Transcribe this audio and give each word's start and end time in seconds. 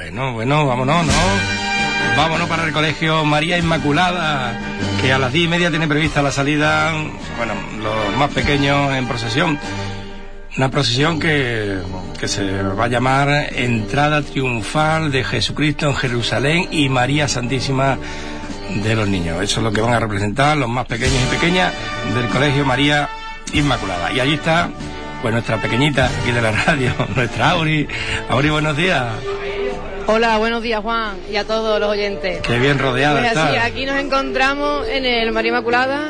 Bueno, 0.00 0.32
bueno, 0.32 0.66
vámonos, 0.66 1.04
¿no? 1.04 1.12
Vámonos 2.16 2.48
para 2.48 2.64
el 2.64 2.72
colegio 2.72 3.22
María 3.26 3.58
Inmaculada, 3.58 4.58
que 5.02 5.12
a 5.12 5.18
las 5.18 5.30
diez 5.30 5.44
y 5.44 5.48
media 5.48 5.68
tiene 5.68 5.86
prevista 5.86 6.22
la 6.22 6.32
salida, 6.32 6.90
bueno, 7.36 7.52
los 7.82 8.16
más 8.16 8.30
pequeños 8.30 8.94
en 8.94 9.06
procesión. 9.06 9.58
Una 10.56 10.70
procesión 10.70 11.20
que, 11.20 11.80
que 12.18 12.28
se 12.28 12.62
va 12.62 12.84
a 12.84 12.88
llamar 12.88 13.50
Entrada 13.52 14.22
Triunfal 14.22 15.12
de 15.12 15.22
Jesucristo 15.22 15.88
en 15.88 15.94
Jerusalén 15.94 16.68
y 16.70 16.88
María 16.88 17.28
Santísima 17.28 17.98
de 18.82 18.96
los 18.96 19.06
Niños. 19.06 19.42
Eso 19.42 19.60
es 19.60 19.64
lo 19.64 19.70
que 19.70 19.82
van 19.82 19.92
a 19.92 20.00
representar 20.00 20.56
los 20.56 20.70
más 20.70 20.86
pequeños 20.86 21.18
y 21.22 21.34
pequeñas 21.34 21.74
del 22.14 22.26
colegio 22.28 22.64
María 22.64 23.10
Inmaculada. 23.52 24.10
Y 24.12 24.20
allí 24.20 24.34
está, 24.34 24.70
pues 25.20 25.34
nuestra 25.34 25.60
pequeñita 25.60 26.06
aquí 26.06 26.32
de 26.32 26.40
la 26.40 26.52
radio, 26.66 26.94
nuestra 27.14 27.50
Auri. 27.50 27.86
Auri, 28.30 28.48
buenos 28.48 28.74
días. 28.78 29.04
Hola, 30.12 30.38
buenos 30.38 30.60
días 30.62 30.80
Juan 30.82 31.16
y 31.30 31.36
a 31.36 31.44
todos 31.44 31.78
los 31.78 31.88
oyentes. 31.88 32.40
Qué 32.40 32.58
bien 32.58 32.80
rodeada 32.80 33.20
Pues 33.20 33.36
así, 33.36 33.54
está. 33.54 33.64
aquí 33.64 33.86
nos 33.86 33.96
encontramos 33.96 34.88
en 34.88 35.06
el 35.06 35.30
María 35.30 35.50
Inmaculada, 35.50 36.08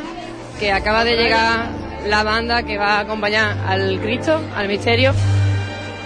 que 0.58 0.72
acaba 0.72 1.04
de 1.04 1.16
llegar 1.16 1.66
la 2.08 2.22
banda 2.22 2.62
que 2.62 2.78
va 2.78 2.94
a 2.96 3.00
acompañar 3.00 3.58
al 3.66 4.00
Cristo, 4.00 4.40
al 4.56 4.68
misterio, 4.68 5.12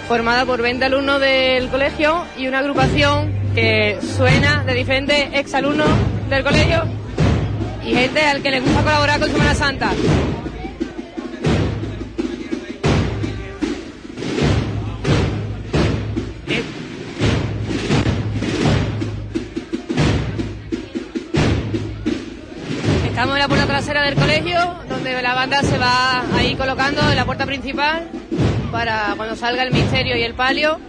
formada 0.09 0.45
por 0.45 0.61
20 0.61 0.83
alumnos 0.83 1.21
del 1.21 1.69
colegio 1.69 2.25
y 2.37 2.47
una 2.47 2.59
agrupación 2.59 3.33
que 3.55 3.97
suena 4.17 4.65
de 4.65 4.73
diferentes 4.73 5.29
exalumnos 5.33 5.87
del 6.29 6.43
colegio 6.43 6.83
y 7.85 7.93
gente 7.93 8.25
al 8.25 8.41
que 8.41 8.51
le 8.51 8.59
gusta 8.59 8.81
colaborar 8.81 9.21
con 9.21 9.31
Semana 9.31 9.55
Santa. 9.55 9.91
La 23.45 23.49
puerta 23.49 23.67
trasera 23.67 24.01
del 24.01 24.15
colegio, 24.15 24.59
donde 24.89 25.21
la 25.21 25.35
banda 25.35 25.61
se 25.61 25.77
va 25.77 26.23
ahí 26.35 26.55
colocando 26.55 27.07
en 27.07 27.15
la 27.15 27.25
puerta 27.25 27.45
principal 27.45 28.09
para 28.71 29.13
cuando 29.15 29.35
salga 29.35 29.61
el 29.61 29.71
misterio 29.71 30.17
y 30.17 30.23
el 30.23 30.33
palio. 30.33 30.79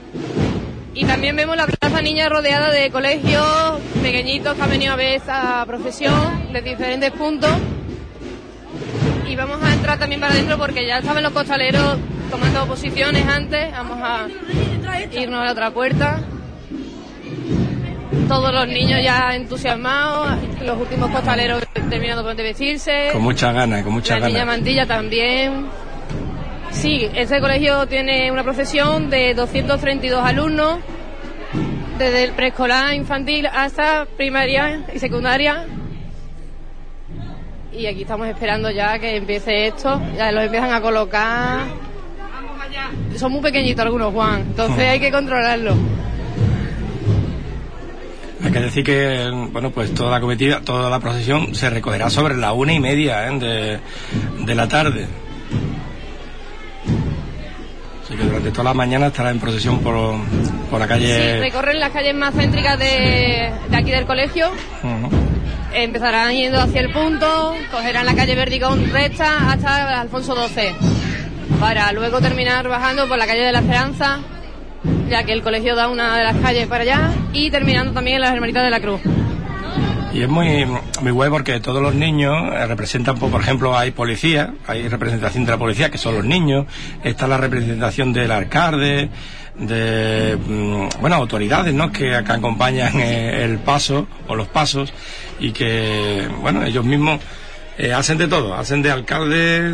Y 0.94 1.04
también 1.04 1.36
vemos 1.36 1.54
la 1.54 1.66
plaza 1.66 2.00
niña 2.00 2.30
rodeada 2.30 2.70
de 2.70 2.90
colegios 2.90 3.78
pequeñitos 4.02 4.54
que 4.54 4.62
han 4.62 4.70
venido 4.70 4.94
a 4.94 4.96
ver 4.96 5.16
esta 5.16 5.66
profesión 5.66 6.50
de 6.54 6.62
diferentes 6.62 7.10
puntos. 7.10 7.50
Y 9.28 9.36
vamos 9.36 9.62
a 9.62 9.74
entrar 9.74 9.98
también 9.98 10.22
para 10.22 10.32
adentro 10.32 10.56
porque 10.56 10.86
ya 10.86 11.00
estaban 11.00 11.22
los 11.22 11.34
costaleros 11.34 11.98
tomando 12.30 12.66
posiciones 12.66 13.26
antes. 13.28 13.70
Vamos 13.72 13.98
a 14.02 14.28
irnos 15.12 15.40
a 15.42 15.44
la 15.44 15.52
otra 15.52 15.70
puerta. 15.72 16.22
Todos 18.28 18.52
los 18.52 18.66
niños 18.66 19.00
ya 19.02 19.34
entusiasmados, 19.34 20.32
los 20.64 20.78
últimos 20.78 21.10
costaleros 21.10 21.62
terminando 21.88 22.22
de 22.22 22.42
vestirse. 22.42 23.10
Con 23.12 23.22
muchas 23.22 23.54
ganas, 23.54 23.84
con 23.84 23.92
muchas 23.92 24.20
La 24.20 24.26
niña 24.26 24.40
ganas. 24.40 24.56
Mantilla 24.56 24.86
también. 24.86 25.66
Sí, 26.70 27.08
este 27.14 27.40
colegio 27.40 27.86
tiene 27.86 28.30
una 28.30 28.42
profesión 28.42 29.08
de 29.08 29.34
232 29.34 30.24
alumnos, 30.24 30.78
desde 31.98 32.24
el 32.24 32.32
preescolar 32.32 32.94
infantil 32.94 33.46
hasta 33.46 34.06
primaria 34.16 34.82
y 34.92 34.98
secundaria. 34.98 35.64
Y 37.72 37.86
aquí 37.86 38.02
estamos 38.02 38.26
esperando 38.28 38.70
ya 38.70 38.98
que 38.98 39.16
empiece 39.16 39.68
esto. 39.68 40.00
Ya 40.16 40.32
los 40.32 40.44
empiezan 40.44 40.72
a 40.72 40.80
colocar. 40.80 41.60
Son 43.16 43.32
muy 43.32 43.40
pequeñitos 43.40 43.84
algunos, 43.84 44.12
Juan. 44.12 44.40
Entonces 44.40 44.78
hay 44.88 45.00
que 45.00 45.10
controlarlo. 45.10 45.74
Hay 48.46 48.52
que 48.52 48.60
decir 48.60 48.84
que, 48.84 49.28
bueno, 49.50 49.70
pues 49.70 49.92
toda 49.92 50.12
la 50.12 50.20
comitiva, 50.20 50.60
toda 50.60 50.88
la 50.88 51.00
procesión 51.00 51.52
se 51.54 51.68
recogerá 51.68 52.08
sobre 52.10 52.36
la 52.36 52.52
una 52.52 52.72
y 52.72 52.78
media 52.78 53.26
¿eh? 53.28 53.38
de, 53.40 53.80
de 54.44 54.54
la 54.54 54.68
tarde. 54.68 55.08
Así 58.04 58.14
que 58.16 58.22
durante 58.22 58.52
toda 58.52 58.64
la 58.64 58.74
mañana 58.74 59.08
estará 59.08 59.30
en 59.30 59.40
procesión 59.40 59.80
por, 59.80 59.94
por 60.70 60.78
la 60.78 60.86
Sí, 60.86 60.90
calle. 60.90 61.40
recorren 61.40 61.80
las 61.80 61.90
calles 61.90 62.14
más 62.14 62.34
céntricas 62.36 62.78
de, 62.78 63.50
de 63.68 63.76
aquí 63.76 63.90
del 63.90 64.06
colegio. 64.06 64.48
Empezarán 65.74 66.32
yendo 66.32 66.60
hacia 66.60 66.80
el 66.82 66.92
punto, 66.92 67.54
cogerán 67.72 68.06
la 68.06 68.14
calle 68.14 68.36
Verdigón 68.36 68.88
recta 68.92 69.50
hasta 69.50 70.00
Alfonso 70.00 70.36
XII, 70.48 70.70
para 71.58 71.90
luego 71.92 72.20
terminar 72.20 72.68
bajando 72.68 73.08
por 73.08 73.18
la 73.18 73.26
calle 73.26 73.42
de 73.42 73.52
la 73.52 73.58
Esperanza, 73.58 74.20
ya 75.08 75.24
que 75.24 75.32
el 75.32 75.42
colegio 75.42 75.74
da 75.74 75.88
una 75.88 76.16
de 76.16 76.24
las 76.24 76.36
calles 76.36 76.66
para 76.66 76.82
allá, 76.82 77.10
y 77.32 77.50
terminando 77.50 77.92
también 77.92 78.16
en 78.16 78.22
las 78.22 78.32
Hermanitas 78.32 78.64
de 78.64 78.70
la 78.70 78.80
Cruz. 78.80 79.00
Y 80.12 80.22
es 80.22 80.28
muy, 80.28 80.66
muy 81.02 81.12
guay 81.12 81.28
porque 81.28 81.60
todos 81.60 81.82
los 81.82 81.94
niños 81.94 82.34
eh, 82.54 82.66
representan, 82.66 83.18
pues, 83.18 83.30
por 83.30 83.42
ejemplo, 83.42 83.76
hay 83.76 83.90
policía, 83.90 84.54
hay 84.66 84.88
representación 84.88 85.44
de 85.44 85.52
la 85.52 85.58
policía, 85.58 85.90
que 85.90 85.98
son 85.98 86.14
los 86.14 86.24
niños, 86.24 86.64
está 87.04 87.26
la 87.26 87.36
representación 87.36 88.14
del 88.14 88.30
alcalde, 88.30 89.10
de, 89.56 90.36
mm, 90.36 91.00
bueno, 91.00 91.16
autoridades, 91.16 91.74
¿no?, 91.74 91.92
que 91.92 92.14
acá 92.14 92.34
acompañan 92.34 92.98
eh, 92.98 93.44
el 93.44 93.58
paso, 93.58 94.06
o 94.26 94.34
los 94.34 94.48
pasos, 94.48 94.90
y 95.38 95.52
que, 95.52 96.26
bueno, 96.40 96.64
ellos 96.64 96.84
mismos 96.84 97.20
eh, 97.76 97.92
hacen 97.92 98.16
de 98.16 98.26
todo, 98.26 98.54
hacen 98.54 98.80
de 98.80 98.90
alcalde, 98.90 99.70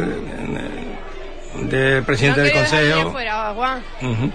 de 1.63 2.03
presidente 2.03 2.41
No 2.41 2.47
del 2.47 2.53
consejo. 2.53 3.15
Juan. 3.55 3.83
Ujú. 4.01 4.33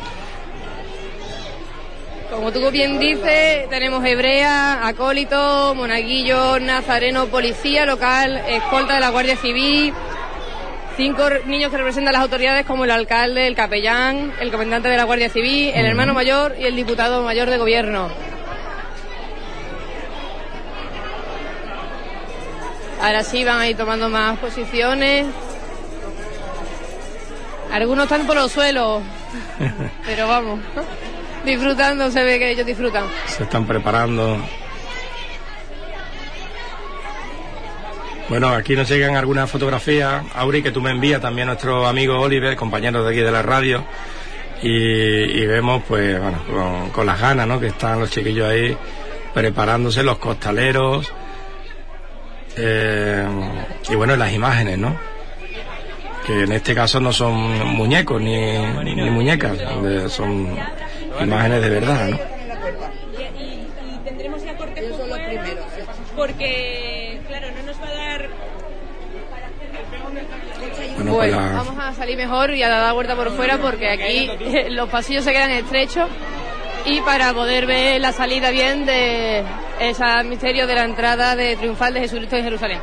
Como 2.30 2.52
tú 2.52 2.70
bien 2.72 3.00
dices, 3.00 3.70
tenemos 3.70 4.04
hebrea, 4.04 4.86
acólito, 4.86 5.74
monaguillo, 5.76 6.60
nazareno, 6.60 7.28
policía 7.28 7.86
local, 7.86 8.44
escolta 8.50 8.96
de 8.96 9.00
la 9.00 9.10
Guardia 9.10 9.38
Civil, 9.38 9.94
cinco 10.98 11.24
niños 11.46 11.72
que 11.72 11.78
representan 11.78 12.14
las 12.14 12.24
autoridades 12.24 12.66
como 12.66 12.84
el 12.84 12.92
alcalde, 12.92 13.48
el 13.48 13.56
capellán, 13.56 14.34
el 14.42 14.52
comandante 14.52 14.90
de 14.90 14.98
la 14.98 15.06
Guardia 15.06 15.30
Civil, 15.30 15.72
el 15.74 15.86
hermano 15.86 16.14
mayor 16.14 16.56
y 16.60 16.66
el 16.66 16.76
diputado 16.76 17.24
mayor 17.24 17.50
de 17.50 17.58
gobierno. 17.60 18.10
Ahora 23.02 23.24
sí 23.24 23.46
van 23.46 23.60
a 23.60 23.70
ir 23.70 23.78
tomando 23.78 24.10
más 24.10 24.38
posiciones. 24.40 25.28
Algunos 27.72 28.04
están 28.04 28.28
por 28.28 28.36
los 28.36 28.52
suelos, 28.52 29.02
pero 30.06 30.28
vamos, 30.28 30.60
disfrutando, 31.48 32.12
se 32.12 32.24
ve 32.24 32.38
que 32.38 32.52
ellos 32.52 32.66
disfrutan. 32.66 33.06
se 33.26 33.44
están 33.44 33.66
preparando. 33.66 34.38
Bueno, 38.30 38.50
aquí 38.50 38.76
nos 38.76 38.90
llegan 38.90 39.16
algunas 39.16 39.50
fotografías, 39.50 40.22
Auri, 40.36 40.62
que 40.62 40.72
tú 40.72 40.82
me 40.82 40.92
envías 40.92 41.22
también 41.22 41.48
nuestro 41.48 41.88
amigo 41.88 42.20
Oliver, 42.20 42.56
compañero 42.58 43.04
de 43.04 43.12
aquí 43.12 43.22
de 43.22 43.32
la 43.32 43.42
radio, 43.42 43.86
y, 44.62 45.46
vemos, 45.46 45.84
pues, 45.88 46.20
bueno, 46.22 46.40
con, 46.52 46.90
con 46.90 47.06
las 47.06 47.22
ganas, 47.22 47.48
¿no? 47.48 47.58
Que 47.60 47.68
están 47.68 48.00
los 48.02 48.10
chiquillos 48.12 48.50
ahí 48.50 48.76
preparándose, 49.34 50.04
los 50.04 50.18
costaleros, 50.18 51.10
eh, 52.58 53.26
y 53.90 53.96
bueno, 53.96 54.16
las 54.18 54.34
imágenes, 54.34 54.78
¿no? 54.78 54.98
Que 56.26 56.44
en 56.44 56.52
este 56.52 56.76
caso 56.76 57.00
no 57.00 57.14
son 57.14 57.34
muñecos 57.78 58.22
ni, 58.22 58.36
ni 58.84 59.10
muñecas, 59.10 59.58
de- 59.82 60.10
son 60.10 60.58
imágenes 61.22 61.62
de 61.62 61.70
verdad, 61.70 62.08
¿no? 62.10 62.18
y, 63.18 63.44
y 63.44 64.00
tendremos 64.04 64.44
ya 64.44 64.54
fuera, 64.58 64.82
porque 66.16 67.22
claro 67.28 67.48
no 67.58 67.64
nos 67.64 67.82
va 67.82 67.88
a 67.88 67.96
dar 67.96 68.30
Bueno, 70.96 71.12
pues 71.14 71.32
Bueno, 71.32 71.40
la- 71.42 71.52
vamos 71.54 71.76
a 71.80 71.94
salir 71.94 72.18
mejor 72.18 72.54
y 72.54 72.64
a 72.64 72.70
dar 72.70 72.84
la 72.84 72.94
vuelta 72.94 73.16
por 73.16 73.32
fuera 73.32 73.58
porque 73.58 73.90
aquí 73.90 74.30
los 74.70 74.90
pasillos 74.90 75.24
se 75.24 75.32
quedan 75.32 75.52
estrechos 75.52 76.10
y 76.86 77.02
para 77.02 77.34
poder 77.34 77.66
ver 77.66 78.00
la 78.02 78.12
salida 78.14 78.50
bien 78.50 78.86
de 78.86 79.44
ese 79.80 80.04
misterio 80.26 80.68
de 80.68 80.76
la 80.76 80.84
entrada 80.86 81.36
de 81.36 81.56
triunfal 81.58 81.94
de 81.94 82.02
Jesucristo 82.02 82.36
en 82.38 82.44
Jerusalén. 82.46 82.80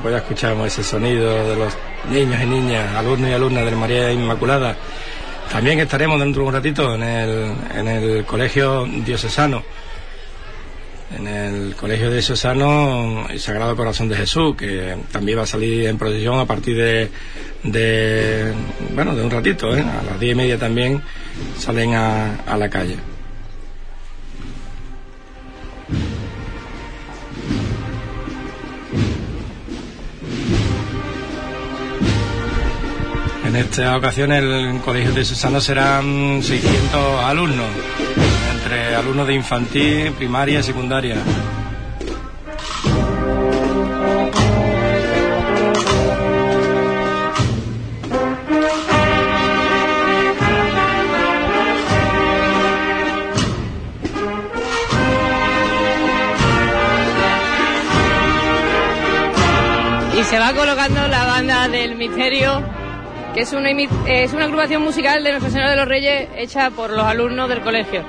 Pues 0.00 0.12
ya 0.12 0.18
escuchamos 0.18 0.66
ese 0.66 0.82
sonido 0.82 1.48
de 1.48 1.56
los 1.56 1.72
niños 2.10 2.40
y 2.42 2.46
niñas, 2.46 2.94
alumnos 2.96 3.30
y 3.30 3.32
alumnas 3.32 3.64
de 3.64 3.76
María 3.76 4.12
Inmaculada. 4.12 4.76
También 5.50 5.80
estaremos 5.80 6.20
dentro 6.20 6.42
de 6.42 6.48
un 6.48 6.54
ratito 6.54 6.94
en 6.94 7.02
el, 7.02 7.52
en 7.74 7.88
el 7.88 8.24
colegio 8.24 8.86
diocesano, 8.86 9.62
en 11.16 11.26
el 11.26 11.74
colegio 11.74 12.10
diocesano 12.10 13.26
el 13.28 13.40
Sagrado 13.40 13.74
Corazón 13.74 14.08
de 14.08 14.16
Jesús, 14.16 14.56
que 14.56 14.96
también 15.10 15.38
va 15.38 15.42
a 15.42 15.46
salir 15.46 15.86
en 15.88 15.98
procesión 15.98 16.38
a 16.38 16.46
partir 16.46 16.76
de, 16.76 17.10
de 17.64 18.52
bueno, 18.94 19.14
de 19.16 19.22
un 19.22 19.30
ratito, 19.30 19.76
¿eh? 19.76 19.80
a 19.82 20.04
las 20.04 20.20
diez 20.20 20.32
y 20.32 20.36
media 20.36 20.58
también 20.58 21.02
salen 21.58 21.94
a, 21.94 22.36
a 22.46 22.56
la 22.56 22.68
calle. 22.70 22.96
En 33.50 33.56
esta 33.56 33.96
ocasión 33.96 34.30
el 34.30 34.80
Colegio 34.80 35.12
de 35.12 35.24
Susano 35.24 35.60
serán 35.60 36.40
600 36.40 37.24
alumnos, 37.24 37.66
entre 38.54 38.94
alumnos 38.94 39.26
de 39.26 39.34
infantil, 39.34 40.12
primaria 40.12 40.60
y 40.60 40.62
secundaria. 40.62 41.16
Y 60.16 60.22
se 60.22 60.38
va 60.38 60.52
colocando 60.52 61.08
la 61.08 61.26
banda 61.26 61.66
del 61.66 61.96
misterio, 61.96 62.62
que 63.34 63.40
es 63.40 63.52
una, 63.52 63.70
es 63.70 64.32
una 64.32 64.44
agrupación 64.44 64.82
musical 64.82 65.22
de 65.22 65.30
Nuestra 65.30 65.50
Señora 65.50 65.70
de 65.70 65.76
los 65.76 65.88
Reyes 65.88 66.28
hecha 66.36 66.70
por 66.70 66.90
los 66.90 67.04
alumnos 67.04 67.48
del 67.48 67.60
colegio. 67.60 68.02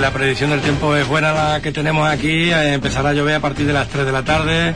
La 0.00 0.10
predicción 0.12 0.50
del 0.50 0.60
tiempo 0.60 0.96
es 0.96 1.06
buena 1.06 1.32
la 1.32 1.60
que 1.60 1.72
tenemos 1.72 2.08
aquí, 2.08 2.50
eh, 2.50 2.72
empezará 2.72 3.10
a 3.10 3.12
llover 3.12 3.34
a 3.34 3.40
partir 3.40 3.66
de 3.66 3.72
las 3.74 3.88
3 3.88 4.06
de 4.06 4.12
la 4.12 4.22
tarde 4.22 4.74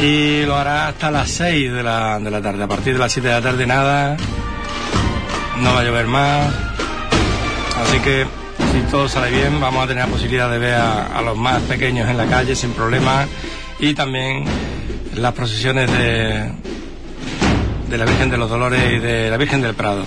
y 0.00 0.44
lo 0.44 0.56
hará 0.56 0.86
hasta 0.88 1.10
las 1.10 1.28
6 1.30 1.72
de 1.72 1.82
la, 1.82 2.20
de 2.20 2.30
la 2.30 2.40
tarde. 2.40 2.62
A 2.62 2.68
partir 2.68 2.92
de 2.92 3.00
las 3.00 3.12
7 3.12 3.26
de 3.26 3.34
la 3.34 3.42
tarde 3.42 3.66
nada, 3.66 4.16
no 5.60 5.74
va 5.74 5.80
a 5.80 5.84
llover 5.84 6.06
más. 6.06 6.46
Así 7.82 7.98
que 7.98 8.24
si 8.72 8.80
todo 8.90 9.08
sale 9.08 9.30
bien, 9.30 9.60
vamos 9.60 9.84
a 9.84 9.88
tener 9.88 10.04
la 10.04 10.10
posibilidad 10.10 10.48
de 10.50 10.58
ver 10.58 10.74
a, 10.74 11.06
a 11.06 11.22
los 11.22 11.36
más 11.36 11.60
pequeños 11.62 12.08
en 12.08 12.16
la 12.16 12.26
calle 12.26 12.54
sin 12.54 12.70
problemas 12.72 13.26
y 13.80 13.94
también 13.94 14.44
las 15.16 15.32
procesiones 15.32 15.90
de, 15.90 16.52
de 17.88 17.98
la 17.98 18.04
Virgen 18.04 18.30
de 18.30 18.36
los 18.36 18.48
Dolores 18.48 18.80
y 18.92 18.98
de 19.00 19.28
la 19.30 19.36
Virgen 19.36 19.60
del 19.60 19.74
Prado. 19.74 20.04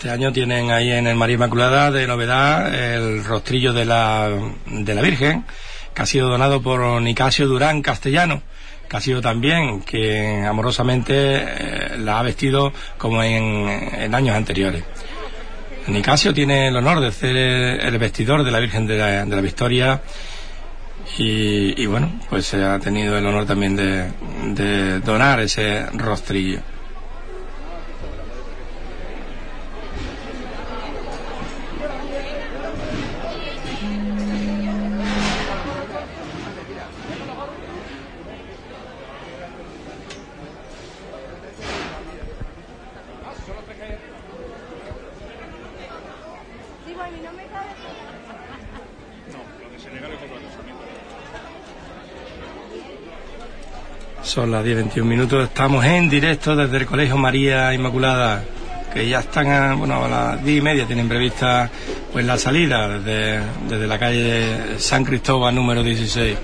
Este 0.00 0.08
año 0.08 0.32
tienen 0.32 0.70
ahí 0.70 0.90
en 0.90 1.06
el 1.06 1.14
María 1.14 1.34
Inmaculada 1.34 1.90
de 1.90 2.06
novedad 2.06 2.74
el 2.74 3.22
rostrillo 3.22 3.74
de 3.74 3.84
la, 3.84 4.30
de 4.64 4.94
la 4.94 5.02
Virgen, 5.02 5.44
que 5.92 6.00
ha 6.00 6.06
sido 6.06 6.30
donado 6.30 6.62
por 6.62 7.02
Nicasio 7.02 7.46
Durán 7.46 7.82
Castellano, 7.82 8.40
que 8.88 8.96
ha 8.96 9.00
sido 9.02 9.20
también 9.20 9.82
que 9.82 10.42
amorosamente 10.42 11.12
eh, 11.14 11.98
la 11.98 12.18
ha 12.18 12.22
vestido 12.22 12.72
como 12.96 13.22
en, 13.22 13.68
en 13.68 14.14
años 14.14 14.34
anteriores. 14.36 14.84
Nicasio 15.88 16.32
tiene 16.32 16.68
el 16.68 16.76
honor 16.78 17.00
de 17.00 17.12
ser 17.12 17.36
el, 17.36 17.80
el 17.80 17.98
vestidor 17.98 18.42
de 18.42 18.52
la 18.52 18.58
Virgen 18.58 18.86
de 18.86 18.96
la, 18.96 19.26
de 19.26 19.36
la 19.36 19.42
Victoria 19.42 20.00
y, 21.18 21.78
y 21.78 21.84
bueno, 21.84 22.10
pues 22.30 22.46
se 22.46 22.64
ha 22.64 22.78
tenido 22.78 23.18
el 23.18 23.26
honor 23.26 23.44
también 23.44 23.76
de, 23.76 24.10
de 24.54 25.00
donar 25.00 25.40
ese 25.40 25.84
rostrillo. 25.92 26.60
Son 54.30 54.48
las 54.52 54.64
10.21 54.64 55.02
minutos, 55.02 55.42
estamos 55.42 55.84
en 55.84 56.08
directo 56.08 56.54
desde 56.54 56.76
el 56.76 56.86
Colegio 56.86 57.16
María 57.16 57.74
Inmaculada, 57.74 58.44
que 58.94 59.08
ya 59.08 59.18
están, 59.18 59.48
a, 59.50 59.74
bueno, 59.74 60.04
a 60.04 60.08
las 60.08 60.44
10 60.44 60.58
y 60.58 60.60
media 60.60 60.86
tienen 60.86 61.08
prevista 61.08 61.68
pues 62.12 62.24
la 62.24 62.38
salida 62.38 62.86
desde, 63.00 63.40
desde 63.68 63.86
la 63.88 63.98
calle 63.98 64.78
San 64.78 65.04
Cristóbal 65.04 65.52
número 65.52 65.82
16. 65.82 66.36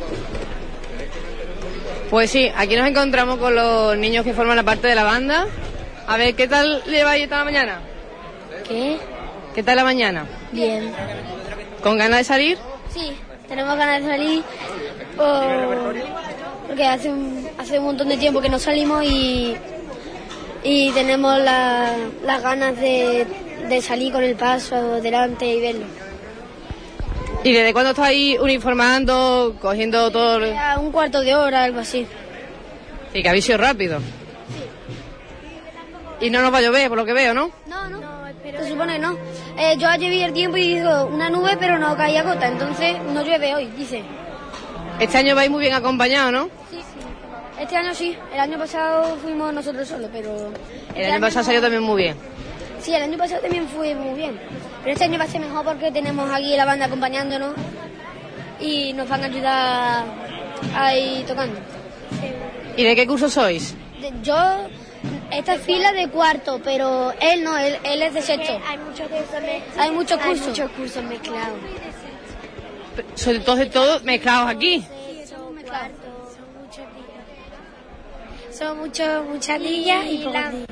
Pues 2.11 2.29
sí, 2.29 2.51
aquí 2.57 2.75
nos 2.75 2.89
encontramos 2.89 3.39
con 3.39 3.55
los 3.55 3.97
niños 3.97 4.25
que 4.25 4.35
forman 4.35 4.57
la 4.57 4.65
parte 4.65 4.89
de 4.89 4.97
la 4.97 5.05
banda. 5.05 5.47
A 6.09 6.17
ver, 6.17 6.35
¿qué 6.35 6.49
tal 6.49 6.83
lleváis 6.87 7.23
esta 7.23 7.45
mañana? 7.45 7.79
¿Qué? 8.67 8.97
¿Qué 9.55 9.63
tal 9.63 9.77
la 9.77 9.85
mañana? 9.85 10.27
Bien. 10.51 10.91
¿Con 11.85 11.99
ganas 11.99 12.19
de 12.19 12.25
salir? 12.25 12.59
Sí, 12.93 13.13
tenemos 13.49 13.77
ganas 13.79 14.03
de 14.03 14.09
salir 14.09 14.43
por- 15.17 15.95
porque 16.67 16.85
hace 16.85 17.11
un, 17.11 17.49
hace 17.59 17.79
un 17.79 17.85
montón 17.87 18.09
de 18.09 18.17
tiempo 18.17 18.41
que 18.41 18.49
no 18.49 18.59
salimos 18.59 19.05
y, 19.05 19.57
y 20.65 20.91
tenemos 20.93 21.39
la- 21.41 21.95
las 22.25 22.43
ganas 22.43 22.77
de, 22.79 23.27
de 23.69 23.81
salir 23.83 24.13
con 24.13 24.23
el 24.23 24.35
paso 24.37 25.01
delante 25.01 25.47
y 25.47 25.61
verlo. 25.61 25.87
¿Y 27.45 27.53
desde 27.53 27.73
cuándo 27.73 27.91
estáis 27.91 28.39
uniformando, 28.41 29.55
cogiendo 29.61 30.11
todo? 30.11 30.41
A 30.59 30.79
un 30.79 30.91
cuarto 30.91 31.21
de 31.21 31.35
hora, 31.37 31.63
algo 31.65 31.81
así. 31.81 32.07
Sí, 33.13 33.23
que 33.23 33.29
habéis 33.29 33.45
sido 33.45 33.59
rápido. 33.59 34.01
Y 36.21 36.31
no 36.31 36.41
nos 36.43 36.53
va 36.53 36.59
a 36.59 36.63
llover, 36.63 36.89
por 36.89 36.99
lo 36.99 37.05
que 37.05 37.13
veo, 37.13 37.35
¿no? 37.35 37.51
No, 37.67 37.89
no, 37.89 38.01
se 38.43 38.69
supone 38.69 38.95
que 38.95 38.99
no. 38.99 39.17
Eh, 39.59 39.77
yo 39.79 39.89
ayer 39.89 40.11
vi 40.11 40.23
el 40.23 40.33
tiempo 40.33 40.57
y 40.57 40.75
dijo 40.77 41.05
una 41.07 41.29
nube 41.31 41.57
pero 41.61 41.79
no 41.79 41.97
caía 41.97 42.23
gota, 42.23 42.49
entonces 42.49 42.97
no 43.13 43.23
llueve 43.23 43.55
hoy, 43.55 43.67
dice. 43.77 44.03
Este 45.01 45.19
año 45.19 45.35
vais 45.35 45.51
muy 45.51 45.61
bien 45.61 45.75
acompañados, 45.75 46.33
¿no? 46.33 46.45
Sí, 46.71 46.79
sí. 46.79 46.83
Este 47.61 47.77
año 47.77 47.95
sí, 47.95 48.17
el 48.33 48.41
año 48.41 48.59
pasado 48.59 49.17
fuimos 49.17 49.53
nosotros 49.53 49.87
solos, 49.89 50.11
pero... 50.13 50.51
El 50.95 51.11
año 51.13 51.21
pasado 51.21 51.45
salió 51.45 51.61
también 51.61 51.83
muy 51.83 52.03
bien. 52.03 52.17
Sí, 52.81 52.95
el 52.95 53.03
año 53.03 53.19
pasado 53.19 53.41
también 53.43 53.67
fue 53.69 53.95
muy 53.95 54.15
bien. 54.15 54.39
Pero 54.83 54.93
este 54.93 55.05
año 55.05 55.19
va 55.19 55.25
a 55.25 55.29
ser 55.29 55.41
mejor 55.41 55.65
porque 55.65 55.91
tenemos 55.91 56.31
aquí 56.31 56.57
la 56.57 56.65
banda 56.65 56.87
acompañándonos 56.87 57.55
y 58.61 58.93
nos 58.93 59.09
van 59.09 59.23
a 59.23 59.27
ayudar 59.27 60.05
a 60.75 60.95
ir 60.97 61.27
tocando. 61.27 61.59
¿Y 62.77 62.85
de 62.85 62.95
qué 62.95 63.07
curso 63.07 63.29
sois? 63.29 63.75
De- 64.01 64.13
Yo, 64.23 64.37
esta 65.31 65.55
es 65.55 65.63
fila 65.63 65.93
de 65.93 66.09
cuarto, 66.09 66.61
pero 66.63 67.13
él 67.21 67.43
no, 67.43 67.57
él, 67.59 67.79
él 67.85 68.03
es 68.03 68.15
de 68.15 68.23
sexto. 68.23 68.53
Hay 68.69 68.79
muchos 68.79 69.09
cursos, 69.09 69.35
Hay 69.79 69.91
muchos 69.91 70.19
hay 70.21 70.29
cursos. 70.29 70.47
muchos 70.49 70.71
cursos 70.73 71.05
mezclados. 71.05 71.59
Son 73.15 73.37
entonces 73.37 73.71
todos 73.71 74.03
mezclados 74.05 74.51
aquí. 74.51 74.85
Son 75.29 75.55
cuartos, 75.63 76.35
son 76.35 76.47
muchos 76.63 76.87
días. 76.95 78.57
Son 78.59 78.79
muchos, 78.79 79.25
muchas 79.27 79.61
niñas 79.61 80.07
y, 80.07 80.25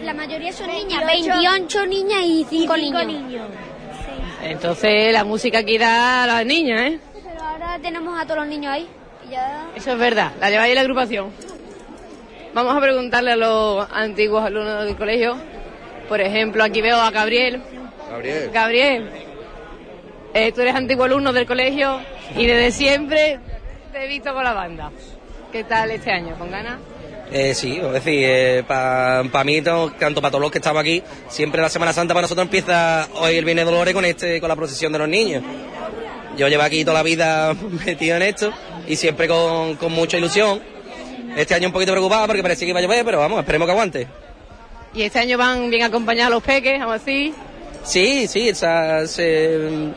la, 0.02 0.14
mayoría 0.14 0.52
son 0.52 0.69
niñas, 0.69 1.04
28 1.07 1.40
28 1.40 1.87
niñas 1.87 2.21
y 2.25 2.47
5 2.49 2.76
Y 2.76 2.81
cinco 2.81 2.99
niños. 3.04 3.07
niños. 3.07 3.49
Entonces 4.43 5.12
la 5.12 5.25
música 5.25 5.59
aquí 5.59 5.78
da 5.78 6.25
a 6.25 6.26
las 6.26 6.47
niñas, 6.47 6.81
¿eh? 6.81 6.99
Pero 7.14 7.43
ahora 7.43 7.78
tenemos 7.81 8.19
a 8.21 8.25
todos 8.25 8.40
los 8.40 8.47
niños 8.49 8.73
ahí. 8.73 8.87
Y 9.26 9.31
ya... 9.33 9.69
Eso 9.75 9.93
es 9.93 9.99
verdad, 9.99 10.33
la 10.40 10.50
lleváis 10.50 10.75
la 10.75 10.81
agrupación. 10.83 11.31
Vamos 12.52 12.76
a 12.76 12.81
preguntarle 12.81 13.33
a 13.33 13.37
los 13.37 13.87
antiguos 13.93 14.45
alumnos 14.45 14.85
del 14.85 14.97
colegio. 14.97 15.37
Por 16.09 16.21
ejemplo, 16.21 16.62
aquí 16.62 16.83
veo 16.83 16.99
a 17.00 17.11
Gabriel. 17.11 17.61
Gabriel, 18.11 18.50
Gabriel, 18.52 19.11
Eh, 20.35 20.52
tú 20.52 20.61
eres 20.61 20.75
antiguo 20.75 21.04
alumno 21.04 21.33
del 21.33 21.47
colegio 21.47 22.00
y 22.37 22.47
desde 22.47 22.73
siempre 22.73 23.38
te 23.93 24.04
he 24.04 24.09
visto 24.09 24.33
con 24.35 24.45
la 24.45 24.52
banda. 24.52 24.90
¿Qué 25.52 25.64
tal 25.64 25.90
este 25.90 26.11
año? 26.11 26.37
¿Con 26.38 26.50
ganas? 26.50 26.78
Eh, 27.31 27.54
sí, 27.54 27.81
es 27.83 27.93
decir, 27.93 28.25
eh, 28.26 28.64
para 28.66 29.45
mí, 29.45 29.62
tanto 29.62 30.21
para 30.21 30.31
todos 30.31 30.40
los 30.40 30.50
que 30.50 30.59
estamos 30.59 30.81
aquí, 30.81 31.02
siempre 31.28 31.61
la 31.61 31.69
Semana 31.69 31.93
Santa 31.93 32.12
para 32.12 32.23
nosotros 32.23 32.45
empieza 32.45 33.09
hoy 33.14 33.37
el 33.37 33.45
Viernes 33.45 33.64
de 33.64 33.71
Dolores 33.71 33.95
con 33.95 34.04
este, 34.04 34.40
con 34.40 34.49
la 34.49 34.57
procesión 34.57 34.93
de 34.93 34.99
los 34.99 35.09
niños. 35.09 35.43
Yo 36.37 36.49
llevo 36.49 36.62
aquí 36.62 36.85
toda 36.85 36.95
la 36.99 37.02
vida 37.02 37.54
metido 37.87 38.16
en 38.16 38.23
esto 38.23 38.52
y 38.87 38.97
siempre 38.97 39.28
con, 39.28 39.76
con 39.76 39.93
mucha 39.93 40.19
ilusión. 40.19 40.61
Este 41.37 41.54
año 41.54 41.69
un 41.69 41.73
poquito 41.73 41.93
preocupado 41.93 42.26
porque 42.26 42.43
parecía 42.43 42.66
que 42.66 42.71
iba 42.71 42.78
a 42.78 42.83
llover, 42.83 43.04
pero 43.04 43.19
vamos, 43.19 43.40
esperemos 43.40 43.66
que 43.66 43.73
aguante. 43.73 44.07
¿Y 44.95 45.02
este 45.02 45.19
año 45.19 45.37
van 45.37 45.71
bien 45.71 45.83
acompañados 45.83 46.33
los 46.33 46.43
peques, 46.43 46.78
vamos 46.78 46.97
a 46.97 46.99
decir? 46.99 47.35
Sí, 47.83 48.28
sí, 48.28 48.49
esa, 48.49 49.07
se, 49.07 49.93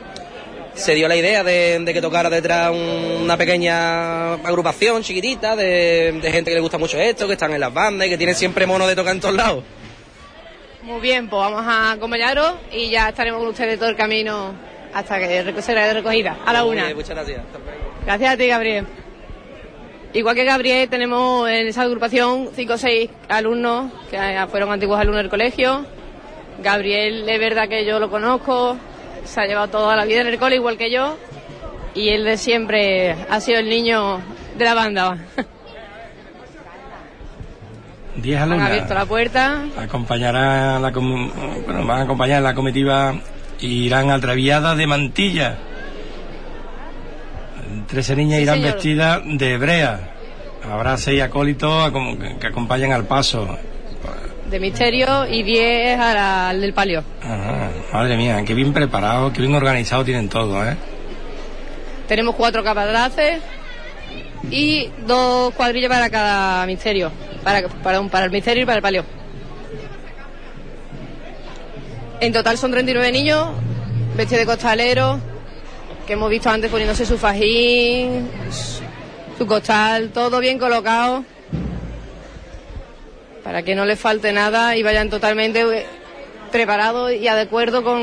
se 0.77 0.93
dio 0.95 1.07
la 1.07 1.15
idea 1.15 1.43
de, 1.43 1.83
que 1.85 2.01
tocara 2.01 2.29
detrás 2.29 2.71
una 2.71 3.35
pequeña 3.37 4.33
agrupación 4.35 5.01
chiquitita 5.03 5.55
de, 5.55 6.19
gente 6.23 6.51
que 6.51 6.55
le 6.55 6.61
gusta 6.61 6.77
mucho 6.77 6.97
esto, 6.97 7.27
que 7.27 7.33
están 7.33 7.53
en 7.53 7.59
las 7.59 7.73
bandas 7.73 8.07
y 8.07 8.09
que 8.11 8.17
tienen 8.17 8.35
siempre 8.35 8.65
mono 8.65 8.87
de 8.87 8.95
tocar 8.95 9.13
en 9.13 9.21
todos 9.21 9.35
lados. 9.35 9.63
Muy 10.83 11.01
bien, 11.01 11.27
pues 11.27 11.39
vamos 11.41 11.65
a 11.65 11.91
acompañaros 11.91 12.53
y 12.71 12.89
ya 12.89 13.09
estaremos 13.09 13.39
con 13.41 13.49
ustedes 13.49 13.77
todo 13.77 13.89
el 13.89 13.95
camino 13.95 14.53
hasta 14.93 15.19
que 15.19 15.61
será 15.61 15.87
de 15.87 15.95
recogida. 15.95 16.37
A 16.45 16.53
la 16.53 16.63
una. 16.63 16.93
muchas 16.93 17.09
gracias. 17.09 17.41
Gracias 18.05 18.33
a 18.33 18.37
ti, 18.37 18.47
Gabriel. 18.47 18.85
Igual 20.13 20.35
que 20.35 20.45
Gabriel, 20.45 20.87
tenemos 20.89 21.49
en 21.49 21.67
esa 21.67 21.81
agrupación 21.81 22.49
cinco 22.55 22.73
o 22.73 22.77
seis 22.77 23.09
alumnos 23.27 23.91
que 24.09 24.17
fueron 24.49 24.71
antiguos 24.71 24.99
alumnos 24.99 25.23
del 25.23 25.29
colegio. 25.29 25.85
Gabriel 26.63 27.27
es 27.27 27.39
verdad 27.39 27.67
que 27.67 27.85
yo 27.85 27.99
lo 27.99 28.09
conozco, 28.09 28.77
se 29.27 29.41
ha 29.41 29.45
llevado 29.45 29.67
toda 29.67 29.95
la 29.95 30.05
vida 30.05 30.21
en 30.21 30.27
el 30.27 30.39
cole 30.39 30.55
igual 30.55 30.77
que 30.77 30.91
yo 30.91 31.17
y 31.93 32.09
él 32.09 32.23
de 32.23 32.37
siempre 32.37 33.13
ha 33.29 33.39
sido 33.41 33.59
el 33.59 33.69
niño 33.69 34.21
de 34.57 34.65
la 34.65 34.73
banda. 34.73 35.17
Diez 38.15 38.39
alumnos. 38.39 38.65
Han 38.65 38.71
abierto 38.71 38.93
la 38.93 39.05
puerta. 39.05 39.65
Acompañará 39.77 40.79
la 40.79 40.89
bueno, 40.89 41.85
van 41.85 41.99
a 41.99 42.03
acompañar 42.03 42.41
la 42.41 42.55
comitiva 42.55 43.13
y 43.59 43.85
irán 43.85 44.09
atraviadas 44.09 44.75
de 44.77 44.87
mantilla. 44.87 45.57
Trece 47.87 48.15
niñas 48.15 48.41
irán 48.41 48.61
vestidas 48.61 49.21
de 49.23 49.53
hebrea. 49.53 50.13
Habrá 50.69 50.97
seis 50.97 51.21
acólitos 51.21 51.91
que 52.39 52.47
acompañan 52.47 52.91
al 52.91 53.05
paso 53.05 53.57
de 54.49 54.59
misterio 54.59 55.27
y 55.27 55.43
10 55.43 55.99
al 55.99 56.61
del 56.61 56.73
palio. 56.73 57.03
madre 57.91 58.17
mía, 58.17 58.43
qué 58.45 58.53
bien 58.53 58.73
preparado, 58.73 59.31
qué 59.33 59.41
bien 59.41 59.55
organizado 59.55 60.05
tienen 60.05 60.29
todo, 60.29 60.63
¿eh? 60.63 60.75
Tenemos 62.07 62.35
cuatro 62.35 62.63
capadraces 62.63 63.41
y 64.49 64.89
dos 65.05 65.53
cuadrillas 65.53 65.89
para 65.89 66.09
cada 66.09 66.65
misterio, 66.65 67.11
para, 67.43 67.67
para, 67.67 68.01
para 68.03 68.25
el 68.25 68.31
misterio 68.31 68.63
y 68.63 68.65
para 68.65 68.77
el 68.77 68.81
palio. 68.81 69.03
En 72.19 72.33
total 72.33 72.57
son 72.57 72.71
39 72.71 73.11
niños 73.11 73.49
vestidos 74.15 74.39
de 74.39 74.45
costalero, 74.45 75.19
que 76.07 76.13
hemos 76.13 76.29
visto 76.29 76.49
antes 76.49 76.71
poniéndose 76.71 77.05
su 77.05 77.17
fajín, 77.17 78.29
su 79.37 79.45
costal, 79.45 80.09
todo 80.09 80.39
bien 80.39 80.57
colocado 80.57 81.25
para 83.47 83.63
que 83.63 83.75
no 83.75 83.85
les 83.85 83.97
falte 83.97 84.33
nada 84.33 84.75
y 84.75 84.83
vayan 84.83 85.09
totalmente 85.09 85.61
eh, 85.61 85.85
preparados 86.51 87.13
y 87.13 87.19
de 87.19 87.29
acuerdo 87.29 87.81
con 87.81 87.97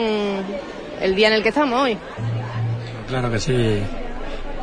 el 1.03 1.15
día 1.15 1.29
en 1.29 1.35
el 1.35 1.43
que 1.43 1.51
estamos 1.51 1.83
hoy. 1.83 1.99
Claro 3.09 3.31
que 3.31 3.39
sí, 3.39 3.79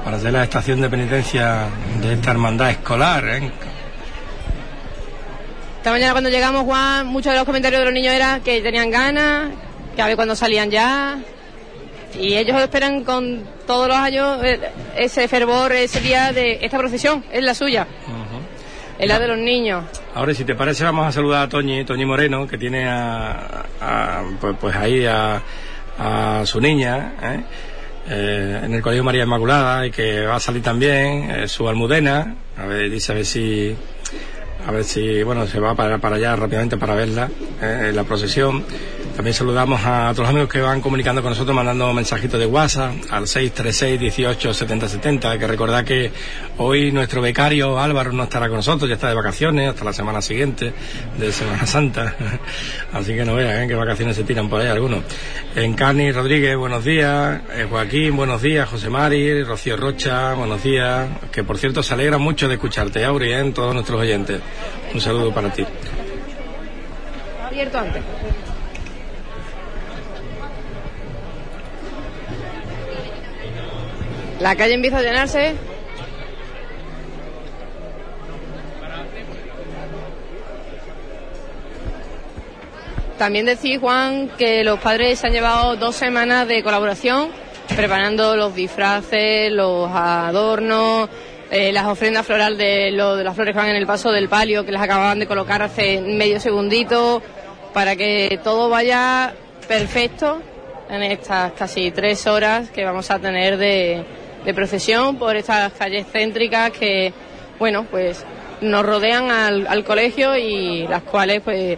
para 0.03 0.17
hacer 0.17 0.33
la 0.33 0.43
estación 0.43 0.81
de 0.81 0.89
penitencia 0.89 1.65
de 2.01 2.13
esta 2.13 2.31
hermandad 2.31 2.71
escolar. 2.71 3.23
¿eh? 3.27 3.51
Esta 5.77 5.91
mañana 5.91 6.13
cuando 6.13 6.31
llegamos, 6.31 6.63
Juan, 6.63 7.05
muchos 7.05 7.31
de 7.31 7.37
los 7.37 7.45
comentarios 7.45 7.79
de 7.81 7.85
los 7.85 7.93
niños 7.93 8.15
eran 8.15 8.41
que 8.41 8.59
tenían 8.61 8.89
ganas, 8.89 9.51
que 9.95 10.01
a 10.01 10.07
ver 10.07 10.15
cuándo 10.15 10.35
salían 10.35 10.71
ya. 10.71 11.19
Y 12.19 12.37
ellos 12.37 12.59
esperan 12.59 13.03
con 13.03 13.43
todos 13.67 13.87
los 13.87 13.97
años 13.97 14.43
eh, 14.43 14.59
ese 14.97 15.27
fervor, 15.27 15.73
ese 15.73 16.01
día 16.01 16.33
de 16.33 16.57
esta 16.59 16.79
procesión, 16.79 17.23
es 17.31 17.43
la 17.43 17.53
suya. 17.53 17.85
Es 19.01 19.07
la 19.07 19.17
de 19.17 19.27
los 19.27 19.37
niños. 19.39 19.83
Ahora, 20.13 20.31
si 20.31 20.45
te 20.45 20.53
parece, 20.53 20.83
vamos 20.83 21.07
a 21.07 21.11
saludar 21.11 21.47
a 21.47 21.49
Toñi, 21.49 21.83
Toñi 21.85 22.05
Moreno, 22.05 22.45
que 22.45 22.59
tiene 22.59 22.87
a, 22.87 24.23
pues, 24.39 24.55
pues, 24.61 24.75
ahí 24.75 25.07
a, 25.07 25.41
su 26.45 26.61
niña, 26.61 27.15
¿eh? 27.19 27.39
Eh, 28.07 28.61
en 28.63 28.73
el 28.75 28.81
Colegio 28.83 29.03
María 29.03 29.23
Inmaculada, 29.23 29.87
y 29.87 29.91
que 29.91 30.21
va 30.27 30.35
a 30.35 30.39
salir 30.39 30.61
también, 30.61 31.31
eh, 31.31 31.47
su 31.47 31.67
almudena, 31.67 32.35
a 32.55 32.65
ver, 32.67 32.91
dice 32.91 33.11
a 33.11 33.15
ver 33.15 33.25
si, 33.25 33.75
a 34.67 34.71
ver 34.71 34.83
si, 34.83 35.23
bueno, 35.23 35.47
se 35.47 35.59
va 35.59 35.73
para, 35.73 35.97
para 35.97 36.17
allá 36.17 36.35
rápidamente 36.35 36.77
para 36.77 36.93
verla, 36.93 37.27
en 37.61 37.95
la 37.95 38.03
procesión. 38.03 38.63
También 39.15 39.33
saludamos 39.33 39.81
a 39.83 40.11
todos 40.13 40.19
los 40.19 40.29
amigos 40.29 40.49
que 40.49 40.61
van 40.61 40.81
comunicando 40.81 41.21
con 41.21 41.31
nosotros, 41.31 41.55
mandando 41.55 41.93
mensajitos 41.93 42.39
de 42.39 42.45
WhatsApp 42.45 42.93
al 43.09 43.27
636 43.27 43.99
18 43.99 44.53
70 44.53 44.87
70. 44.87 45.37
que 45.37 45.47
recordar 45.47 45.85
que 45.85 46.11
hoy 46.57 46.91
nuestro 46.91 47.21
becario 47.21 47.77
Álvaro 47.77 48.13
no 48.13 48.23
estará 48.23 48.47
con 48.47 48.57
nosotros, 48.57 48.89
ya 48.89 48.95
está 48.95 49.09
de 49.09 49.15
vacaciones 49.15 49.69
hasta 49.69 49.83
la 49.83 49.93
semana 49.93 50.21
siguiente 50.21 50.73
de 51.19 51.31
Semana 51.31 51.65
Santa. 51.65 52.15
Así 52.93 53.13
que 53.13 53.25
no 53.25 53.35
vean 53.35 53.63
¿eh? 53.63 53.67
qué 53.67 53.75
vacaciones 53.75 54.15
se 54.15 54.23
tiran 54.23 54.49
por 54.49 54.61
ahí 54.61 54.67
algunos. 54.67 55.03
Encarni 55.55 56.11
Rodríguez, 56.11 56.57
buenos 56.57 56.83
días. 56.83 57.41
Eh, 57.53 57.67
Joaquín, 57.69 58.15
buenos 58.15 58.41
días. 58.41 58.69
José 58.69 58.89
Mari, 58.89 59.43
Rocío 59.43 59.77
Rocha, 59.77 60.33
buenos 60.33 60.63
días. 60.63 61.09
Que 61.31 61.43
por 61.43 61.57
cierto 61.57 61.83
se 61.83 61.93
alegra 61.93 62.17
mucho 62.17 62.47
de 62.47 62.55
escucharte, 62.55 63.03
Auri, 63.03 63.33
¿eh? 63.33 63.51
todos 63.53 63.73
nuestros 63.73 63.99
oyentes. 63.99 64.39
Un 64.93 65.01
saludo 65.01 65.33
para 65.33 65.51
ti. 65.51 65.65
Abierto 67.51 67.79
antes. 67.79 68.01
La 74.39 74.55
calle 74.55 74.73
empieza 74.75 74.99
a 74.99 75.01
llenarse. 75.01 75.55
También 83.17 83.45
decís, 83.45 83.79
Juan, 83.79 84.29
que 84.37 84.63
los 84.63 84.79
padres 84.79 85.19
se 85.19 85.27
han 85.27 85.33
llevado 85.33 85.75
dos 85.75 85.97
semanas 85.97 86.47
de 86.47 86.63
colaboración 86.63 87.29
preparando 87.75 88.37
los 88.37 88.55
disfraces, 88.55 89.51
los 89.51 89.89
adornos, 89.91 91.09
eh, 91.51 91.73
las 91.73 91.85
ofrendas 91.85 92.25
florales 92.25 92.57
de, 92.57 92.91
de 92.91 93.23
las 93.25 93.35
flores 93.35 93.53
que 93.53 93.59
van 93.59 93.69
en 93.69 93.75
el 93.75 93.85
paso 93.85 94.09
del 94.09 94.29
palio, 94.29 94.65
que 94.65 94.71
las 94.71 94.81
acababan 94.81 95.19
de 95.19 95.27
colocar 95.27 95.61
hace 95.61 95.99
medio 95.99 96.39
segundito, 96.39 97.21
para 97.73 97.95
que 97.95 98.39
todo 98.43 98.69
vaya 98.69 99.33
perfecto 99.67 100.41
en 100.89 101.03
estas 101.03 101.53
casi 101.53 101.91
tres 101.91 102.27
horas 102.27 102.69
que 102.69 102.83
vamos 102.83 103.09
a 103.11 103.19
tener 103.19 103.57
de, 103.57 104.03
procesión 104.53 105.17
por 105.17 105.35
estas 105.35 105.71
calles 105.73 106.05
céntricas 106.11 106.71
que, 106.71 107.13
bueno, 107.59 107.85
pues 107.89 108.25
nos 108.59 108.85
rodean 108.85 109.31
al, 109.31 109.83
colegio 109.85 110.35
y 110.35 110.87
las 110.87 111.03
cuales 111.03 111.41
pues 111.41 111.77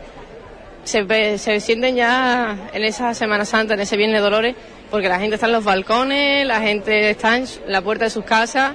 se, 0.83 1.37
se, 1.37 1.59
sienten 1.59 1.95
ya 1.95 2.69
en 2.73 2.83
esa 2.83 3.13
Semana 3.13 3.45
Santa, 3.45 3.75
en 3.75 3.81
ese 3.81 3.95
Viernes 3.97 4.21
Dolores, 4.21 4.55
porque 4.89 5.07
la 5.07 5.19
gente 5.19 5.35
está 5.35 5.47
en 5.47 5.53
los 5.53 5.63
balcones, 5.63 6.45
la 6.47 6.61
gente 6.61 7.09
está 7.09 7.37
en 7.37 7.45
la 7.67 7.81
puerta 7.81 8.05
de 8.05 8.09
sus 8.09 8.25
casas 8.25 8.73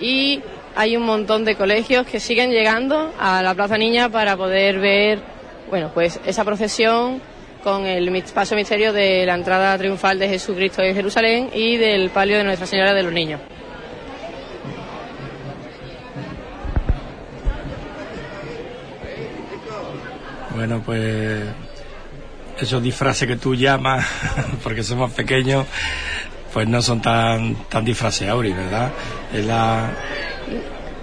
y 0.00 0.42
hay 0.74 0.96
un 0.96 1.04
montón 1.04 1.44
de 1.44 1.54
colegios 1.54 2.06
que 2.06 2.20
siguen 2.20 2.50
llegando 2.50 3.12
a 3.18 3.42
la 3.42 3.54
Plaza 3.54 3.78
Niña 3.78 4.10
para 4.10 4.36
poder 4.36 4.78
ver, 4.78 5.20
bueno, 5.70 5.90
pues 5.92 6.20
esa 6.24 6.44
procesión 6.44 7.20
con 7.62 7.84
el 7.84 8.22
paso 8.32 8.54
misterio 8.54 8.92
de 8.92 9.26
la 9.26 9.34
entrada 9.34 9.76
triunfal 9.76 10.18
de 10.18 10.28
Jesucristo 10.28 10.82
en 10.82 10.94
Jerusalén 10.94 11.50
y 11.52 11.76
del 11.76 12.10
palio 12.10 12.38
de 12.38 12.44
Nuestra 12.44 12.66
Señora 12.66 12.94
de 12.94 13.02
los 13.02 13.12
Niños. 13.12 13.40
Bueno, 20.54 20.80
pues 20.86 21.42
esos 22.58 22.82
disfraces 22.82 23.28
que 23.28 23.36
tú 23.36 23.54
llamas, 23.54 24.06
porque 24.62 24.82
somos 24.82 25.12
pequeños, 25.12 25.66
pues 26.52 26.66
no 26.66 26.80
son 26.80 27.02
tan, 27.02 27.54
tan 27.68 27.84
disfraces, 27.84 28.28
Auri, 28.28 28.52
¿verdad? 28.52 28.90
Es 29.34 29.44
la, 29.44 29.90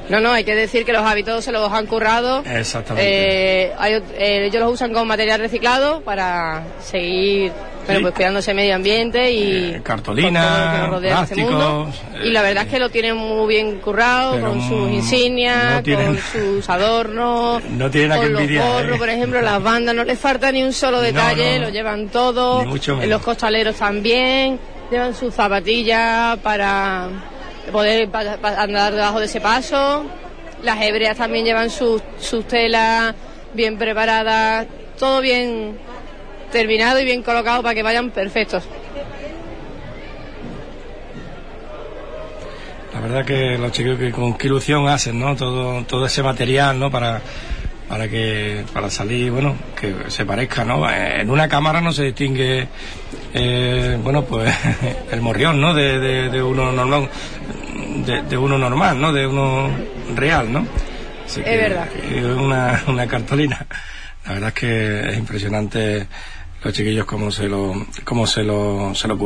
no, 0.09 0.19
no, 0.19 0.31
hay 0.31 0.43
que 0.43 0.55
decir 0.55 0.85
que 0.85 0.93
los 0.93 1.03
hábitos 1.03 1.43
se 1.43 1.51
los 1.51 1.71
han 1.71 1.85
currado. 1.85 2.43
Exactamente. 2.45 3.65
Eh, 3.65 3.73
eh, 4.17 4.45
ellos 4.45 4.61
los 4.61 4.73
usan 4.73 4.93
con 4.93 5.07
material 5.07 5.39
reciclado 5.39 6.01
para 6.01 6.63
seguir 6.81 7.51
pues 7.85 8.13
cuidándose 8.13 8.53
medio 8.53 8.75
ambiente 8.75 9.31
y 9.31 9.73
eh, 9.75 9.81
cartolina, 9.83 10.89
este 10.93 11.07
plásticos, 11.07 12.01
y 12.23 12.29
la 12.29 12.41
verdad 12.41 12.63
es 12.63 12.69
que 12.69 12.79
lo 12.79 12.89
tienen 12.89 13.17
muy 13.17 13.47
bien 13.47 13.79
currado 13.79 14.39
con 14.39 14.61
sus 14.67 14.89
insignias, 14.89 15.83
con 15.83 16.17
sus 16.17 16.69
adornos, 16.69 17.63
no 17.65 17.91
tienen 17.91 18.17
con 18.17 18.33
los 18.33 18.49
gorros, 18.49 18.97
por 18.97 19.09
ejemplo, 19.09 19.41
las 19.41 19.61
bandas 19.61 19.95
no 19.95 20.03
les 20.03 20.17
falta 20.17 20.51
ni 20.51 20.63
un 20.63 20.73
solo 20.73 21.01
detalle, 21.01 21.59
lo 21.59 21.69
llevan 21.69 22.07
todo, 22.09 22.65
mucho 22.65 22.99
los 23.03 23.21
costaleros 23.21 23.75
también 23.75 24.59
llevan 24.89 25.13
sus 25.13 25.33
zapatillas 25.33 26.37
para 26.39 27.09
poder 27.71 28.09
andar 28.57 28.93
debajo 28.93 29.19
de 29.19 29.25
ese 29.25 29.41
paso. 29.41 30.05
Las 30.63 30.81
hebreas 30.81 31.17
también 31.17 31.45
llevan 31.45 31.69
sus, 31.69 32.01
sus 32.19 32.47
telas 32.47 33.15
bien 33.53 33.77
preparadas, 33.77 34.67
todo 34.97 35.21
bien 35.21 35.77
terminado 36.51 36.99
y 36.99 37.05
bien 37.05 37.23
colocado 37.23 37.61
para 37.61 37.75
que 37.75 37.83
vayan 37.83 38.11
perfectos. 38.11 38.63
La 42.93 42.99
verdad 42.99 43.25
que 43.25 43.57
los 43.57 43.71
chicos 43.71 43.97
que 43.97 44.11
con 44.11 44.37
qué 44.37 44.47
ilusión 44.47 44.87
hacen, 44.87 45.19
¿no? 45.19 45.35
Todo, 45.35 45.83
todo 45.83 46.05
ese 46.05 46.21
material, 46.21 46.79
¿no? 46.79 46.91
Para, 46.91 47.21
para 47.89 48.07
que, 48.07 48.63
para 48.71 48.89
salir, 48.89 49.31
bueno, 49.31 49.55
que 49.79 49.95
se 50.07 50.25
parezca, 50.25 50.63
¿no? 50.63 50.87
En 50.89 51.29
una 51.29 51.47
cámara 51.47 51.81
no 51.81 51.91
se 51.91 52.03
distingue, 52.03 52.67
eh, 53.33 53.99
bueno, 54.03 54.23
pues 54.25 54.53
el 55.11 55.21
morrión, 55.21 55.59
¿no? 55.59 55.73
De, 55.73 55.99
de, 56.29 56.41
uno 56.41 56.71
normal, 56.71 57.09
de, 58.05 58.37
uno 58.37 58.57
normal, 58.57 58.99
¿no? 58.99 59.11
De 59.11 59.25
uno 59.25 59.69
real, 60.15 60.51
¿no? 60.51 60.65
es 61.25 61.43
verdad. 61.43 61.87
Es 62.11 62.23
una, 62.23 62.83
una 62.87 63.07
cartolina. 63.07 63.65
La 64.25 64.33
verdad 64.33 64.49
es 64.49 64.55
que 64.55 65.09
es 65.09 65.17
impresionante 65.17 66.07
los 66.63 66.73
chiquillos 66.73 67.05
cómo 67.05 67.31
se 67.31 67.47
lo, 67.49 67.87
cómo 68.03 68.25
se 68.25 68.43
lo, 68.43 68.93
se 68.95 69.07
lo 69.07 69.17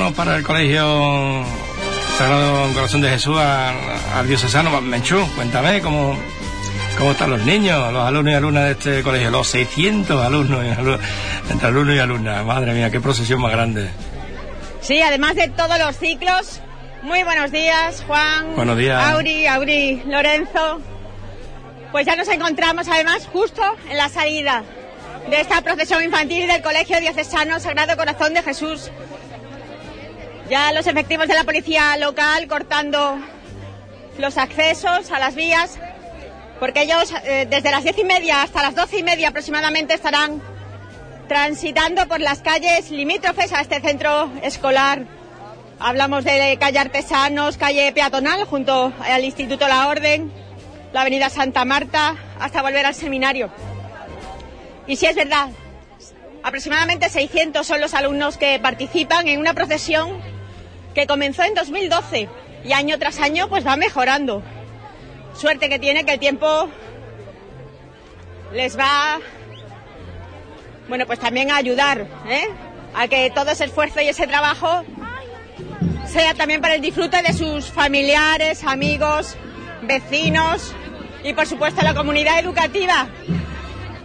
ocurra. 0.00 0.36
el 0.36 0.42
Colegio 0.42 1.44
Sagrado 2.16 2.72
Corazón 2.74 3.00
de 3.00 3.10
Jesús 3.10 3.36
al, 3.38 4.26
diocesano 4.26 4.80
Menchú. 4.80 5.26
Cuéntame 5.34 5.80
cómo, 5.80 6.16
cómo 6.98 7.12
están 7.12 7.30
los 7.30 7.42
niños, 7.42 7.92
los 7.92 8.06
alumnos 8.06 8.32
y 8.32 8.36
alumnas 8.36 8.64
de 8.64 8.70
este 8.72 9.02
colegio, 9.02 9.30
los 9.30 9.48
600 9.48 10.24
alumnos, 10.24 10.64
y 10.64 11.52
entre 11.52 11.68
alumnos 11.68 11.96
y 11.96 11.98
alumnas. 11.98 12.44
Madre 12.44 12.72
mía, 12.72 12.90
qué 12.90 13.00
procesión 13.00 13.40
más 13.40 13.52
grande. 13.52 13.90
Sí, 14.80 15.00
además 15.00 15.34
de 15.34 15.48
todos 15.48 15.78
los 15.78 15.96
ciclos. 15.96 16.60
Muy 17.02 17.24
buenos 17.24 17.50
días, 17.50 18.04
Juan. 18.06 18.54
Buenos 18.54 18.78
días. 18.78 19.02
Auri, 19.10 19.46
Auri, 19.46 20.02
Lorenzo. 20.06 20.80
Pues 21.90 22.06
ya 22.06 22.16
nos 22.16 22.28
encontramos 22.28 22.88
además 22.88 23.28
justo 23.30 23.62
en 23.90 23.96
la 23.96 24.08
salida 24.08 24.62
de 25.28 25.40
esta 25.40 25.60
procesión 25.60 26.02
infantil 26.02 26.46
del 26.46 26.62
Colegio 26.62 27.00
Diocesano 27.00 27.60
Sagrado 27.60 27.96
Corazón 27.96 28.34
de 28.34 28.42
Jesús 28.42 28.90
ya 30.52 30.70
los 30.72 30.86
efectivos 30.86 31.26
de 31.28 31.32
la 31.32 31.44
policía 31.44 31.96
local 31.96 32.46
cortando 32.46 33.18
los 34.18 34.36
accesos 34.36 35.10
a 35.10 35.18
las 35.18 35.34
vías, 35.34 35.78
porque 36.60 36.82
ellos 36.82 37.10
eh, 37.24 37.46
desde 37.48 37.70
las 37.70 37.84
diez 37.84 37.96
y 37.96 38.04
media 38.04 38.42
hasta 38.42 38.60
las 38.60 38.74
doce 38.74 38.98
y 38.98 39.02
media 39.02 39.28
aproximadamente 39.28 39.94
estarán 39.94 40.42
transitando 41.26 42.06
por 42.06 42.20
las 42.20 42.42
calles 42.42 42.90
limítrofes 42.90 43.50
a 43.54 43.62
este 43.62 43.80
centro 43.80 44.30
escolar. 44.42 45.06
Hablamos 45.78 46.22
de 46.22 46.58
calle 46.60 46.80
Artesanos, 46.80 47.56
calle 47.56 47.90
peatonal 47.92 48.44
junto 48.44 48.92
al 49.00 49.24
Instituto 49.24 49.66
La 49.68 49.88
Orden, 49.88 50.30
la 50.92 51.00
avenida 51.00 51.30
Santa 51.30 51.64
Marta, 51.64 52.14
hasta 52.38 52.60
volver 52.60 52.84
al 52.84 52.94
seminario. 52.94 53.50
Y 54.86 54.96
si 54.96 55.06
es 55.06 55.16
verdad, 55.16 55.48
Aproximadamente 56.44 57.08
600 57.08 57.64
son 57.64 57.80
los 57.80 57.94
alumnos 57.94 58.36
que 58.36 58.58
participan 58.58 59.28
en 59.28 59.38
una 59.38 59.54
procesión 59.54 60.20
que 60.94 61.06
comenzó 61.06 61.42
en 61.42 61.54
2012 61.54 62.28
y 62.64 62.72
año 62.72 62.98
tras 62.98 63.20
año 63.20 63.48
pues 63.48 63.66
va 63.66 63.76
mejorando. 63.76 64.42
Suerte 65.34 65.68
que 65.68 65.78
tiene 65.78 66.04
que 66.04 66.12
el 66.12 66.20
tiempo 66.20 66.68
les 68.52 68.78
va, 68.78 69.18
bueno, 70.88 71.06
pues 71.06 71.18
también 71.18 71.50
a 71.50 71.56
ayudar, 71.56 72.06
¿eh? 72.28 72.48
a 72.94 73.08
que 73.08 73.30
todo 73.30 73.50
ese 73.50 73.64
esfuerzo 73.64 74.00
y 74.00 74.08
ese 74.08 74.26
trabajo 74.26 74.84
sea 76.06 76.34
también 76.34 76.60
para 76.60 76.74
el 76.74 76.82
disfrute 76.82 77.22
de 77.22 77.32
sus 77.32 77.66
familiares, 77.66 78.64
amigos, 78.64 79.36
vecinos 79.82 80.74
y 81.24 81.32
por 81.32 81.46
supuesto 81.46 81.82
la 81.82 81.94
comunidad 81.94 82.38
educativa, 82.38 83.08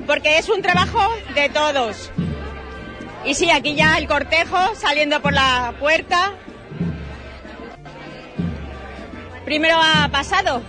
porque 0.05 0.37
es 0.37 0.47
un 0.47 0.61
trabajo 0.61 1.01
de 1.35 1.49
todos. 1.49 2.11
Y 3.25 3.33
sí, 3.33 3.49
aquí 3.51 3.75
ya 3.75 3.97
el 3.97 4.07
cortejo 4.07 4.57
saliendo 4.75 5.21
por 5.21 5.33
la 5.33 5.73
puerta. 5.79 6.33
Primero 9.47 9.77
ha 9.81 10.09
pasado 10.09 10.61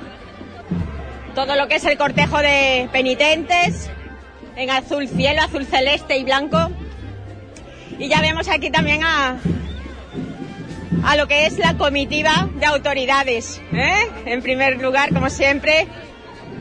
todo 1.35 1.57
lo 1.57 1.67
que 1.67 1.75
es 1.75 1.85
el 1.85 1.99
cortejo 1.99 2.39
de 2.39 2.89
penitentes 2.93 3.91
en 4.55 4.71
azul 4.71 5.09
cielo, 5.09 5.43
azul 5.43 5.67
celeste 5.67 6.17
y 6.17 6.23
blanco. 6.23 6.71
Y 7.99 8.09
ya 8.09 8.21
vemos 8.21 8.47
aquí 8.47 8.71
también 8.71 9.03
a, 9.03 9.37
a 11.03 11.17
lo 11.17 11.27
que 11.27 11.47
es 11.47 11.59
la 11.59 11.75
comitiva 11.75 12.49
de 12.55 12.67
autoridades. 12.67 13.61
¿eh? 13.73 14.11
En 14.27 14.43
primer 14.43 14.81
lugar, 14.81 15.13
como 15.13 15.29
siempre. 15.29 15.89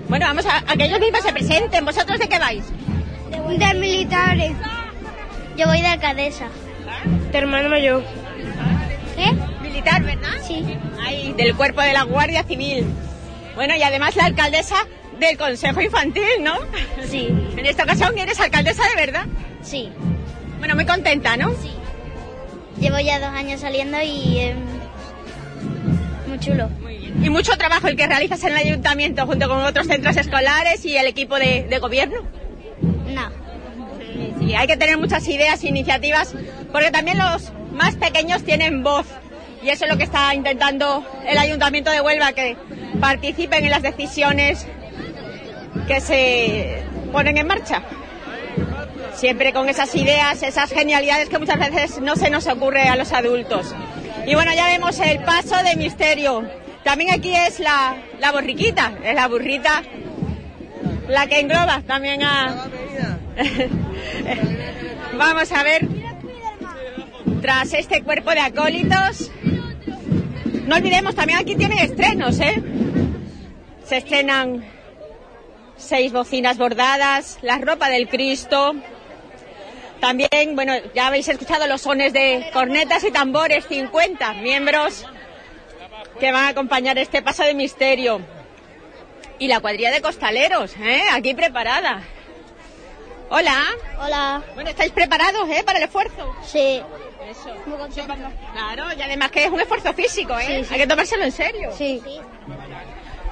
Bueno, 0.10 0.26
vamos 0.26 0.48
a, 0.48 0.64
a 0.68 0.76
que 0.76 0.86
ellos 0.86 1.00
mismos 1.00 1.22
se 1.22 1.32
presenten. 1.34 1.86
¿Vosotros 1.86 2.18
de 2.18 2.28
qué 2.28 2.40
vais? 2.40 2.66
De 3.30 3.74
militares. 3.76 4.54
Yo 5.56 5.68
voy 5.68 5.82
de 5.82 5.88
alcaldesa. 5.88 6.48
De 7.32 7.38
hermano 7.38 7.70
mayor. 7.70 8.04
¿Qué? 9.16 9.57
Militar, 9.78 10.04
¿verdad? 10.04 10.42
Sí. 10.42 10.66
Ahí, 11.06 11.34
del 11.34 11.56
cuerpo 11.56 11.82
de 11.82 11.94
la 11.94 12.02
Guardia 12.02 12.44
Civil. 12.44 12.84
Bueno, 13.54 13.76
y 13.76 13.84
además 13.84 14.16
la 14.16 14.26
alcaldesa 14.26 14.76
del 15.20 15.38
Consejo 15.38 15.82
Infantil, 15.82 16.24
¿no? 16.42 16.56
Sí. 17.08 17.28
En 17.56 17.64
esta 17.64 17.84
ocasión 17.84 18.18
eres 18.18 18.40
alcaldesa 18.40 18.82
de 18.88 18.96
verdad. 18.96 19.26
Sí. 19.62 19.90
Bueno, 20.58 20.74
muy 20.74 20.86
contenta, 20.86 21.38
¿no? 21.38 21.52
Sí. 21.62 21.72
Llevo 22.80 23.00
ya 23.00 23.20
dos 23.20 23.30
años 23.30 23.62
saliendo 23.62 24.02
y 24.02 24.40
eh, 24.40 24.56
muy 26.28 26.40
chulo. 26.40 26.70
Y 27.22 27.30
mucho 27.30 27.56
trabajo 27.56 27.88
el 27.88 27.96
que 27.96 28.08
realizas 28.08 28.44
en 28.46 28.54
el 28.54 28.58
ayuntamiento 28.58 29.28
junto 29.28 29.48
con 29.48 29.60
otros 29.60 29.86
centros 29.86 30.18
escolares 30.18 30.84
y 30.86 30.98
el 30.98 31.06
equipo 31.06 31.38
de, 31.38 31.68
de 31.70 31.78
gobierno. 31.78 32.22
No. 33.14 33.30
Sí, 34.40 34.56
hay 34.56 34.66
que 34.66 34.78
tener 34.78 34.98
muchas 34.98 35.28
ideas 35.28 35.64
e 35.64 35.68
iniciativas 35.68 36.34
porque 36.72 36.90
también 36.90 37.20
los 37.20 37.52
más 37.72 37.96
pequeños 37.96 38.44
tienen 38.44 38.82
voz 38.82 39.06
y 39.62 39.70
eso 39.70 39.86
es 39.86 39.92
lo 39.92 39.98
que 39.98 40.04
está 40.04 40.34
intentando 40.34 41.06
el 41.28 41.38
ayuntamiento 41.38 41.92
de 41.92 42.02
Huelva, 42.02 42.34
que 42.34 42.56
participen 43.00 43.64
en 43.66 43.72
las 43.72 43.82
decisiones 43.82 44.66
que 45.88 46.02
se 46.02 46.84
ponen 47.12 47.38
en 47.38 47.48
marcha. 47.48 47.84
Siempre 49.14 49.52
con 49.54 49.68
esas 49.70 49.94
ideas, 49.96 50.44
esas 50.44 50.72
genialidades 50.72 51.30
que 51.30 51.40
muchas 51.40 51.60
veces 51.60 52.00
no 52.00 52.16
se 52.16 52.30
nos 52.30 52.46
ocurre 52.48 52.84
a 52.84 52.96
los 52.96 53.14
adultos. 53.14 53.74
Y 54.26 54.36
bueno, 54.36 54.54
ya 54.54 54.68
vemos 54.68 55.00
el 55.00 55.20
paso 55.20 55.56
de 55.64 55.76
misterio. 55.76 56.44
También 56.84 57.14
aquí 57.14 57.34
es 57.34 57.60
la, 57.60 57.96
la 58.20 58.32
borriquita, 58.32 58.94
es 59.04 59.16
la 59.16 59.28
burrita 59.28 59.84
la 61.08 61.28
que 61.28 61.40
engloba 61.40 61.82
también 61.86 62.24
a... 62.24 62.68
Vamos 65.18 65.52
a 65.52 65.64
ver, 65.64 65.88
tras 67.48 67.72
este 67.72 68.04
cuerpo 68.04 68.32
de 68.32 68.42
acólitos, 68.42 69.32
no 70.66 70.76
olvidemos, 70.76 71.16
también 71.16 71.40
aquí 71.40 71.56
tienen 71.56 71.78
estrenos, 71.78 72.42
¿eh? 72.42 72.62
Se 73.86 73.96
estrenan 73.96 74.66
seis 75.78 76.12
bocinas 76.12 76.58
bordadas, 76.58 77.40
la 77.42 77.58
ropa 77.58 77.88
del 77.88 78.10
Cristo. 78.10 78.76
También, 80.02 80.56
bueno, 80.56 80.74
ya 80.94 81.08
habéis 81.08 81.30
escuchado 81.30 81.68
los 81.68 81.84
sones 81.84 82.12
de 82.12 82.50
cornetas 82.52 83.06
y 83.06 83.12
tambores, 83.12 83.66
50 83.68 84.34
miembros 84.34 85.06
que 86.20 86.34
van 86.34 86.48
a 86.48 86.50
acompañar 86.50 86.98
este 86.98 87.22
paso 87.22 87.44
de 87.44 87.54
misterio. 87.54 88.20
Y 89.40 89.48
la 89.48 89.62
cuadrilla 89.62 89.92
de 89.92 90.02
costaleros, 90.02 90.76
¿eh? 90.82 91.04
Aquí 91.14 91.34
preparada. 91.34 92.04
Hola. 93.30 93.64
Hola. 94.02 94.44
Bueno, 94.54 94.70
¿estáis 94.70 94.92
preparados, 94.92 95.50
eh, 95.50 95.64
para 95.66 95.78
el 95.78 95.86
esfuerzo? 95.86 96.36
Sí. 96.46 96.82
Eso. 97.30 97.54
Muy 97.66 97.78
contenta. 97.78 98.32
Claro, 98.54 98.86
y 98.98 99.02
además 99.02 99.32
que 99.32 99.44
es 99.46 99.52
un 99.52 99.60
esfuerzo 99.60 99.94
físico, 99.94 100.38
¿eh? 100.38 100.46
Sí, 100.46 100.64
sí. 100.66 100.74
Hay 100.74 100.80
que 100.80 100.88
tomárselo 100.88 101.24
en 101.24 101.32
serio. 101.32 101.72
Sí. 101.78 102.02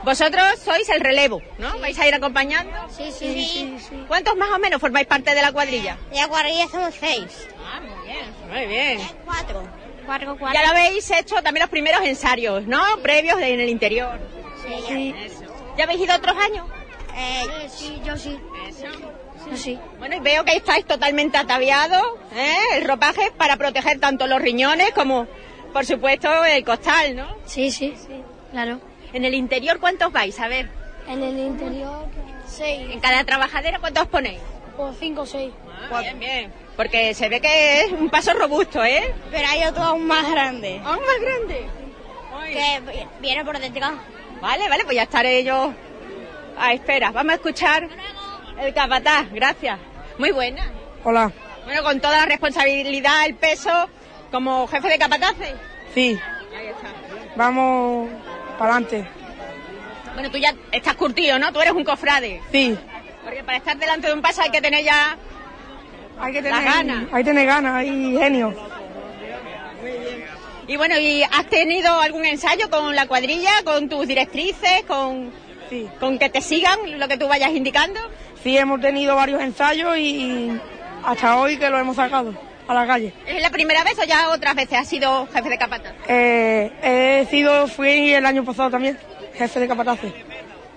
Vosotros 0.03 0.59
sois 0.63 0.87
el 0.89 0.99
relevo, 0.99 1.41
¿no? 1.57 1.79
¿Vais 1.79 1.97
a 1.97 2.07
ir 2.07 2.13
acompañando? 2.13 2.71
Sí, 2.89 3.11
sí, 3.11 3.33
sí. 3.33 3.77
sí. 3.79 4.05
¿Cuántos 4.07 4.35
más 4.35 4.51
o 4.51 4.59
menos 4.59 4.79
formáis 4.79 5.07
parte 5.07 5.33
de 5.33 5.41
la 5.41 5.51
cuadrilla? 5.51 5.97
De 6.11 6.17
la 6.17 6.27
cuadrilla 6.27 6.67
somos 6.67 6.93
seis. 6.93 7.47
Ah, 7.65 7.79
muy 7.79 8.05
bien. 8.05 8.25
Muy 8.51 8.65
bien. 8.67 8.99
Cuatro. 9.25 9.63
Cuatro, 10.05 10.37
cuatro. 10.37 10.59
Ya 10.61 10.67
lo 10.67 10.77
habéis 10.77 11.09
hecho 11.09 11.35
también 11.41 11.61
los 11.61 11.71
primeros 11.71 12.01
ensayos, 12.03 12.67
¿no? 12.67 12.83
Previos 13.01 13.39
en 13.41 13.59
el 13.59 13.69
interior. 13.69 14.19
Sí. 14.87 15.15
¿Ya 15.77 15.85
habéis 15.85 16.01
ido 16.01 16.15
otros 16.15 16.37
años? 16.37 16.67
Eh, 17.15 17.67
sí, 17.69 18.01
yo 18.05 18.15
sí. 18.17 18.39
Yo 18.83 18.89
sí. 19.55 19.79
Bueno, 19.99 20.15
y 20.15 20.19
veo 20.19 20.43
que 20.43 20.55
estáis 20.55 20.85
totalmente 20.85 21.37
ataviados, 21.37 22.03
¿eh? 22.35 22.55
El 22.73 22.85
ropaje 22.87 23.31
para 23.37 23.57
proteger 23.57 23.99
tanto 23.99 24.27
los 24.27 24.41
riñones 24.41 24.91
como, 24.91 25.27
por 25.73 25.85
supuesto, 25.85 26.43
el 26.45 26.63
costal, 26.63 27.15
¿no? 27.15 27.35
Sí, 27.45 27.71
sí. 27.71 27.93
Sí, 27.97 28.21
claro. 28.51 28.79
En 29.13 29.23
el 29.25 29.33
interior, 29.33 29.79
¿cuántos 29.79 30.11
vais? 30.11 30.37
A 30.39 30.47
ver, 30.47 30.69
En 31.07 31.21
el 31.23 31.37
interior, 31.37 32.07
seis. 32.47 32.87
en 32.91 32.99
cada 32.99 33.23
trabajadera, 33.23 33.79
¿cuántos 33.79 34.03
os 34.03 34.09
ponéis? 34.09 34.39
O 34.77 34.91
cinco 34.93 35.21
o 35.21 35.25
seis. 35.25 35.53
Bien, 36.01 36.19
bien. 36.19 36.53
Porque 36.75 37.13
se 37.13 37.29
ve 37.29 37.39
que 37.39 37.81
es 37.81 37.91
un 37.93 38.09
paso 38.09 38.33
robusto, 38.33 38.83
¿eh? 38.83 39.13
Pero 39.31 39.47
hay 39.47 39.63
otro 39.63 39.83
aún 39.83 40.05
más 40.05 40.29
grande. 40.29 40.81
Aún 40.83 40.99
más 40.99 41.19
grande. 41.21 41.65
Que 42.51 43.07
viene 43.21 43.45
por 43.45 43.57
detrás. 43.59 43.93
Vale, 44.41 44.67
vale, 44.67 44.83
pues 44.83 44.95
ya 44.95 45.03
estaré 45.03 45.43
yo 45.43 45.73
a 46.57 46.73
espera. 46.73 47.11
Vamos 47.11 47.31
a 47.31 47.35
escuchar 47.35 47.87
el 48.59 48.73
capataz. 48.73 49.31
Gracias. 49.31 49.79
Muy 50.17 50.31
buena. 50.31 50.63
Hola. 51.03 51.31
Bueno, 51.65 51.83
con 51.83 51.99
toda 51.99 52.17
la 52.19 52.25
responsabilidad, 52.25 53.25
el 53.25 53.35
peso, 53.35 53.89
como 54.31 54.67
jefe 54.67 54.87
de 54.87 54.97
capataces. 54.99 55.53
Sí, 55.93 56.17
Ahí 56.57 56.67
está. 56.67 56.87
vamos 57.35 58.09
para 58.57 58.71
adelante. 58.75 59.07
Bueno, 60.13 60.29
tú 60.31 60.37
ya 60.37 60.53
estás 60.71 60.95
curtido, 60.95 61.37
¿no? 61.39 61.51
Tú 61.51 61.59
eres 61.61 61.73
un 61.73 61.83
cofrade. 61.83 62.41
Sí, 62.51 62.77
Porque 63.23 63.43
para 63.43 63.57
estar 63.57 63.77
delante 63.77 64.07
de 64.07 64.13
un 64.13 64.21
paso 64.21 64.41
hay 64.41 64.49
que 64.51 64.61
tener 64.61 64.83
ya... 64.83 65.17
hay 66.19 66.33
que 66.33 66.41
Las 66.41 66.51
tener 66.59 66.73
ganas. 66.73 67.03
Hay 67.11 67.23
que 67.23 67.29
tener 67.29 67.45
ganas, 67.47 67.73
hay 67.75 68.17
genio. 68.17 68.53
Y 70.67 70.77
bueno, 70.77 70.97
¿y 70.97 71.21
has 71.23 71.45
tenido 71.47 71.99
algún 71.99 72.25
ensayo 72.25 72.69
con 72.69 72.95
la 72.95 73.07
cuadrilla, 73.07 73.51
con 73.63 73.87
tus 73.89 74.07
directrices, 74.07 74.83
con, 74.87 75.31
Sí. 75.69 75.87
con 75.99 76.17
que 76.17 76.29
te 76.29 76.41
sigan 76.41 76.99
lo 76.99 77.07
que 77.07 77.17
tú 77.17 77.27
vayas 77.27 77.51
indicando? 77.51 77.99
Sí, 78.45 78.55
hemos 78.55 78.79
tenido 78.79 79.15
varios 79.15 79.41
ensayos 79.41 79.97
y 79.97 80.51
hasta 81.03 81.39
hoy 81.39 81.57
que 81.57 81.67
lo 81.67 81.79
hemos 81.79 81.95
sacado 81.95 82.31
a 82.67 82.75
la 82.75 82.85
calle. 82.85 83.11
¿Es 83.25 83.41
la 83.41 83.49
primera 83.49 83.83
vez 83.83 83.97
o 83.97 84.03
ya 84.03 84.29
otras 84.29 84.53
veces 84.53 84.77
has 84.77 84.87
sido 84.87 85.27
jefe 85.33 85.49
de 85.49 85.57
capataz? 85.57 85.93
Eh, 86.07 86.71
he 86.83 87.25
sido, 87.31 87.67
fui 87.67 88.13
el 88.13 88.23
año 88.23 88.45
pasado 88.45 88.69
también, 88.69 88.99
jefe 89.33 89.59
de 89.59 89.67
capataces. 89.67 90.13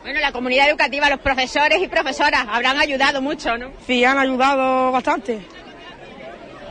Bueno, 0.00 0.18
la 0.18 0.32
comunidad 0.32 0.70
educativa, 0.70 1.10
los 1.10 1.18
profesores 1.18 1.82
y 1.82 1.88
profesoras 1.88 2.46
habrán 2.50 2.78
ayudado 2.78 3.20
mucho, 3.20 3.58
¿no? 3.58 3.70
Sí, 3.86 4.02
han 4.02 4.16
ayudado 4.16 4.90
bastante. 4.90 5.38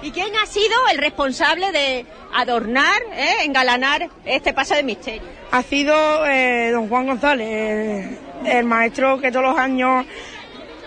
¿Y 0.01 0.09
quién 0.09 0.35
ha 0.41 0.47
sido 0.47 0.75
el 0.91 0.97
responsable 0.97 1.71
de 1.73 2.07
adornar, 2.33 2.99
eh, 3.13 3.43
engalanar 3.43 4.09
este 4.25 4.51
paso 4.51 4.73
de 4.73 4.81
misterio? 4.81 5.21
Ha 5.51 5.61
sido 5.61 6.25
eh, 6.25 6.71
don 6.71 6.89
Juan 6.89 7.05
González, 7.05 8.17
el 8.45 8.65
maestro 8.65 9.19
que 9.19 9.31
todos 9.31 9.45
los 9.45 9.59
años 9.59 10.03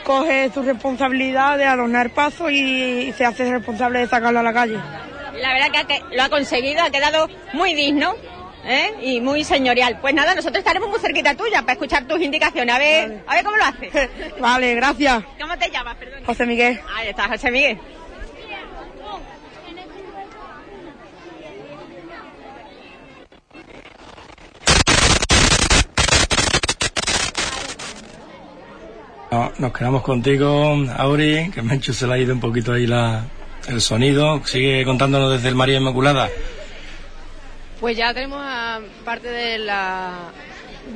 coge 0.04 0.50
su 0.52 0.62
responsabilidad 0.62 1.58
de 1.58 1.64
adornar 1.64 2.10
paso 2.10 2.50
y 2.50 3.12
se 3.16 3.24
hace 3.24 3.50
responsable 3.50 4.00
de 4.00 4.08
sacarlo 4.08 4.40
a 4.40 4.42
la 4.42 4.52
calle. 4.52 4.78
La 5.34 5.54
verdad 5.54 5.86
que 5.86 6.02
lo 6.14 6.22
ha 6.22 6.28
conseguido, 6.28 6.82
ha 6.82 6.90
quedado 6.90 7.28
muy 7.52 7.74
digno 7.74 8.14
¿eh? 8.64 8.92
y 9.02 9.20
muy 9.20 9.44
señorial. 9.44 9.98
Pues 10.00 10.14
nada, 10.14 10.34
nosotros 10.34 10.58
estaremos 10.58 10.88
muy 10.88 10.98
cerquita 10.98 11.34
tuya 11.34 11.62
para 11.62 11.72
escuchar 11.72 12.04
tus 12.04 12.20
indicaciones. 12.20 12.74
A 12.74 12.78
ver, 12.78 13.24
a 13.26 13.34
ver 13.34 13.44
cómo 13.44 13.56
lo 13.56 13.64
haces. 13.64 14.10
Vale, 14.40 14.74
gracias. 14.74 15.22
¿Cómo 15.40 15.56
te 15.56 15.70
llamas? 15.70 15.96
Perdón. 15.96 16.24
José 16.24 16.46
Miguel. 16.46 16.80
Ahí 16.94 17.08
está, 17.08 17.28
José 17.28 17.50
Miguel. 17.50 17.78
No, 29.30 29.52
nos 29.58 29.72
quedamos 29.72 30.02
contigo, 30.02 30.76
Auri, 30.96 31.50
que 31.54 31.62
Menchu 31.62 31.92
se 31.92 32.06
le 32.06 32.14
ha 32.14 32.18
ido 32.18 32.34
un 32.34 32.40
poquito 32.40 32.72
ahí 32.72 32.86
la, 32.86 33.24
el 33.68 33.80
sonido. 33.80 34.44
Sigue 34.44 34.84
contándonos 34.84 35.32
desde 35.32 35.48
el 35.48 35.54
María 35.54 35.78
Inmaculada. 35.78 36.28
Pues 37.78 37.96
ya 37.96 38.12
tenemos 38.12 38.40
a 38.42 38.80
parte 39.04 39.28
de 39.28 39.58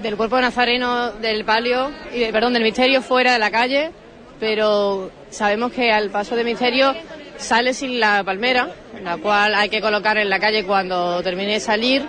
del 0.02 0.16
cuerpo 0.16 0.40
nazareno 0.40 1.12
del 1.12 1.44
palio, 1.44 1.92
y, 2.12 2.24
perdón, 2.32 2.54
del 2.54 2.64
misterio 2.64 3.02
fuera 3.02 3.34
de 3.34 3.38
la 3.38 3.50
calle, 3.50 3.92
pero 4.40 5.12
sabemos 5.30 5.72
que 5.72 5.92
al 5.92 6.10
paso 6.10 6.34
de 6.34 6.42
misterio 6.42 6.92
sale 7.36 7.72
sin 7.72 8.00
la 8.00 8.24
palmera, 8.24 8.68
la 9.02 9.16
cual 9.16 9.54
hay 9.54 9.68
que 9.68 9.80
colocar 9.80 10.18
en 10.18 10.28
la 10.28 10.40
calle 10.40 10.64
cuando 10.64 11.22
termine 11.22 11.52
de 11.52 11.60
salir 11.60 12.04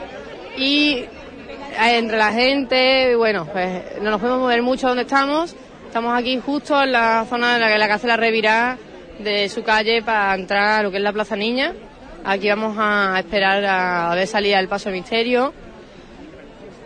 y 0.57 1.05
entre 1.79 2.17
la 2.17 2.31
gente, 2.31 3.15
bueno, 3.15 3.47
pues 3.51 4.01
no 4.01 4.09
nos 4.09 4.19
podemos 4.19 4.41
mover 4.41 4.63
mucho 4.63 4.87
donde 4.87 5.03
estamos. 5.03 5.55
Estamos 5.95 6.19
aquí 6.19 6.37
justo 6.45 6.83
en 6.83 6.91
la 6.91 7.25
zona 7.29 7.55
en 7.55 7.61
la 7.61 7.69
que 7.69 7.77
la 7.77 7.87
casa 7.87 8.05
la 8.05 8.17
revirá 8.17 8.77
de 9.17 9.47
su 9.47 9.63
calle 9.63 10.03
para 10.03 10.35
entrar 10.35 10.79
a 10.79 10.83
lo 10.83 10.91
que 10.91 10.97
es 10.97 11.03
la 11.03 11.13
Plaza 11.13 11.37
Niña. 11.37 11.73
Aquí 12.25 12.49
vamos 12.49 12.75
a 12.77 13.15
esperar 13.17 13.63
a 13.63 14.13
ver 14.13 14.27
salida 14.27 14.59
el 14.59 14.67
paso 14.67 14.89
de 14.89 14.97
misterio. 14.97 15.53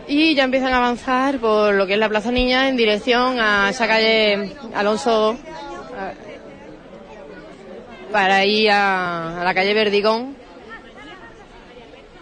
Y 0.07 0.35
ya 0.35 0.43
empiezan 0.43 0.73
a 0.73 0.77
avanzar 0.77 1.39
por 1.39 1.73
lo 1.73 1.87
que 1.87 1.93
es 1.93 1.99
la 1.99 2.07
Plaza 2.07 2.31
Niña 2.31 2.69
en 2.69 2.77
dirección 2.77 3.39
a 3.39 3.71
esa 3.71 3.87
calle 3.87 4.51
Alonso 4.75 5.39
para 8.11 8.45
ir 8.45 8.69
a, 8.69 9.41
a 9.41 9.43
la 9.43 9.55
calle 9.55 9.73
Verdigón. 9.73 10.35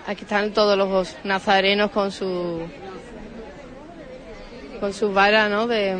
Aquí 0.07 0.21
están 0.21 0.53
todos 0.53 0.77
los 0.77 1.17
nazarenos 1.25 1.91
con 1.91 2.13
su 2.13 2.61
con 4.79 4.93
sus 4.93 5.13
varas, 5.13 5.49
¿no? 5.49 5.67
De 5.67 5.93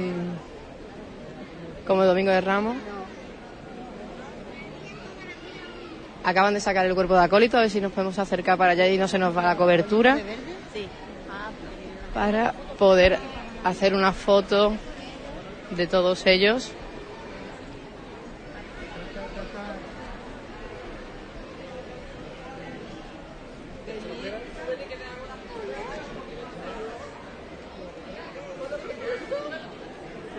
como 1.87 2.03
Domingo 2.03 2.31
de 2.31 2.41
Ramos. 2.41 2.75
Acaban 6.23 6.53
de 6.53 6.59
sacar 6.59 6.85
el 6.85 6.93
cuerpo 6.93 7.13
de 7.15 7.21
acólito, 7.21 7.57
a 7.57 7.61
ver 7.61 7.69
si 7.69 7.79
nos 7.79 7.93
podemos 7.93 8.19
acercar 8.19 8.57
para 8.57 8.73
allá 8.73 8.87
y 8.89 8.97
no 8.97 9.07
se 9.07 9.17
nos 9.17 9.35
va 9.35 9.43
la 9.43 9.55
cobertura. 9.55 10.19
Para 12.13 12.53
poder 12.77 13.17
hacer 13.63 13.93
una 13.93 14.11
foto 14.11 14.73
de 15.71 15.87
todos 15.87 16.25
ellos. 16.25 16.71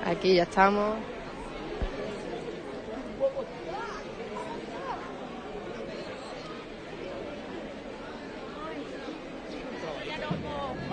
Aquí 0.05 0.35
ya 0.35 0.43
estamos. 0.43 1.18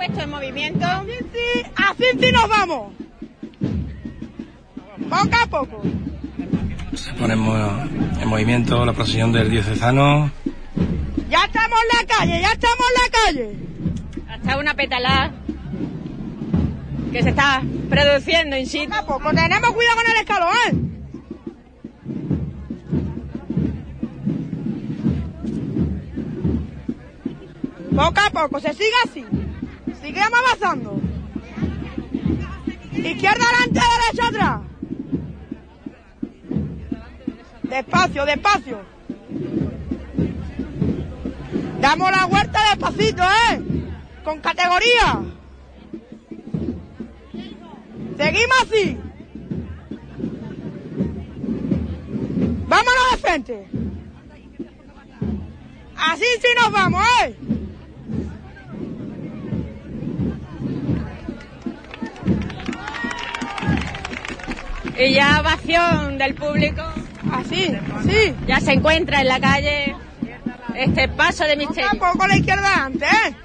Puesto 0.06 0.24
en 0.24 0.30
movimiento. 0.30 0.86
Así 0.86 2.04
sí, 2.20 2.32
nos 2.32 2.48
vamos. 2.48 2.94
Poco 5.10 5.36
a 5.44 5.48
poco. 5.48 5.82
Se 6.96 7.12
pone 7.14 7.34
en, 7.34 7.40
mo- 7.40 7.56
en 8.22 8.28
movimiento 8.28 8.86
la 8.86 8.94
procesión 8.94 9.32
del 9.32 9.50
diocesano. 9.50 10.32
Ya 11.30 11.46
estamos 11.46 11.80
en 11.82 11.98
la 12.08 12.16
calle, 12.16 12.40
ya 12.42 12.52
estamos 12.52 12.86
en 12.88 13.02
la 13.02 13.10
calle. 13.20 13.56
Hasta 14.30 14.58
una 14.60 14.74
petalada 14.76 15.34
que 17.12 17.24
se 17.24 17.30
está 17.30 17.64
produciendo 17.90 18.58
in 18.58 18.68
situ. 18.68 18.92
Poco 18.92 19.14
a 19.16 19.20
poco, 19.20 19.36
tenemos 19.36 19.72
cuidado 19.72 19.96
con 19.98 20.06
el 20.12 20.18
escalón, 20.18 20.56
¿eh? 20.68 22.16
Poco 27.96 28.20
a 28.22 28.30
poco, 28.30 28.60
se 28.60 28.74
sigue 28.74 28.90
así. 29.06 29.26
Sigamos 30.06 30.40
avanzando. 30.40 31.02
Izquierda 32.94 33.44
adelante, 33.44 33.82
derecha 33.96 34.28
atrás. 34.28 34.62
Despacio, 37.64 38.26
despacio. 38.28 38.82
Damos 41.82 42.12
la 42.12 42.26
vuelta 42.26 42.60
despacito, 42.70 43.24
¿eh? 43.24 43.62
Con 44.24 44.40
categoría. 44.42 45.24
Seguimos 48.16 48.58
así. 48.62 48.98
Vámonos 52.68 53.12
de 53.12 53.18
frente. 53.18 53.68
Así 55.98 56.26
sí 56.42 56.48
nos 56.62 56.72
vamos, 56.72 57.04
¿eh? 57.24 57.36
Y 64.98 65.14
ya 65.14 65.42
ovación 65.42 66.18
del 66.18 66.36
público. 66.36 66.84
Así, 67.32 67.76
sí. 68.08 68.36
Ya 68.48 68.60
se 68.60 68.74
encuentra 68.74 69.22
en 69.22 69.28
la 69.28 69.40
calle 69.40 69.96
este 70.76 71.08
paso 71.10 71.44
de 71.46 71.56
misterio. 71.58 71.90
a 71.92 71.96
poco 71.96 72.28
la 72.28 72.38
izquierda 72.38 72.86
adelante, 72.86 73.06
¿eh? 73.06 73.36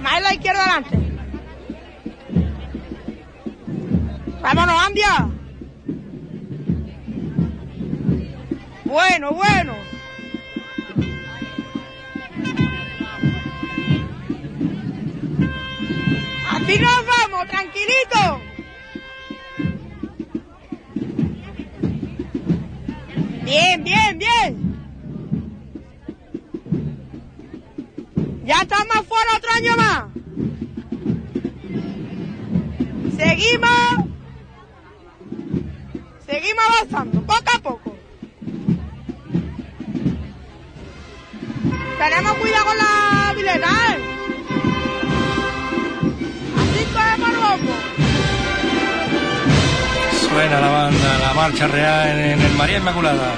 Más 0.00 0.22
la 0.22 0.34
izquierda 0.34 0.62
adelante. 0.62 0.98
Vámonos, 4.42 4.86
Andia. 4.86 5.28
Bueno, 8.84 9.32
bueno. 9.32 9.95
Así 16.66 16.80
nos 16.80 17.06
vamos, 17.06 17.46
tranquilito. 17.46 18.40
Bien, 23.44 23.84
bien, 23.84 24.18
bien. 24.18 24.76
Ya 28.44 28.62
estamos 28.62 29.06
fuera 29.06 29.36
otro 29.36 29.50
año 29.54 29.76
más. 29.76 30.04
Seguimos. 33.16 34.08
Seguimos 36.26 36.64
avanzando, 36.68 37.20
poco 37.20 37.44
a 37.54 37.58
poco. 37.60 37.96
Tenemos 41.96 42.32
cuidado 42.38 42.64
con 42.66 42.76
la 42.76 43.34
bileta, 43.36 44.15
Suena 50.36 50.60
la 50.60 50.68
banda, 50.68 51.18
la 51.18 51.32
marcha 51.32 51.66
real 51.66 52.18
en, 52.18 52.42
el 52.42 52.52
María 52.56 52.76
Inmaculada. 52.76 53.32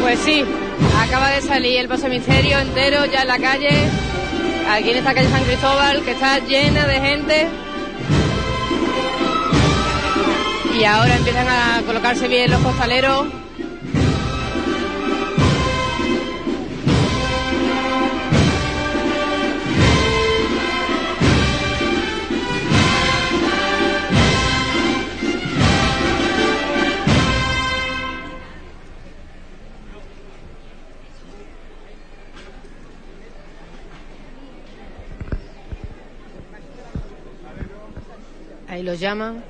Pues 0.00 0.18
sí, 0.18 0.44
acaba 0.98 1.30
de 1.30 1.42
salir 1.42 1.78
el 1.78 1.86
paso 1.86 2.08
misterio 2.08 2.58
entero 2.58 3.04
ya 3.04 3.22
en 3.22 3.28
la 3.28 3.38
calle, 3.38 3.88
aquí 4.68 4.90
en 4.90 4.96
esta 4.96 5.14
calle 5.14 5.28
San 5.28 5.44
Cristóbal, 5.44 6.02
que 6.02 6.10
está 6.10 6.40
llena 6.40 6.88
de 6.88 7.00
gente. 7.00 7.48
Y 10.76 10.84
ahora 10.86 11.14
empiezan 11.14 11.46
a 11.46 11.82
colocarse 11.86 12.26
bien 12.26 12.50
los 12.50 12.60
costaleros. 12.62 13.41
Los 38.82 38.98
llaman. 38.98 39.44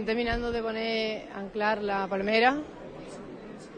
Están 0.00 0.16
terminando 0.16 0.50
de 0.50 0.62
poner 0.62 1.28
anclar 1.36 1.82
la 1.82 2.06
palmera. 2.06 2.56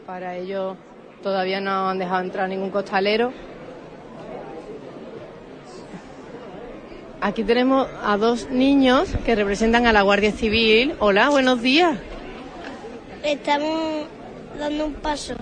Para 0.05 0.37
ello 0.37 0.77
todavía 1.21 1.59
no 1.59 1.89
han 1.89 1.99
dejado 1.99 2.21
entrar 2.21 2.47
ningún 2.47 2.69
costalero. 2.69 3.33
Aquí 7.19 7.43
tenemos 7.43 7.89
a 8.01 8.15
dos 8.15 8.49
niños 8.49 9.09
que 9.25 9.35
representan 9.35 9.85
a 9.85 9.91
la 9.91 10.01
Guardia 10.01 10.31
Civil. 10.31 10.95
Hola, 10.99 11.29
buenos 11.29 11.61
días. 11.61 11.99
Estamos 13.21 14.05
dando 14.57 14.85
un 14.85 14.93
paso. 14.93 15.35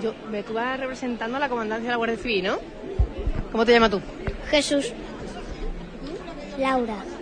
Yo, 0.00 0.14
ve, 0.30 0.44
tú 0.44 0.52
vas 0.52 0.78
representando 0.78 1.38
a 1.38 1.40
la 1.40 1.48
comandancia 1.48 1.86
de 1.86 1.90
la 1.90 1.96
Guardia 1.96 2.18
Civil, 2.18 2.44
¿no? 2.44 2.58
¿Cómo 3.50 3.66
te 3.66 3.72
llamas 3.72 3.90
tú? 3.90 4.00
Jesús. 4.50 4.92
Laura. 6.60 7.15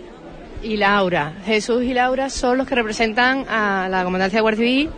Y 0.65 0.77
Laura. 0.77 1.31
Jesús 1.45 1.83
y 1.83 1.93
Laura 1.93 2.31
son 2.31 2.57
los 2.57 2.67
que 2.67 2.73
representan 2.73 3.45
a 3.47 3.87
la 3.87 4.03
comandancia 4.03 4.37
de 4.37 4.41
Guardia 4.41 4.65
Civil 4.65 4.89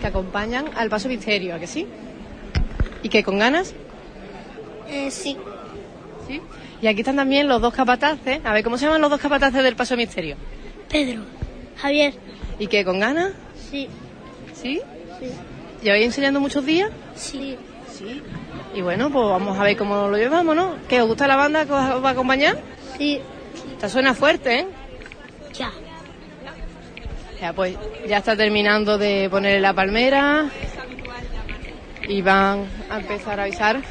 que 0.00 0.06
acompañan 0.06 0.66
al 0.76 0.88
paso 0.88 1.08
misterio, 1.08 1.56
¿a 1.56 1.58
que 1.58 1.66
sí? 1.66 1.88
¿Y 3.02 3.08
qué, 3.08 3.24
con 3.24 3.36
ganas? 3.36 3.74
Eh, 4.88 5.10
sí. 5.10 5.36
Sí. 6.28 6.40
Y 6.80 6.86
aquí 6.86 7.00
están 7.00 7.16
también 7.16 7.48
los 7.48 7.60
dos 7.60 7.74
capataces. 7.74 8.40
A 8.44 8.52
ver, 8.52 8.62
¿cómo 8.62 8.78
se 8.78 8.84
llaman 8.86 9.00
los 9.00 9.10
dos 9.10 9.20
capataces 9.20 9.64
del 9.64 9.74
paso 9.74 9.96
misterio? 9.96 10.36
Pedro. 10.88 11.22
Javier. 11.78 12.14
¿Y 12.60 12.68
qué, 12.68 12.84
con 12.84 13.00
ganas? 13.00 13.32
Sí. 13.70 13.88
¿Sí? 14.54 14.80
Sí. 15.18 15.30
¿Lleváis 15.82 16.04
enseñando 16.04 16.38
muchos 16.38 16.64
días? 16.64 16.90
Sí. 17.16 17.56
Sí. 17.92 18.22
Y 18.72 18.82
bueno, 18.82 19.10
pues 19.10 19.26
vamos 19.26 19.58
a 19.58 19.64
ver 19.64 19.76
cómo 19.76 20.06
lo 20.06 20.16
llevamos, 20.16 20.54
¿no? 20.54 20.76
¿Qué, 20.88 21.00
os 21.00 21.08
gusta 21.08 21.26
la 21.26 21.34
banda 21.34 21.66
que 21.66 21.72
os 21.72 22.04
va 22.04 22.10
a 22.10 22.12
acompañar? 22.12 22.56
Sí. 22.96 23.20
Esta 23.72 23.88
suena 23.88 24.14
fuerte, 24.14 24.60
¿eh? 24.60 24.66
Ya. 25.54 25.70
Ya, 27.40 27.52
pues 27.52 27.76
ya 28.06 28.18
está 28.18 28.36
terminando 28.36 28.98
de 28.98 29.28
poner 29.28 29.60
la 29.60 29.72
palmera 29.72 30.48
y 32.08 32.22
van 32.22 32.66
a 32.88 32.98
empezar 32.98 33.40
a 33.40 33.44
avisar. 33.44 33.82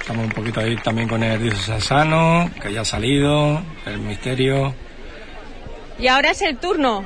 Estamos 0.00 0.26
un 0.26 0.32
poquito 0.32 0.60
ahí 0.60 0.76
también 0.76 1.08
con 1.08 1.22
el 1.22 1.42
diocesano, 1.42 2.50
que 2.60 2.70
ya 2.70 2.82
ha 2.82 2.84
salido, 2.84 3.62
el 3.86 3.98
misterio. 4.00 4.74
Y 5.98 6.08
ahora 6.08 6.32
es 6.32 6.42
el 6.42 6.58
turno 6.58 7.02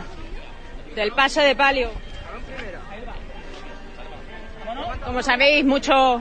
del 0.96 1.12
paso 1.12 1.40
de 1.40 1.54
palio. 1.54 1.90
Como 5.04 5.22
sabéis, 5.22 5.64
mucho 5.64 6.20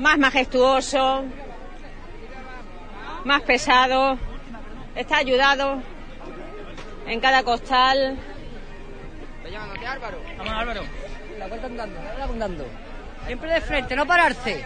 más 0.00 0.18
majestuoso, 0.18 1.24
más 3.24 3.42
pesado, 3.42 4.18
está 4.94 5.18
ayudado 5.18 5.82
en 7.06 7.20
cada 7.20 7.42
costal. 7.42 8.18
Vamos, 10.38 10.54
Álvaro. 10.54 10.82
La 11.38 11.46
vuelta 11.46 11.66
andando, 11.66 12.00
la 12.02 12.26
vuelta 12.26 12.44
andando. 12.44 12.66
Siempre 13.26 13.50
de 13.52 13.60
frente, 13.60 13.96
no 13.96 14.06
pararse. 14.06 14.64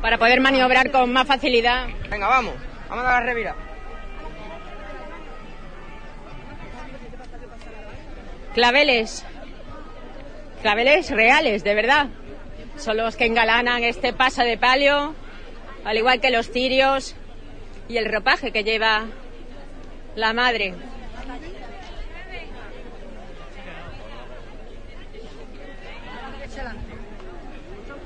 para 0.00 0.18
poder 0.18 0.40
maniobrar 0.40 0.90
con 0.90 1.12
más 1.12 1.26
facilidad. 1.26 1.86
Venga, 2.10 2.26
vamos. 2.26 2.54
Vamos 2.88 3.04
a 3.04 3.08
dar 3.08 3.22
la 3.22 3.26
revira. 3.26 3.54
Claveles, 8.54 9.24
claveles 10.60 11.10
reales, 11.10 11.64
de 11.64 11.74
verdad. 11.74 12.06
Son 12.76 12.96
los 12.96 13.16
que 13.16 13.26
engalanan 13.26 13.84
este 13.84 14.12
paso 14.12 14.42
de 14.42 14.58
palio, 14.58 15.14
al 15.84 15.96
igual 15.96 16.20
que 16.20 16.30
los 16.30 16.50
cirios 16.50 17.14
y 17.88 17.96
el 17.96 18.10
ropaje 18.10 18.52
que 18.52 18.64
lleva 18.64 19.06
la 20.14 20.32
madre. 20.32 20.74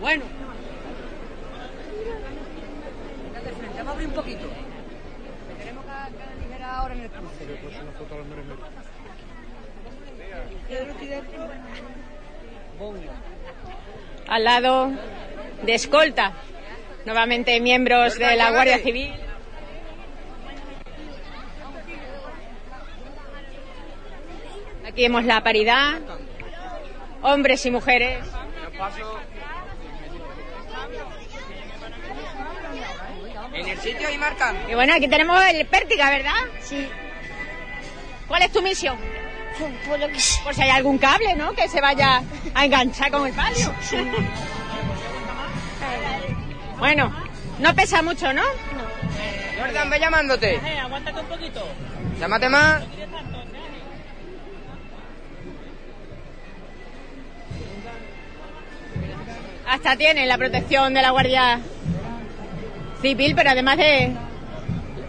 Bueno. 0.01 0.25
Vamos 3.77 3.89
a 3.89 3.93
abrir 3.93 4.09
un 4.09 4.15
poquito. 4.15 4.49
Tenemos 5.59 5.85
que, 5.85 5.91
aligerar 5.91 6.71
ahora 6.71 6.95
en 6.95 7.01
el 7.01 7.11
cruce. 7.11 7.47
Al 14.29 14.45
lado 14.45 14.91
de 15.62 15.75
escolta, 15.75 16.33
nuevamente 17.07 17.59
miembros 17.61 18.19
de 18.19 18.37
la 18.37 18.51
Guardia 18.51 18.79
Civil. 18.79 19.14
Aquí 24.87 25.03
vemos 25.03 25.25
la 25.25 25.42
paridad, 25.42 26.01
hombres 27.23 27.64
y 27.64 27.71
mujeres. 27.71 28.19
En 33.55 33.69
el 33.69 33.79
sitio 33.79 34.11
y 34.11 34.19
marcan. 34.19 34.57
Y 34.69 34.75
bueno, 34.75 34.92
aquí 34.95 35.09
tenemos 35.09 35.42
el 35.47 35.66
pértiga, 35.66 36.11
¿verdad? 36.11 36.35
Sí. 36.61 36.88
¿Cuál 38.27 38.42
es 38.42 38.53
tu 38.53 38.61
misión? 38.61 38.99
Por 39.88 39.99
lo 39.99 40.09
que. 40.09 40.19
Por 40.45 40.55
si 40.55 40.62
hay 40.62 40.71
algún 40.71 40.99
cable, 40.99 41.35
¿no? 41.35 41.53
Que 41.55 41.69
se 41.69 41.81
vaya 41.81 42.23
a 42.55 42.64
enganchar 42.64 43.11
con 43.11 43.27
el 43.27 43.33
palio. 43.33 43.73
Bueno, 46.79 47.12
no 47.59 47.75
pesa 47.75 48.03
mucho, 48.03 48.33
¿no? 48.33 48.43
Jordan, 49.59 49.91
ve 49.91 49.99
llamándote. 49.99 50.61
aguántate 50.83 51.21
un 51.21 51.27
poquito. 51.27 51.67
Llámate 52.21 52.49
más. 52.49 52.83
Hasta 59.69 59.97
tiene 59.97 60.27
la 60.27 60.39
protección 60.39 60.95
de 60.95 61.03
la 61.03 61.11
Guardia 61.11 61.61
Civil, 63.03 63.35
pero 63.35 63.51
además 63.51 63.79
de 63.79 64.12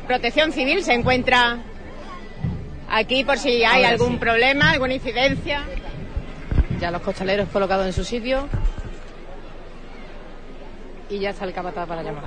protección 0.08 0.52
civil 0.52 0.84
se 0.84 0.94
encuentra 0.94 1.58
aquí 2.90 3.24
por 3.24 3.38
si 3.38 3.64
hay 3.64 3.84
Ahora 3.84 3.90
algún 3.90 4.14
sí. 4.14 4.18
problema, 4.18 4.72
alguna 4.72 4.96
incidencia. 4.96 5.64
Ya 6.80 6.92
los 6.92 7.02
costaleros 7.02 7.50
colocados 7.50 7.86
en 7.86 7.94
su 7.94 8.04
sitio. 8.04 8.48
Y 11.10 11.20
ya 11.20 11.30
el 11.30 11.54
capataz 11.54 11.88
para 11.88 12.04
llamar. 12.04 12.26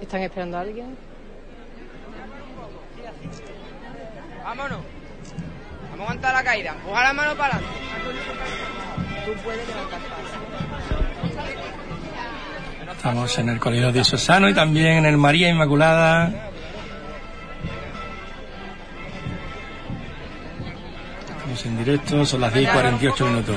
¿Están 0.00 0.22
esperando 0.22 0.56
a 0.56 0.60
alguien? 0.60 0.96
Vámonos. 4.42 4.78
Vamos 5.90 6.00
a 6.00 6.02
aguantar 6.02 6.34
la 6.34 6.44
caída. 6.44 6.70
Empuja 6.70 7.02
la 7.02 7.12
mano 7.12 7.36
para 7.36 7.56
adelante. 7.56 7.78
Tú 9.26 9.32
puedes 9.42 9.68
levantar 9.68 10.00
Estamos 12.98 13.38
en 13.38 13.48
el 13.48 13.60
Colegio 13.60 13.92
Diocesano 13.92 14.48
y 14.48 14.54
también 14.54 14.96
en 14.96 15.06
el 15.06 15.16
María 15.16 15.48
Inmaculada. 15.48 16.32
Estamos 21.30 21.64
en 21.64 21.78
directo, 21.78 22.26
son 22.26 22.40
las 22.40 22.52
10 22.52 22.68
y 22.68 22.72
48 22.72 23.26
minutos. 23.26 23.56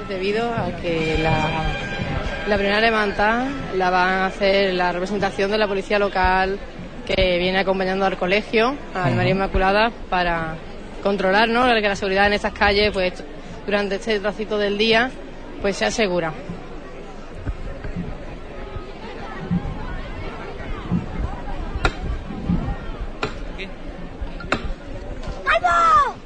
Es 0.00 0.08
debido 0.08 0.54
a 0.54 0.70
que 0.80 1.18
la, 1.20 1.64
la 2.46 2.54
primera 2.54 2.80
levantada 2.80 3.48
la 3.74 3.90
van 3.90 4.12
a 4.12 4.26
hacer 4.26 4.74
la 4.74 4.92
representación 4.92 5.50
de 5.50 5.58
la 5.58 5.66
policía 5.66 5.98
local 5.98 6.56
que 7.04 7.36
viene 7.38 7.58
acompañando 7.58 8.06
al 8.06 8.16
colegio, 8.16 8.76
al 8.94 9.16
María 9.16 9.32
Inmaculada, 9.32 9.90
para 10.08 10.54
controlar 11.02 11.48
¿no? 11.48 11.64
que 11.64 11.80
la 11.80 11.96
seguridad 11.96 12.26
en 12.26 12.34
estas 12.34 12.52
calles 12.52 12.90
pues 12.92 13.12
durante 13.66 13.96
este 13.96 14.20
tracito 14.20 14.58
del 14.58 14.78
día 14.78 15.10
pues 15.60 15.76
se 15.76 15.84
asegura. 15.84 16.32
¡Vamos! 25.44 26.16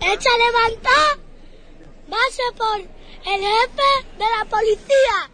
¡Echa 0.00 0.30
a 0.30 0.38
levantar! 0.38 1.18
Va 2.10 2.16
a 2.16 2.32
ser 2.32 2.54
por 2.56 2.80
el 2.80 3.40
jefe 3.40 3.90
de 4.18 4.24
la 4.38 4.44
policía. 4.46 5.30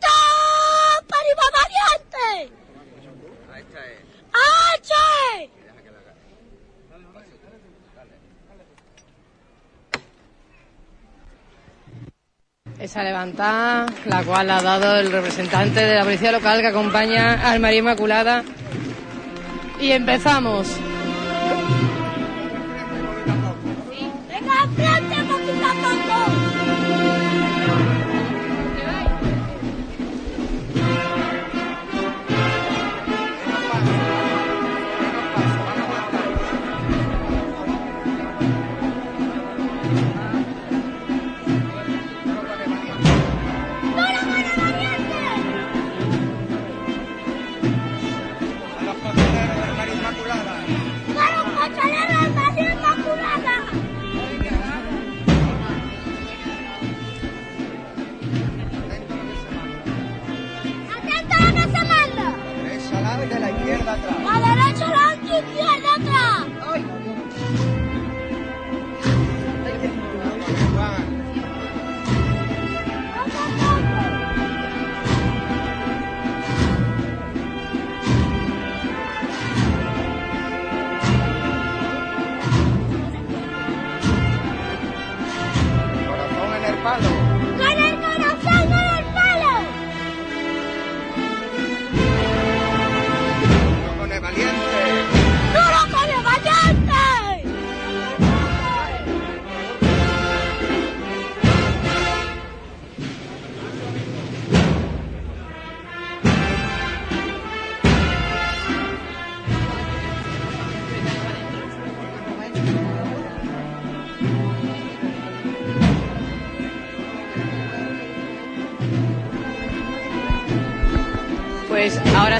¡Top! 0.00 1.12
¡Arriba 1.12 1.42
variante! 1.52 2.65
¡H! 4.36 5.50
Esa 12.78 13.02
levantada, 13.02 13.86
la 14.04 14.22
cual 14.22 14.50
ha 14.50 14.60
dado 14.60 14.96
el 14.98 15.10
representante 15.10 15.80
de 15.80 15.94
la 15.94 16.04
policía 16.04 16.30
local 16.30 16.60
que 16.60 16.68
acompaña 16.68 17.50
al 17.50 17.58
María 17.58 17.78
Inmaculada. 17.78 18.44
Y 19.80 19.92
empezamos. 19.92 20.68
¡Venga, 24.28 25.05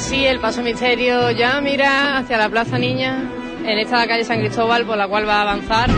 Sí, 0.07 0.25
el 0.25 0.39
paso 0.39 0.63
misterio 0.63 1.33
ya 1.33 1.61
mira 1.61 2.19
hacia 2.19 2.39
la 2.39 2.49
Plaza 2.49 2.79
Niña, 2.79 3.25
en 3.65 3.79
esta 3.81 4.07
calle 4.07 4.23
San 4.23 4.39
Cristóbal 4.39 4.87
por 4.87 4.97
la 4.97 5.09
cual 5.09 5.29
va 5.29 5.39
a 5.39 5.43
avanzar. 5.43 5.91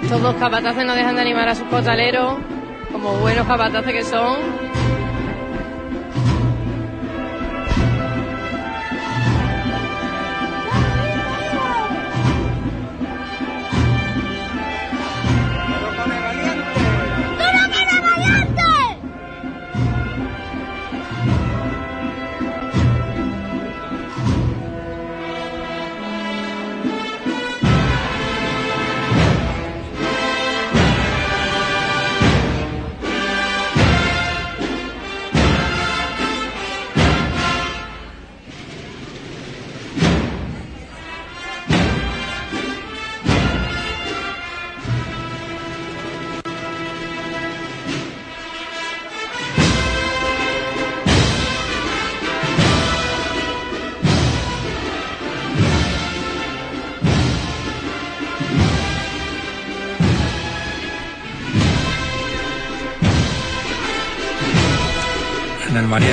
Estos 0.00 0.22
dos 0.22 0.34
capataces 0.36 0.86
no 0.86 0.94
dejan 0.94 1.16
de 1.16 1.22
animar 1.22 1.48
a 1.48 1.56
sus 1.56 1.66
costaleros, 1.66 2.38
como 2.92 3.14
buenos 3.14 3.48
capataces 3.48 3.92
que 3.92 4.04
son. 4.04 4.59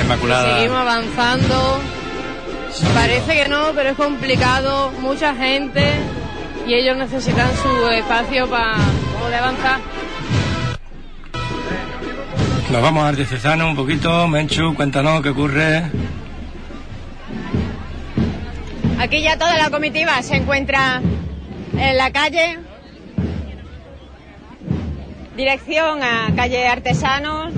Inmaculada. 0.08 0.56
Seguimos 0.56 0.78
avanzando. 0.78 1.80
Parece 2.94 3.42
que 3.42 3.48
no, 3.50 3.72
pero 3.74 3.90
es 3.90 3.96
complicado. 3.96 4.90
Mucha 5.00 5.34
gente 5.34 5.84
y 6.66 6.72
ellos 6.72 6.96
necesitan 6.96 7.50
su 7.56 7.88
espacio 7.88 8.48
para 8.48 8.76
poder 9.20 9.34
avanzar. 9.34 9.80
Nos 12.70 12.82
vamos 12.82 13.04
al 13.04 13.16
diocesano 13.16 13.68
un 13.68 13.76
poquito. 13.76 14.26
Menchu, 14.28 14.74
cuéntanos 14.74 15.20
qué 15.20 15.28
ocurre. 15.28 15.82
Aquí 18.98 19.20
ya 19.20 19.36
toda 19.36 19.58
la 19.58 19.68
comitiva 19.68 20.22
se 20.22 20.36
encuentra 20.36 21.02
en 21.76 21.96
la 21.98 22.10
calle. 22.12 22.58
Dirección 25.36 26.02
a 26.02 26.34
calle 26.34 26.66
Artesanos. 26.66 27.52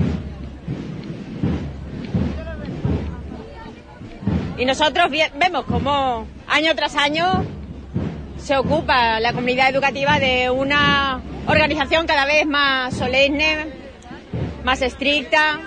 Y 4.57 4.65
nosotros 4.65 5.09
vemos 5.09 5.65
cómo 5.65 6.27
año 6.47 6.75
tras 6.75 6.95
año 6.95 7.45
se 8.37 8.55
ocupa 8.57 9.19
la 9.19 9.33
comunidad 9.33 9.69
educativa 9.69 10.19
de 10.19 10.49
una 10.49 11.21
organización 11.47 12.05
cada 12.05 12.25
vez 12.25 12.45
más 12.45 12.93
solemne, 12.95 13.67
más 14.63 14.81
estricta. 14.81 15.59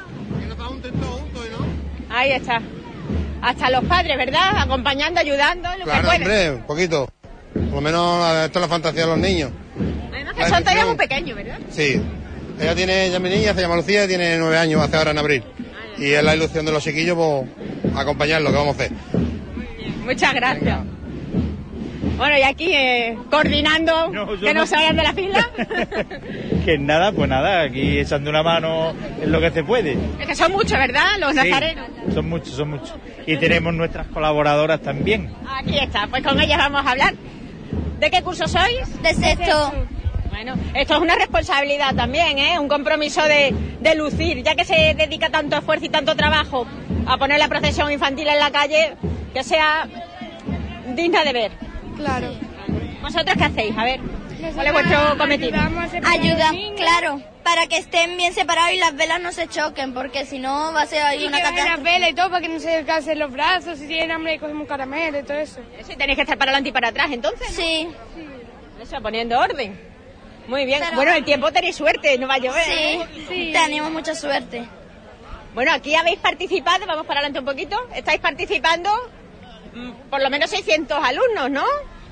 Ahí 2.11 2.31
está. 2.33 2.61
Hasta 3.43 3.71
los 3.71 3.85
padres, 3.85 4.17
¿verdad? 4.17 4.57
Acompañando, 4.59 5.21
ayudando, 5.21 5.69
lo 5.73 5.79
que 5.79 5.91
Claro, 5.91 6.05
pueden. 6.07 6.23
hombre, 6.23 6.51
un 6.53 6.63
poquito. 6.63 7.09
Por 7.53 7.63
lo 7.75 7.81
menos 7.81 8.45
esto 8.45 8.59
es 8.59 8.63
la 8.63 8.69
fantasía 8.69 9.03
de 9.03 9.09
los 9.09 9.19
niños. 9.19 9.51
Además 10.13 10.37
la 10.37 10.45
que 10.45 10.49
son 10.51 10.61
todavía 10.63 10.87
muy 10.87 10.97
pequeños, 10.97 11.37
¿verdad? 11.37 11.59
Sí. 11.71 12.01
Ella 12.61 12.75
tiene, 12.77 13.07
es 13.09 13.21
mi 13.21 13.29
niña, 13.29 13.53
se 13.53 13.61
llama 13.61 13.75
Lucía, 13.77 14.07
tiene 14.07 14.39
nueve 14.39 14.57
años, 14.59 14.81
hace 14.81 14.97
ahora 14.97 15.11
en 15.11 15.19
abril. 15.19 15.43
Y 15.99 16.13
es 16.13 16.23
la 16.25 16.35
ilusión 16.35 16.65
de 16.67 16.73
los 16.73 16.83
chiquillos, 16.83 17.17
pues, 17.17 17.97
acompañarlo, 17.97 18.51
que 18.51 18.57
vamos 18.57 18.79
a 18.79 18.83
hacer. 18.85 18.93
Muchas 20.05 20.35
gracias. 20.35 20.79
Bueno, 22.17 22.39
y 22.39 22.43
aquí 22.43 22.73
eh, 22.73 23.19
coordinando 23.31 24.09
No, 24.11 24.39
que 24.39 24.55
no, 24.55 24.61
no. 24.61 24.67
se 24.67 24.77
vayan 24.77 24.97
de 24.97 25.03
la 25.03 25.13
fila. 25.15 25.49
Que 26.65 26.79
nada, 26.79 27.13
pues 27.13 27.29
nada, 27.29 27.61
aquí 27.63 27.99
echando 27.99 28.31
una 28.31 28.43
mano 28.43 28.95
en 29.21 29.31
lo 29.31 29.39
que 29.39 29.51
se 29.51 29.63
puede. 29.65 29.99
es 30.19 30.27
que 30.27 30.35
son 30.35 30.51
muchos, 30.53 30.73
¿verdad? 30.79 31.05
Los 31.19 31.33
Sí, 31.33 31.37
nazarenos. 31.37 31.87
son 32.15 32.27
muchos, 32.31 32.49
son 32.55 32.71
muchos. 32.71 32.95
Y 33.27 33.37
tenemos 33.37 33.75
nuestras 33.75 34.07
colaboradoras 34.07 34.81
también. 34.81 35.31
Aquí 35.47 35.77
está, 35.79 36.07
pues 36.07 36.23
con 36.23 36.41
ellas 36.41 36.57
vamos 36.57 36.87
a 36.87 36.91
hablar. 36.93 37.15
¿De 38.01 38.11
qué 38.11 38.23
curso 38.23 38.49
sois? 38.49 39.03
De 39.03 39.13
sexto. 39.13 39.73
Bueno, 40.35 40.55
esto 40.75 40.95
es 40.95 41.01
una 41.01 41.15
responsabilidad 41.15 41.95
también, 41.95 42.39
¿eh? 42.41 42.59
Un 42.59 42.67
compromiso 42.69 43.23
de, 43.23 43.55
de 43.81 43.95
lucir, 43.95 44.43
ya 44.43 44.57
que 44.57 44.65
se 44.65 44.95
dedica 44.95 45.31
tanto 45.31 45.57
esfuerzo 45.57 45.85
y 45.85 45.89
tanto 45.91 46.17
trabajo 46.17 46.67
a 47.07 47.17
poner 47.19 47.39
la 47.39 47.47
procesión 47.49 47.93
infantil 47.93 48.27
en 48.27 48.41
la 48.41 48.51
calle, 48.51 48.97
que 49.33 49.45
sea 49.45 49.87
digna 50.95 51.23
de 51.23 51.33
ver. 51.33 51.53
Claro. 51.97 52.33
¿Vosotros 53.01 53.37
qué 53.39 53.45
hacéis? 53.45 53.79
A 53.79 53.85
ver, 53.85 54.01
¿cuál 54.55 54.67
es 54.67 54.73
vuestro 54.73 55.17
cometido? 55.19 55.57
Ayuda, 56.05 56.51
claro. 56.77 57.23
para 57.45 57.69
que 57.69 57.77
estén 57.77 58.17
bien 58.17 58.33
separados 58.33 58.73
y 58.73 58.79
las 58.79 58.97
velas 58.97 59.21
no 59.21 59.31
se 59.31 59.47
choquen, 59.47 59.95
porque 59.95 60.25
si 60.27 60.41
no 60.41 60.73
va 60.73 60.83
a 60.83 60.87
ser 60.87 61.03
ahí 61.03 61.23
Y 61.23 61.27
una 61.29 61.37
que 61.37 61.43
bajen 61.45 61.57
las 61.59 61.65
catástrofe. 61.67 61.93
velas 61.93 62.11
y 62.11 62.15
todo 62.15 62.31
para 62.31 62.41
que 62.41 62.49
no 62.49 62.59
se 62.59 62.85
cansen 62.85 63.19
los 63.21 63.31
brazos. 63.31 63.79
Si 63.79 63.87
tienen 63.87 64.11
hambre, 64.11 64.39
cogemos 64.41 64.63
un 64.63 64.67
caramelo 64.67 65.21
y 65.21 65.23
todo 65.23 65.37
eso. 65.39 65.61
Eso, 65.79 65.93
y 65.93 65.97
tenéis 65.97 66.17
que 66.17 66.23
estar 66.23 66.37
para 66.37 66.51
adelante 66.51 66.71
y 66.71 66.73
para 66.73 66.89
atrás, 66.89 67.11
entonces. 67.13 67.49
¿no? 67.51 67.55
Sí. 67.55 67.89
Eso, 68.83 69.01
poniendo 69.01 69.39
orden. 69.39 69.94
Muy 70.47 70.65
bien. 70.67 70.81
Pero- 70.83 70.97
Bueno, 70.97 71.13
el 71.13 71.25
tiempo 71.25 71.51
tenéis 71.53 71.77
suerte, 71.77 72.17
no 72.19 72.29
va 72.29 72.35
a 72.35 72.39
llover. 72.39 72.65
Sí, 72.65 72.73
¿eh? 73.31 73.51
tenemos 73.53 73.91
mucha 73.91 74.15
suerte. 74.15 74.65
Bueno, 75.55 75.73
aquí 75.73 75.95
habéis 75.95 76.19
participado, 76.19 76.85
vamos 76.87 77.07
para 77.07 77.21
adelante 77.21 77.39
un 77.39 77.45
poquito. 77.45 77.77
Estáis 77.95 78.21
participando 78.21 78.91
mm, 79.75 79.91
por 80.11 80.21
lo 80.21 80.29
menos 80.31 80.51
600 80.51 80.99
alumnos, 81.03 81.51
¿no? 81.51 81.65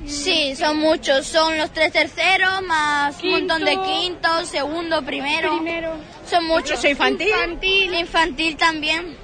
Sí, 0.07 0.57
son 0.57 0.79
muchos. 0.79 1.27
Son 1.27 1.57
los 1.59 1.71
tres 1.73 1.93
terceros, 1.93 2.63
más 2.63 3.23
un 3.23 3.31
montón 3.31 3.65
de 3.65 3.73
Quinto. 3.73 3.85
quintos, 3.87 4.49
segundo, 4.49 5.03
primero. 5.03 5.55
Primero. 5.57 5.93
Son 6.29 6.45
muchos. 6.45 6.71
¿Incluso 6.71 6.89
infantil? 6.89 7.29
Infantil. 7.29 7.95
Infantil 7.95 8.57
también. 8.57 9.17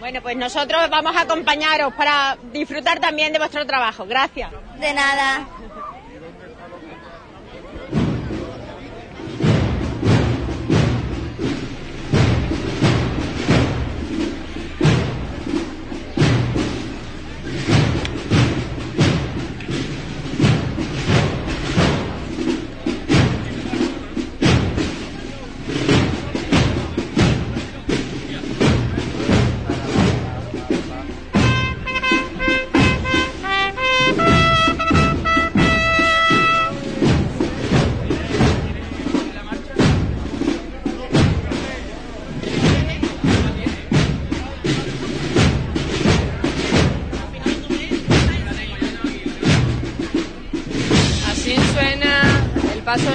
Bueno, 0.00 0.22
pues 0.22 0.34
nosotros 0.36 0.88
vamos 0.88 1.14
a 1.14 1.20
acompañaros 1.22 1.92
para 1.94 2.38
disfrutar 2.52 3.00
también 3.00 3.32
de 3.32 3.38
vuestro 3.38 3.66
trabajo. 3.66 4.06
Gracias. 4.06 4.50
De 4.78 4.94
nada. 4.94 5.46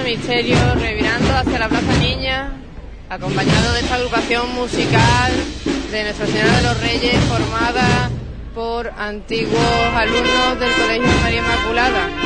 Misterio 0.06 0.76
revirando 0.76 1.34
hacia 1.34 1.58
la 1.58 1.68
Plaza 1.68 1.98
Niña, 1.98 2.52
acompañado 3.10 3.74
de 3.74 3.80
esta 3.80 3.96
agrupación 3.96 4.54
musical 4.54 5.32
de 5.92 6.04
Nuestra 6.04 6.28
Señora 6.28 6.58
de 6.58 6.62
los 6.62 6.80
Reyes 6.80 7.16
formada 7.24 8.12
por 8.54 8.88
antiguos 9.00 9.60
alumnos 9.96 10.60
del 10.60 10.74
Colegio 10.74 11.22
María 11.24 11.40
Inmaculada. 11.40 12.25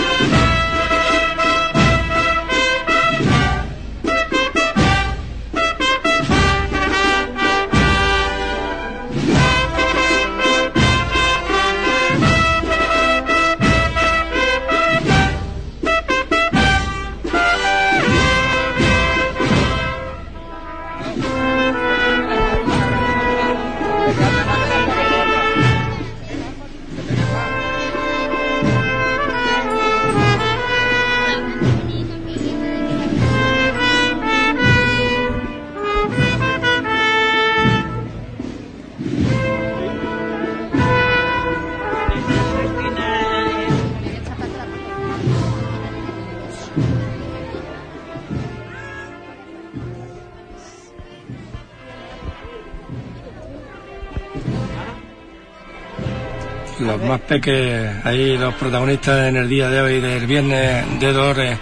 Más 57.09 57.21
peques, 57.21 58.05
ahí 58.05 58.37
los 58.37 58.53
protagonistas 58.53 59.29
en 59.29 59.37
el 59.37 59.49
día 59.49 59.67
de 59.67 59.81
hoy 59.81 59.99
del 59.99 60.27
viernes 60.27 60.99
de 60.99 61.11
Dolores. 61.11 61.57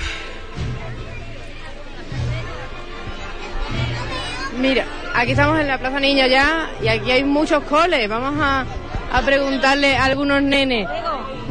Mira, 4.60 4.86
aquí 5.16 5.32
estamos 5.32 5.58
en 5.62 5.70
la 5.70 5.78
Plaza 5.78 6.02
Niña 6.02 6.28
ya 6.28 6.70
y 6.84 6.90
aquí 6.90 7.12
hay 7.12 7.24
muchos 7.24 7.64
coles. 7.64 8.10
Vamos 8.10 8.36
a, 8.44 8.66
a 9.14 9.22
preguntarle 9.22 9.96
a 9.96 10.04
algunos 10.04 10.42
nenes. 10.42 10.86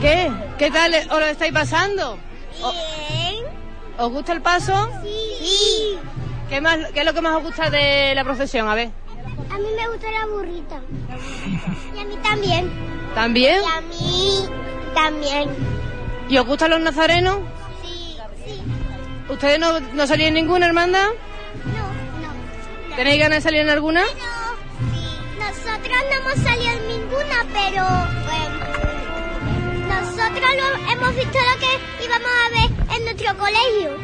¿Qué? 0.03 0.30
¿Qué 0.59 0.70
tal 0.70 0.92
os 0.94 1.18
lo 1.18 1.24
estáis 1.24 1.55
pasando? 1.55 2.18
Bien. 2.59 3.44
¿Os 3.97 4.12
gusta 4.12 4.34
el 4.34 4.42
paso? 4.42 4.90
Sí. 5.40 5.97
¿Qué, 6.51 6.61
más, 6.61 6.80
¿Qué 6.92 7.01
es 7.01 7.07
lo 7.07 7.14
que 7.14 7.22
más 7.22 7.34
os 7.36 7.44
gusta 7.44 7.70
de 7.70 8.14
la 8.14 8.24
procesión? 8.24 8.68
A 8.68 8.74
ver. 8.74 8.90
A 9.51 9.57
mí 9.57 9.66
me 9.74 9.88
gusta 9.88 10.07
la 10.12 10.26
burrita. 10.26 10.82
Y 11.97 11.99
a 11.99 12.05
mí 12.05 12.16
también. 12.22 12.95
¿También? 13.17 13.61
Y 13.62 13.67
a 13.67 13.81
mí 13.81 14.49
también. 14.95 15.49
¿Y 16.29 16.37
os 16.39 16.47
gustan 16.47 16.71
los 16.71 16.81
nazarenos? 16.81 17.39
Sí, 17.83 18.17
sí. 18.45 18.61
¿Ustedes 19.29 19.59
no, 19.59 19.81
no 19.81 20.07
salían 20.07 20.29
en 20.29 20.35
ninguna 20.45 20.67
hermandad? 20.67 21.09
No, 21.64 22.29
no. 22.91 22.97
¿Tenéis 22.97 23.19
ganas 23.21 23.39
de 23.39 23.43
salir 23.43 23.61
en 23.62 23.71
alguna? 23.71 24.03
Nosotros 25.39 25.97
no 26.11 26.14
hemos 26.31 26.35
salido 26.45 26.73
en 26.73 26.89
ninguna, 26.89 27.47
pero 27.55 27.85
bueno, 28.29 28.57
nosotros 29.89 30.51
lo- 30.57 30.93
hemos 30.93 31.14
visto 31.17 31.39
lo 31.39 31.59
que 31.59 32.05
íbamos 32.05 32.31
a 32.45 32.49
ver 32.51 32.97
en 32.99 33.05
nuestro 33.05 33.39
colegio. 33.39 33.97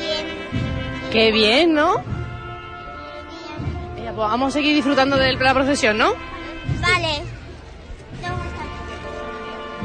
Bien. 0.00 0.26
Qué 1.12 1.30
bien, 1.32 1.72
¿no? 1.74 2.02
Ya, 4.02 4.12
pues 4.12 4.16
vamos 4.28 4.48
a 4.48 4.50
seguir 4.52 4.74
disfrutando 4.74 5.16
de 5.16 5.34
la 5.34 5.54
procesión, 5.54 5.98
¿no? 5.98 6.14
Vale. 6.80 7.22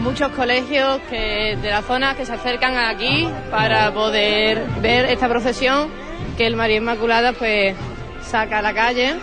Muchos 0.08 0.32
colegios 0.32 1.01
que, 1.10 1.58
de 1.62 1.70
la 1.70 1.82
zona 1.82 2.16
que 2.16 2.26
se 2.26 2.32
acercan 2.32 2.78
aquí 2.78 3.28
para 3.51 3.93
poder 3.93 4.64
ver 4.80 5.03
esta 5.03 5.28
procesión 5.28 5.89
que 6.38 6.47
el 6.47 6.55
María 6.55 6.78
Inmaculada 6.78 7.34
pues 7.34 7.76
saca 8.22 8.60
a 8.60 8.62
la 8.62 8.74
calle. 8.74 9.16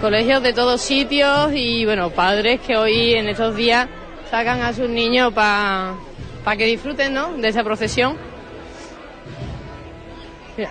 Colegios 0.00 0.40
de 0.44 0.52
todos 0.52 0.80
sitios 0.80 1.50
y 1.52 1.84
bueno, 1.84 2.10
padres 2.10 2.60
que 2.60 2.76
hoy 2.76 3.14
en 3.14 3.28
estos 3.28 3.56
días 3.56 3.88
sacan 4.30 4.62
a 4.62 4.72
sus 4.72 4.88
niños 4.88 5.32
para 5.32 5.96
que 6.56 6.66
disfruten 6.66 7.12
¿no? 7.12 7.32
de 7.32 7.48
esa 7.48 7.64
procesión. 7.64 8.16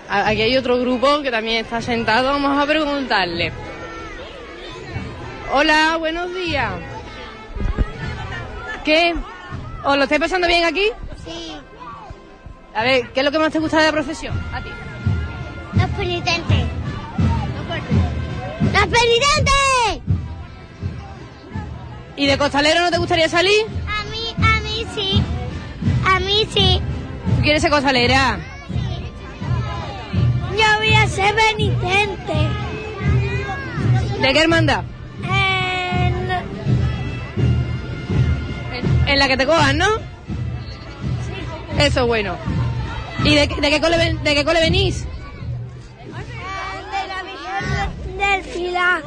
Aquí 0.08 0.40
hay 0.40 0.56
otro 0.56 0.78
grupo 0.78 1.20
que 1.20 1.30
también 1.30 1.66
está 1.66 1.82
sentado, 1.82 2.30
vamos 2.30 2.58
a 2.60 2.66
preguntarle. 2.66 3.52
Hola, 5.52 5.98
buenos 5.98 6.34
días. 6.34 6.91
¿Qué? 8.84 9.14
¿Os 9.84 9.96
lo 9.96 10.02
estáis 10.02 10.20
pasando 10.20 10.46
bien 10.46 10.64
aquí? 10.64 10.90
Sí. 11.24 11.56
A 12.74 12.82
ver, 12.82 13.10
¿qué 13.12 13.20
es 13.20 13.24
lo 13.24 13.30
que 13.30 13.38
más 13.38 13.52
te 13.52 13.58
gusta 13.58 13.78
de 13.78 13.86
la 13.86 13.92
procesión? 13.92 14.38
A 14.52 14.62
ti. 14.62 14.70
Los 15.74 15.90
penitentes. 15.90 16.66
¡Los 18.72 18.86
penitentes! 18.86 20.02
¿Y 22.16 22.26
de 22.26 22.38
costalero 22.38 22.80
no 22.80 22.90
te 22.90 22.98
gustaría 22.98 23.28
salir? 23.28 23.66
A 23.88 24.04
mí, 24.04 24.34
a 24.36 24.60
mí 24.60 24.86
sí. 24.94 25.22
A 26.04 26.20
mí 26.20 26.46
sí. 26.52 26.80
¿Tú 27.36 27.42
quieres 27.42 27.62
ser 27.62 27.70
costalera? 27.70 28.38
Yo 30.50 30.78
voy 30.78 30.94
a 30.94 31.06
ser 31.06 31.34
penitente. 31.34 32.34
¿De 34.20 34.32
qué 34.32 34.40
hermandad? 34.40 34.84
En, 39.12 39.18
la 39.18 39.28
que 39.28 39.36
te 39.36 39.46
cojan, 39.46 39.78
¿no? 39.78 39.86
Eso 41.78 42.00
es 42.02 42.06
bueno. 42.06 42.36
¿Y 43.24 43.34
de, 43.34 43.48
qué- 43.48 43.60
de 43.60 43.70
qué 43.70 43.80
cole, 43.80 43.96
de 44.14 44.34
qué 44.34 44.44
cole 44.44 44.60
venís? 44.60 45.04
de 45.04 45.08
la 47.08 47.22
del 48.36 48.44
Pilar. 48.44 49.02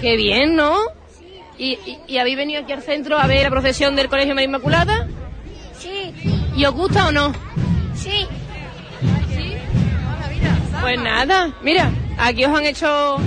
Qué 0.00 0.16
bien, 0.16 0.56
¿no? 0.56 0.74
¿Y, 1.58 1.72
y, 1.86 1.98
y 2.06 2.18
habéis 2.18 2.36
venido 2.36 2.62
aquí 2.62 2.72
al 2.72 2.82
centro 2.82 3.18
a 3.18 3.26
ver 3.26 3.42
la 3.42 3.50
procesión 3.50 3.96
del 3.96 4.08
Colegio 4.08 4.34
María 4.34 4.46
Inmaculada? 4.46 5.08
Sí. 5.78 6.14
¿Y 6.56 6.64
os 6.64 6.74
gusta 6.74 7.08
o 7.08 7.12
no? 7.12 7.32
Sí. 7.94 8.26
Pues 10.80 11.00
nada, 11.00 11.50
mira, 11.62 11.90
aquí 12.18 12.44
os 12.44 12.56
han 12.56 12.64
hecho, 12.64 13.18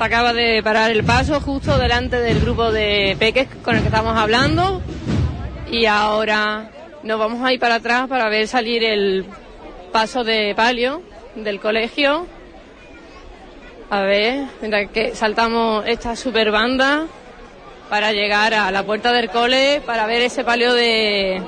se 0.00 0.04
acaba 0.04 0.32
de 0.32 0.62
parar 0.62 0.90
el 0.90 1.04
paso 1.04 1.38
justo 1.42 1.76
delante 1.76 2.18
del 2.20 2.40
grupo 2.40 2.72
de 2.72 3.16
peques 3.18 3.48
con 3.62 3.76
el 3.76 3.82
que 3.82 3.88
estamos 3.88 4.16
hablando 4.16 4.80
y 5.70 5.84
ahora 5.84 6.70
nos 7.02 7.18
vamos 7.18 7.44
a 7.44 7.52
ir 7.52 7.60
para 7.60 7.74
atrás 7.74 8.08
para 8.08 8.30
ver 8.30 8.48
salir 8.48 8.82
el 8.82 9.26
paso 9.92 10.24
de 10.24 10.54
palio 10.54 11.02
del 11.34 11.60
colegio. 11.60 12.26
A 13.90 14.00
ver, 14.00 14.46
mientras 14.62 14.88
que 14.88 15.14
saltamos 15.14 15.84
esta 15.86 16.16
super 16.16 16.50
banda 16.50 17.04
para 17.90 18.12
llegar 18.12 18.54
a 18.54 18.70
la 18.70 18.82
puerta 18.84 19.12
del 19.12 19.28
cole 19.28 19.82
para 19.84 20.06
ver 20.06 20.22
ese 20.22 20.44
palio 20.44 20.72
de 20.72 21.42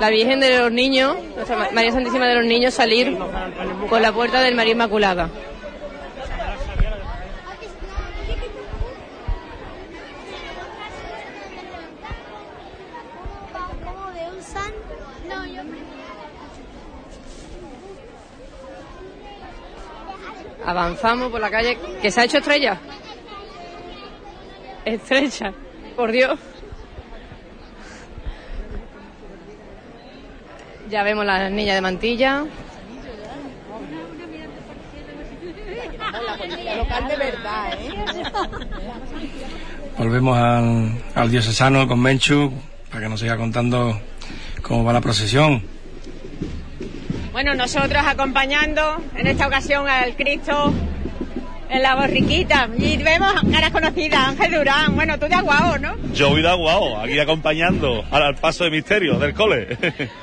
la 0.00 0.08
Virgen 0.08 0.40
de 0.40 0.58
los 0.58 0.72
Niños, 0.72 1.18
María 1.74 1.92
Santísima 1.92 2.26
de 2.28 2.36
los 2.36 2.46
Niños, 2.46 2.72
salir 2.72 3.14
por 3.90 4.00
la 4.00 4.10
puerta 4.10 4.40
del 4.40 4.54
María 4.54 4.72
Inmaculada. 4.72 5.28
Como 13.84 14.10
de 14.12 14.30
un 14.30 14.42
san. 14.42 14.72
No, 15.28 15.46
yo. 15.46 15.62
Avanzamos 20.66 21.30
por 21.30 21.40
la 21.40 21.50
calle 21.50 21.78
que 22.00 22.10
se 22.10 22.20
ha 22.20 22.24
hecho 22.24 22.38
estrella. 22.38 22.78
Estrecha, 24.84 25.52
por 25.96 26.10
Dios. 26.12 26.38
Ya 30.90 31.02
vemos 31.02 31.24
las 31.24 31.50
niñas 31.50 31.76
de 31.76 31.80
mantilla. 31.80 32.44
Volvemos 39.98 40.36
al, 40.36 41.02
al 41.14 41.30
diocesano 41.30 41.86
con 41.86 42.00
Menchu 42.00 42.52
para 42.90 43.02
que 43.02 43.08
nos 43.08 43.20
siga 43.20 43.36
contando 43.36 43.98
cómo 44.62 44.84
va 44.84 44.92
la 44.92 45.00
procesión. 45.00 45.73
Bueno, 47.34 47.52
nosotros 47.56 48.00
acompañando 48.06 48.96
en 49.16 49.26
esta 49.26 49.48
ocasión 49.48 49.88
al 49.88 50.14
Cristo 50.14 50.72
en 51.68 51.82
la 51.82 51.96
borriquita. 51.96 52.68
Y 52.78 52.96
vemos 52.98 53.32
caras 53.50 53.72
conocidas, 53.72 54.28
Ángel 54.28 54.52
Durán. 54.52 54.94
Bueno, 54.94 55.18
tú 55.18 55.26
de 55.26 55.34
Aguao, 55.34 55.76
¿no? 55.78 55.96
Yo 56.14 56.30
voy 56.30 56.42
de 56.42 56.48
Aguao, 56.50 57.00
aquí 57.00 57.18
acompañando 57.18 58.04
al, 58.12 58.36
paso 58.36 58.62
de 58.62 58.70
misterio 58.70 59.18
del 59.18 59.34
cole. 59.34 59.76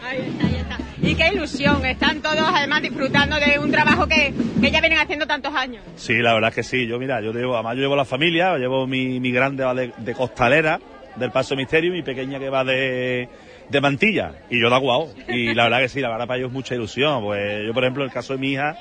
Ahí 0.05 0.19
está, 0.19 0.47
ahí 0.47 0.55
está. 0.55 0.77
Y 1.01 1.15
qué 1.15 1.33
ilusión, 1.33 1.85
están 1.85 2.21
todos 2.21 2.47
además 2.47 2.81
disfrutando 2.81 3.35
de 3.41 3.59
un 3.59 3.71
trabajo 3.71 4.07
que, 4.07 4.33
que 4.61 4.71
ya 4.71 4.79
vienen 4.79 4.99
haciendo 4.99 5.27
tantos 5.27 5.53
años. 5.53 5.83
Sí, 5.97 6.13
la 6.13 6.33
verdad 6.33 6.51
es 6.51 6.55
que 6.55 6.63
sí. 6.63 6.87
Yo, 6.87 6.97
mira, 6.97 7.19
yo 7.19 7.33
llevo, 7.33 7.55
además 7.55 7.75
yo 7.75 7.81
llevo 7.81 7.97
la 7.97 8.05
familia, 8.05 8.57
llevo 8.57 8.87
mi, 8.87 9.19
mi 9.19 9.33
grande 9.33 9.65
va 9.65 9.73
de, 9.73 9.91
de 9.97 10.13
costalera, 10.15 10.79
del 11.17 11.31
Paso 11.31 11.57
Misterio, 11.57 11.89
y 11.89 11.97
mi 11.97 12.03
pequeña 12.03 12.39
que 12.39 12.49
va 12.49 12.63
de, 12.63 13.27
de 13.71 13.81
mantilla, 13.81 14.33
y 14.49 14.61
yo 14.61 14.69
de 14.69 14.75
aguao. 14.75 15.13
Y 15.27 15.53
la 15.53 15.63
verdad 15.63 15.79
que 15.79 15.89
sí, 15.89 16.01
la 16.01 16.09
verdad 16.09 16.27
para 16.27 16.37
ellos 16.37 16.49
es 16.49 16.53
mucha 16.53 16.75
ilusión. 16.75 17.23
Pues 17.23 17.65
yo, 17.65 17.73
por 17.73 17.83
ejemplo, 17.83 18.03
en 18.03 18.09
el 18.09 18.13
caso 18.13 18.33
de 18.33 18.39
mi 18.39 18.51
hija, 18.51 18.75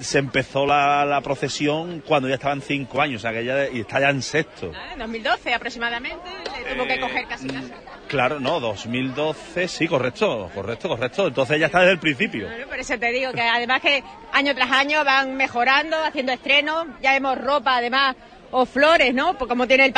se 0.00 0.18
empezó 0.18 0.66
la, 0.66 1.04
la 1.04 1.20
procesión 1.20 2.02
cuando 2.06 2.28
ya 2.28 2.34
estaban 2.34 2.62
cinco 2.62 3.00
años, 3.00 3.20
o 3.20 3.22
sea 3.22 3.32
que 3.32 3.40
ella, 3.40 3.68
y 3.68 3.80
está 3.80 4.00
ya 4.00 4.10
en 4.10 4.22
sexto. 4.22 4.72
En 4.92 4.98
2012 4.98 5.54
aproximadamente, 5.54 6.30
le 6.64 6.74
tuvo 6.74 6.86
que 6.86 7.00
coger 7.00 7.26
casi 7.26 7.48
casi. 7.48 7.70
Claro, 8.08 8.40
no, 8.40 8.58
2012, 8.58 9.68
sí, 9.68 9.86
correcto, 9.86 10.50
correcto, 10.52 10.88
correcto. 10.88 11.28
Entonces 11.28 11.56
ella 11.56 11.66
está 11.66 11.80
desde 11.80 11.92
el 11.92 12.00
principio. 12.00 12.48
Bueno, 12.48 12.66
por 12.66 12.78
eso 12.78 12.98
te 12.98 13.12
digo 13.12 13.32
que 13.32 13.40
además 13.40 13.80
que 13.80 14.02
año 14.32 14.54
tras 14.54 14.70
año 14.72 15.04
van 15.04 15.36
mejorando, 15.36 15.96
haciendo 16.02 16.32
estrenos, 16.32 16.88
ya 17.00 17.12
vemos 17.12 17.38
ropa 17.38 17.76
además, 17.76 18.16
o 18.50 18.66
flores, 18.66 19.14
¿no? 19.14 19.38
Pues 19.38 19.48
como 19.48 19.68
tiene 19.68 19.86
el 19.86 19.92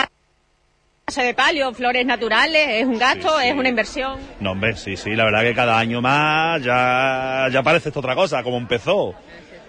de 1.06 1.34
palio, 1.34 1.74
flores 1.74 2.06
naturales, 2.06 2.68
es 2.68 2.86
un 2.86 2.98
gasto, 2.98 3.38
es 3.40 3.52
una 3.54 3.68
inversión. 3.68 4.18
No, 4.40 4.52
hombre, 4.52 4.76
sí, 4.76 4.96
sí, 4.96 5.10
la 5.14 5.24
verdad 5.24 5.42
que 5.42 5.54
cada 5.54 5.78
año 5.78 6.00
más 6.00 6.62
ya, 6.62 7.48
ya 7.52 7.62
parece 7.62 7.88
esto 7.90 8.00
otra 8.00 8.14
cosa, 8.14 8.42
como 8.42 8.56
empezó. 8.56 9.14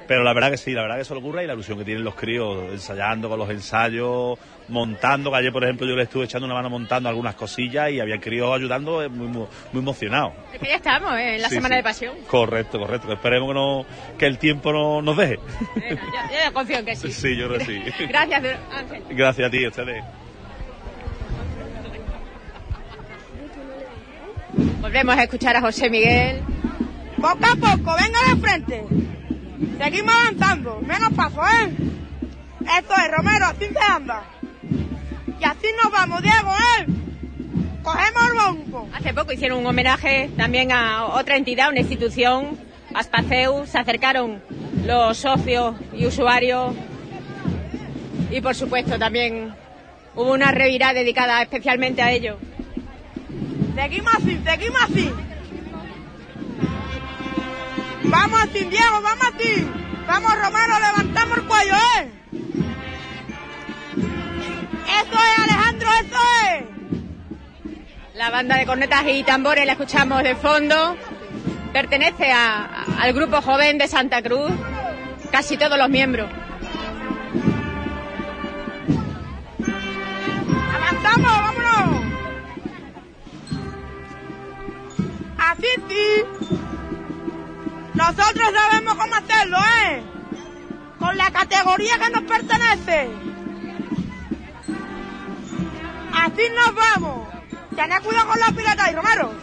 Pero 0.08 0.24
la 0.24 0.34
verdad 0.34 0.52
que 0.52 0.58
sí, 0.58 0.72
la 0.72 0.82
verdad 0.82 0.96
que 0.98 1.02
eso 1.04 1.14
le 1.16 1.22
ocurre 1.22 1.44
y 1.44 1.48
la 1.48 1.54
ilusión 1.54 1.78
que 1.78 1.86
tienen 1.86 2.04
los 2.04 2.16
críos 2.16 2.72
ensayando 2.72 3.30
con 3.30 3.40
los 3.40 3.50
ensayos, 3.50 4.38
montando, 4.68 5.32
que 5.32 5.38
ayer 5.38 5.52
por 5.52 5.64
ejemplo 5.64 5.88
yo 5.88 5.96
le 5.96 6.04
estuve 6.04 6.26
echando 6.26 6.46
una 6.46 6.56
mano 6.56 6.70
montando 6.70 7.08
algunas 7.10 7.36
cosillas 7.36 7.90
y 7.90 8.00
había 8.02 8.20
críos 8.20 8.54
ayudando 8.54 9.02
eh, 9.02 9.08
muy, 9.10 9.28
muy, 9.28 9.48
muy 9.72 9.82
emocionados. 9.82 10.34
Es 10.54 10.60
que 10.60 10.68
ya 10.68 10.76
estamos 10.76 11.14
¿eh? 11.18 11.36
en 11.36 11.42
la 11.42 11.50
Sí, 11.50 11.56
Semana 11.56 11.76
sí. 11.76 11.78
de 11.78 11.84
Pasión. 11.84 12.16
Correcto, 12.28 12.80
correcto, 12.80 13.12
esperemos 13.14 13.48
que, 13.50 13.54
no, 13.54 13.86
que 14.18 14.26
el 14.26 14.38
tiempo 14.38 14.72
no, 14.74 15.02
nos 15.02 15.16
deje. 15.18 15.40
Bueno, 15.76 16.02
ya, 16.32 16.46
ya 16.46 16.52
confío 16.52 16.78
en 16.80 16.86
que 16.86 16.96
sí. 16.96 17.12
Sí, 17.12 17.36
yo 17.38 17.48
creo 17.48 17.60
que 17.60 17.66
sí. 17.66 17.82
Gracias, 18.08 18.44
Ángel. 18.72 19.04
Gracias 19.10 19.48
a 19.48 19.52
ti, 19.52 19.66
ustedes. 19.68 20.04
Volvemos 24.84 25.16
a 25.18 25.24
escuchar 25.24 25.56
a 25.56 25.62
José 25.62 25.90
Miguel. 25.90 26.42
Poco 27.16 27.46
a 27.46 27.56
poco, 27.56 27.96
venga 27.96 28.20
de 28.28 28.36
frente. 28.36 28.84
Seguimos 29.78 30.14
avanzando, 30.14 30.82
menos 30.86 31.14
paso, 31.14 31.42
¿eh? 31.42 31.72
Esto 32.80 32.94
es, 32.94 33.12
Romero, 33.12 33.46
así 33.46 33.68
se 33.68 33.80
anda. 33.80 34.24
Y 35.40 35.44
así 35.46 35.68
nos 35.82 35.90
vamos, 35.90 36.22
Diego, 36.22 36.52
¿eh? 36.52 36.86
Cogemos 37.82 38.28
el 38.28 38.34
bombo. 38.34 38.90
Hace 38.94 39.14
poco 39.14 39.32
hicieron 39.32 39.60
un 39.60 39.68
homenaje 39.68 40.30
también 40.36 40.74
a 40.74 41.06
otra 41.06 41.38
entidad, 41.38 41.70
una 41.70 41.80
institución, 41.80 42.60
Aspaceu. 42.94 43.66
Se 43.66 43.78
acercaron 43.78 44.44
los 44.86 45.16
socios 45.16 45.76
y 45.94 46.08
usuarios. 46.08 46.76
Y 48.30 48.42
por 48.42 48.54
supuesto 48.54 49.00
también 49.00 49.56
hubo 50.14 50.34
una 50.34 50.52
revirada 50.52 50.96
dedicada 50.96 51.42
especialmente 51.42 52.02
a 52.02 52.12
ello. 52.12 52.38
Seguimos 53.76 54.14
así, 54.16 54.42
seguimos 54.46 54.82
así. 54.84 55.12
Vamos 58.04 58.40
así, 58.44 58.64
Diego, 58.66 59.02
vamos 59.02 59.26
así. 59.36 59.68
Vamos, 60.08 60.32
Romero, 60.36 60.80
levantamos 60.80 61.38
el 61.38 61.44
cuello, 61.46 61.74
¿eh? 61.76 62.10
Eso 65.02 65.14
es, 65.14 65.40
Alejandro, 65.44 65.90
eso 66.02 66.20
es. 66.46 66.64
La 68.16 68.30
banda 68.30 68.58
de 68.58 68.66
cornetas 68.66 69.04
y 69.08 69.24
tambores 69.24 69.66
la 69.66 69.72
escuchamos 69.74 70.22
de 70.24 70.36
fondo. 70.36 70.96
Pertenece 71.72 72.32
a- 72.32 72.86
al 73.00 73.14
grupo 73.14 73.42
joven 73.42 73.78
de 73.80 73.88
Santa 73.88 74.22
Cruz. 74.22 74.52
Casi 75.32 75.58
todos 75.58 75.78
los 75.80 75.90
miembros. 75.90 76.30
Avanzamos, 80.76 81.53
Así 85.54 85.68
sí. 85.88 86.24
Nosotros 87.93 88.51
sabemos 88.54 88.95
cómo 88.95 89.16
hacerlo, 89.16 89.58
¿eh? 89.86 90.04
Con 90.97 91.16
la 91.16 91.30
categoría 91.30 91.99
que 91.99 92.10
nos 92.10 92.24
pertenece. 92.24 93.10
Así 96.12 96.41
nos 96.56 96.76
vamos. 96.76 97.28
Tened 97.76 98.01
cuidado 98.01 98.28
con 98.30 98.39
la 98.39 98.47
pileta 98.47 98.91
y 98.91 98.95
Romero. 98.95 99.34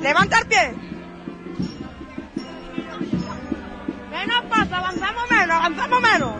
Levanta 0.00 0.38
el 0.38 0.46
pie. 0.46 0.74
Menos 4.10 4.44
pasa, 4.48 4.78
avanzamos 4.78 5.30
menos, 5.30 5.56
avanzamos 5.56 6.00
menos. 6.00 6.34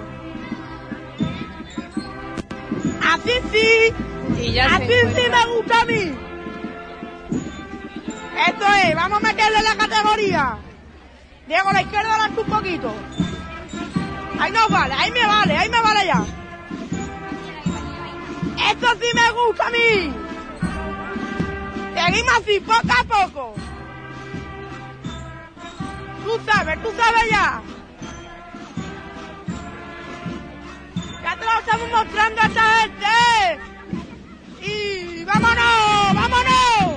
Así 3.07 3.33
sí. 3.53 4.43
Y 4.43 4.53
ya 4.53 4.69
se 4.69 4.75
Así 4.77 5.15
sí 5.15 5.23
me 5.31 5.55
gusta 5.55 5.81
a 5.81 5.85
mí. 5.85 6.26
Esto 8.37 8.67
es, 8.85 8.95
vamos 8.95 9.19
a 9.23 9.27
meterle 9.27 9.63
la 9.63 9.77
categoría. 9.77 10.59
Diego, 11.47 11.73
la 11.73 11.83
izquierda 11.83 12.11
adelante 12.11 12.41
un 12.41 12.47
poquito. 12.49 12.95
Ahí 14.39 14.53
no 14.53 14.69
vale, 14.69 14.95
ahí 14.95 15.11
me 15.11 15.27
vale, 15.27 15.57
ahí 15.57 15.69
me 15.71 15.81
vale 15.81 16.07
ya. 16.07 16.25
Esto 18.71 18.89
sí 19.01 19.07
me 19.15 19.31
gusta 19.31 19.67
a 19.67 19.71
mí. 19.71 20.13
Seguimos 21.95 22.33
así, 22.39 22.61
poco 22.61 22.81
a 22.93 23.05
poco. 23.05 23.55
Tú 26.25 26.41
sabes, 26.45 26.83
tú 26.83 26.93
sabes 26.97 27.31
ya. 27.31 27.63
Ya 31.23 31.37
te 31.37 31.45
lo 31.45 31.59
estamos 31.59 31.91
mostrando 31.91 32.41
a 32.43 32.47
esta 32.47 32.63
gente. 32.81 33.61
Y 34.63 35.25
vámonos, 35.25 36.15
vámonos. 36.15 36.96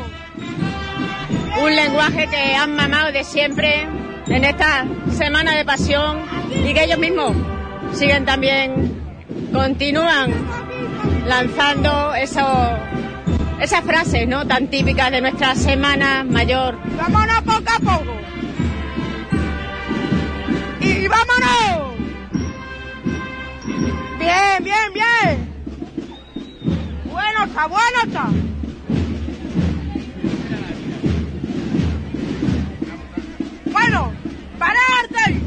Un 1.61 1.75
lenguaje 1.75 2.27
que 2.27 2.55
han 2.55 2.75
mamado 2.75 3.11
de 3.11 3.23
siempre 3.23 3.85
en 4.27 4.45
esta 4.45 4.85
semana 5.11 5.55
de 5.55 5.65
pasión 5.65 6.19
y 6.49 6.73
que 6.73 6.83
ellos 6.83 6.99
mismos 6.99 7.35
siguen 7.93 8.25
también, 8.25 9.01
continúan 9.51 10.31
lanzando 11.25 12.13
esos 12.15 12.47
esas 13.59 13.83
frases, 13.83 14.27
¿no? 14.27 14.47
Tan 14.47 14.67
típicas 14.67 15.11
de 15.11 15.21
nuestra 15.21 15.53
semana 15.55 16.23
mayor. 16.23 16.77
Vámonos 16.95 17.41
poco 17.41 17.71
a 17.75 17.79
poco. 17.79 18.13
Y 20.79 21.07
vámonos. 21.07 21.95
Bien, 24.17 24.63
bien, 24.63 24.93
bien. 24.93 25.49
Bueno 27.05 27.43
está, 27.43 27.67
bueno 27.67 27.97
está. 28.05 28.58
Bueno, 33.89 34.11
pararte. 34.59 35.41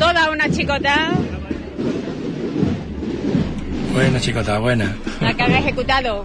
Toda 0.00 0.30
una 0.32 0.50
chicota, 0.50 1.12
Buena, 3.92 4.18
chicota, 4.18 4.58
buena. 4.58 4.96
la 5.20 5.32
que 5.32 5.42
han 5.44 5.52
ejecutado. 5.52 6.24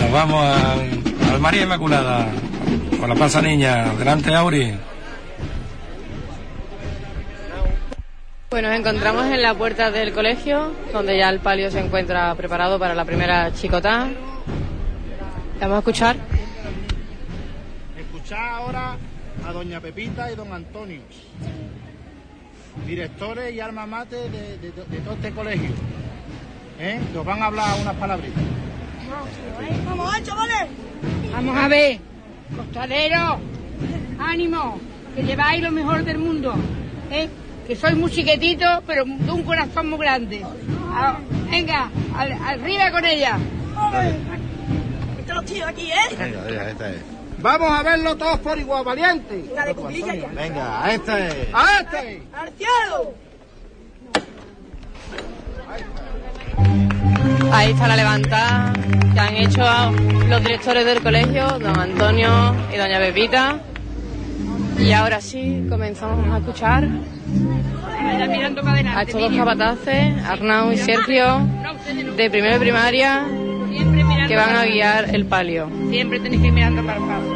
Nos 0.00 0.12
vamos 0.12 0.44
al, 0.46 1.32
al 1.32 1.40
María 1.40 1.62
Inmaculada. 1.62 2.28
Con 3.00 3.08
la 3.08 3.16
panza 3.16 3.42
niña. 3.42 3.92
Delante, 3.98 4.32
Auri. 4.32 4.74
Pues 8.48 8.62
nos 8.62 8.76
encontramos 8.76 9.26
en 9.26 9.42
la 9.42 9.54
puerta 9.54 9.90
del 9.90 10.12
colegio, 10.12 10.72
donde 10.92 11.18
ya 11.18 11.30
el 11.30 11.40
palio 11.40 11.68
se 11.72 11.80
encuentra 11.80 12.32
preparado 12.36 12.78
para 12.78 12.94
la 12.94 13.04
primera 13.04 13.52
chicotá. 13.54 14.06
Vamos 15.60 15.74
a 15.74 15.78
escuchar. 15.78 16.33
Escuchad 18.24 18.54
ahora 18.56 18.96
a 19.46 19.52
doña 19.52 19.80
Pepita 19.80 20.32
y 20.32 20.34
don 20.34 20.50
Antonio, 20.50 21.02
directores 22.86 23.52
y 23.54 23.60
alma 23.60 23.84
mater 23.84 24.30
de, 24.30 24.56
de- 24.56 24.72
de 24.72 24.98
todo 25.00 25.12
este 25.12 25.30
colegio, 25.32 25.68
¿eh? 26.80 27.00
que 27.12 27.18
os 27.18 27.24
van 27.26 27.42
a 27.42 27.46
hablar 27.46 27.78
unas 27.82 27.94
palabritas. 27.96 28.42
Vamos, 29.84 30.22
chavales. 30.22 30.68
Vamos 31.34 31.54
a 31.58 31.68
ver, 31.68 31.98
costalero, 32.56 33.38
ánimo, 34.18 34.80
que 35.14 35.22
lleváis 35.22 35.62
lo 35.62 35.70
mejor 35.70 36.02
del 36.02 36.16
mundo, 36.16 36.54
¿eh? 37.10 37.28
que 37.66 37.76
sois 37.76 37.94
muy 37.94 38.10
chiquititos, 38.10 38.80
pero 38.86 39.04
de 39.04 39.30
un 39.32 39.42
corazón 39.42 39.90
muy 39.90 39.98
grande. 39.98 40.42
Venga, 41.50 41.90
al- 42.16 42.32
arriba 42.32 42.90
con 42.90 43.04
ella. 43.04 43.36
Están 45.18 45.36
los 45.36 45.44
tíos 45.44 45.68
aquí, 45.68 45.90
¿eh? 45.92 46.16
Venga, 46.18 46.40
venga, 46.44 46.70
esta 46.70 46.90
es. 46.90 47.13
Vamos 47.44 47.70
a 47.70 47.82
verlo 47.82 48.16
todos 48.16 48.38
por 48.38 48.58
igual, 48.58 48.82
valiente. 48.82 49.44
La 49.54 49.66
de 49.66 49.74
cuclilla 49.74 50.14
ya. 50.14 50.28
Venga, 50.28 50.90
esta 50.90 51.26
es. 51.26 51.48
¡A 51.52 51.80
este! 51.82 52.22
¡Al 52.32 52.50
cielo! 52.56 53.14
Ahí 57.52 57.72
está 57.72 57.86
la 57.86 57.96
levantada 57.96 58.72
que 59.12 59.20
han 59.20 59.36
hecho 59.36 59.62
los 60.26 60.42
directores 60.42 60.86
del 60.86 61.02
colegio, 61.02 61.46
don 61.58 61.78
Antonio 61.78 62.56
y 62.72 62.78
doña 62.78 62.98
Pepita. 62.98 63.58
Y 64.78 64.92
ahora 64.92 65.20
sí, 65.20 65.66
comenzamos 65.68 66.26
a 66.34 66.38
escuchar 66.38 66.88
Vaya 68.02 68.26
mirando 68.26 68.62
para 68.62 68.72
adelante. 68.72 68.98
a 68.98 69.02
estos 69.02 69.20
dos 69.20 69.36
capataces, 69.36 70.24
Arnau 70.24 70.72
y 70.72 70.78
Sergio, 70.78 71.46
de 72.16 72.30
primero 72.30 72.54
de 72.54 72.60
primaria, 72.60 73.26
que 74.28 74.36
van 74.36 74.56
a 74.56 74.64
guiar 74.64 75.14
el 75.14 75.26
palio. 75.26 75.68
Siempre 75.90 76.20
tenéis 76.20 76.40
que 76.40 76.48
ir 76.48 76.54
mirando 76.54 76.82
para 76.84 76.98
el 76.98 77.04
paso. 77.04 77.33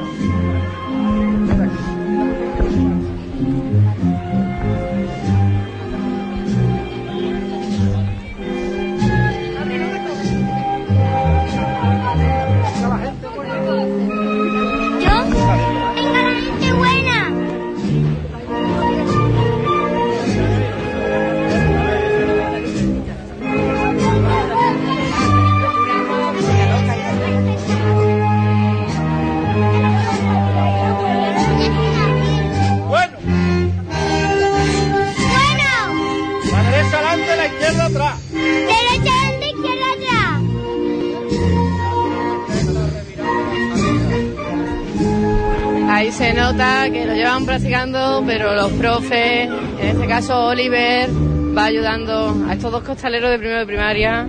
Nota 46.39 46.89
que 46.91 47.05
lo 47.05 47.15
llevan 47.15 47.45
practicando, 47.45 48.23
pero 48.25 48.55
los 48.55 48.71
profes, 48.73 49.49
en 49.81 49.89
este 49.89 50.07
caso 50.07 50.47
Oliver, 50.47 51.11
va 51.57 51.65
ayudando 51.65 52.47
a 52.49 52.53
estos 52.53 52.71
dos 52.71 52.85
costaleros 52.85 53.31
de 53.31 53.39
primero 53.39 53.59
de 53.59 53.67
primaria 53.67 54.27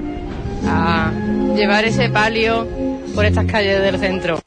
a 0.65 1.11
llevar 1.55 1.85
ese 1.85 2.09
palio 2.09 2.67
por 3.13 3.25
estas 3.25 3.45
calles 3.45 3.79
del 3.81 3.99
centro. 3.99 4.39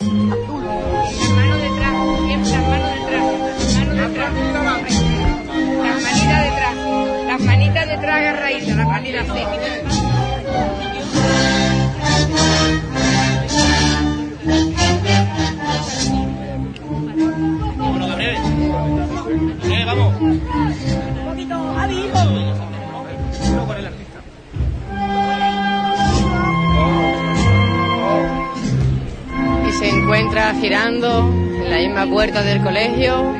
Girando 30.60 31.28
en 31.28 31.70
la 31.70 31.76
misma 31.76 32.06
puerta 32.06 32.42
del 32.42 32.62
colegio 32.62 33.34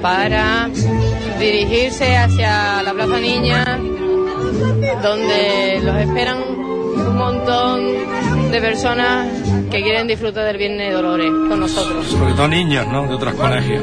para 0.00 0.68
dirigirse 1.38 2.16
hacia 2.16 2.82
la 2.82 2.92
Plaza 2.92 3.18
Niña, 3.18 3.78
donde 5.02 5.80
los 5.82 5.96
esperan 5.96 6.38
un 6.38 7.16
montón 7.16 8.50
de 8.52 8.60
personas 8.60 9.26
que 9.70 9.82
quieren 9.82 10.06
disfrutar 10.06 10.44
del 10.44 10.58
Viernes 10.58 10.88
de 10.88 10.94
Dolores 10.94 11.30
con 11.48 11.58
nosotros. 11.58 12.06
Sobre 12.06 12.34
todo 12.34 12.46
niños, 12.46 12.86
¿no? 12.86 13.08
De 13.08 13.14
otros 13.14 13.34
colegios. 13.34 13.82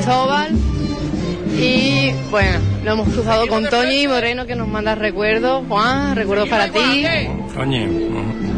Cristóbal 0.00 0.56
y 1.58 2.10
bueno, 2.30 2.58
lo 2.84 2.92
hemos 2.92 3.08
cruzado 3.10 3.46
con 3.48 3.68
Toñi 3.68 4.08
Moreno 4.08 4.46
que 4.46 4.54
nos 4.54 4.66
manda 4.66 4.94
recuerdos. 4.94 5.62
Juan, 5.68 6.16
recuerdos 6.16 6.48
para 6.48 6.72
ti. 6.72 7.04
Toñi. 7.54 8.49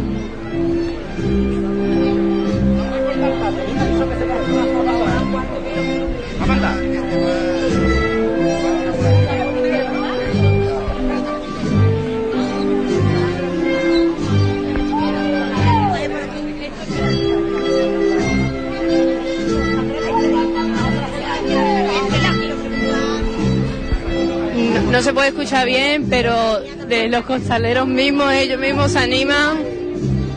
No 25.03 25.07
se 25.07 25.15
puede 25.15 25.29
escuchar 25.31 25.67
bien, 25.67 26.07
pero 26.09 26.61
de 26.61 27.09
los 27.09 27.25
costaleros 27.25 27.89
mismos, 27.89 28.33
ellos 28.35 28.61
mismos 28.61 28.93
se 28.93 29.01
animan, 29.01 29.59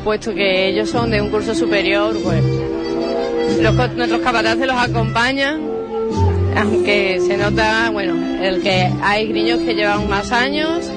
puesto 0.03 0.33
que 0.33 0.69
ellos 0.69 0.89
son 0.89 1.11
de 1.11 1.21
un 1.21 1.29
curso 1.29 1.53
superior, 1.53 2.17
pues 2.23 2.43
nuestros 3.61 4.21
capataces 4.21 4.65
los 4.65 4.75
acompañan, 4.75 5.61
aunque 6.57 7.21
se 7.27 7.37
nota, 7.37 7.91
bueno, 7.91 8.15
el 8.43 8.63
que 8.63 8.91
hay 9.03 9.31
niños 9.31 9.59
que 9.59 9.75
llevan 9.75 10.09
más 10.09 10.31
años, 10.31 10.89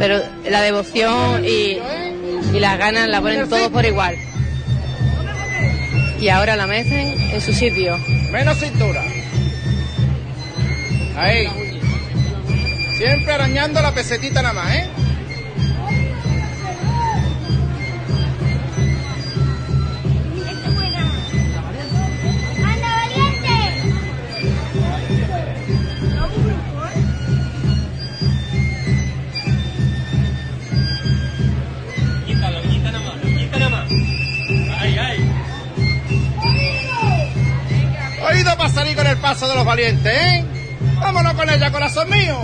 pero 0.00 0.20
la 0.50 0.60
devoción 0.60 1.44
y, 1.44 1.78
y 2.52 2.58
las 2.58 2.76
ganas 2.76 3.06
la 3.06 3.20
ponen 3.20 3.48
todos 3.48 3.68
por 3.68 3.86
igual. 3.86 4.16
Y 6.20 6.28
ahora 6.28 6.56
la 6.56 6.66
mecen 6.66 7.20
en 7.32 7.40
su 7.40 7.52
sitio. 7.52 7.96
Menos 8.32 8.58
cintura. 8.58 9.04
Ahí. 11.16 11.61
Siempre 13.04 13.32
arañando 13.32 13.82
la 13.82 13.92
pesetita 13.92 14.42
nada 14.42 14.54
más, 14.54 14.76
¿eh? 14.76 14.88
¡Anda, 22.64 22.94
valiente! 22.94 23.58
Oído 38.30 38.56
para 38.56 38.68
salir 38.68 38.94
con 38.94 39.08
el 39.08 39.16
paso 39.16 39.48
de 39.48 39.56
los 39.56 39.64
valientes, 39.64 40.06
¿eh? 40.06 40.44
Vámonos 41.00 41.34
con 41.34 41.50
ella, 41.50 41.72
corazón 41.72 42.08
mío. 42.08 42.38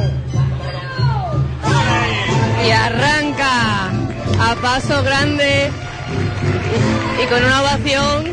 Arranca 2.73 3.91
a 4.41 4.55
paso 4.62 5.03
grande 5.03 5.71
y 7.23 7.27
con 7.27 7.45
una 7.45 7.62
ovación 7.62 8.25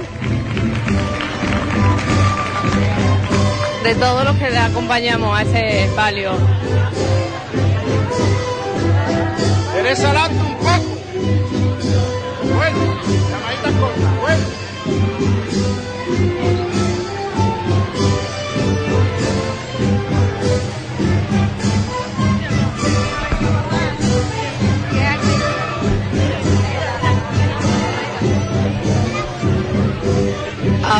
de 3.84 3.96
todos 3.96 4.26
los 4.26 4.36
que 4.38 4.50
le 4.50 4.58
acompañamos 4.58 5.38
a 5.38 5.42
ese 5.44 5.90
palio. 5.96 6.34
Adelante 9.86 10.40
un 10.40 10.56
poco. 10.58 10.98
Bueno, 12.56 12.78
cortas, 13.80 14.20
bueno. 14.22 14.44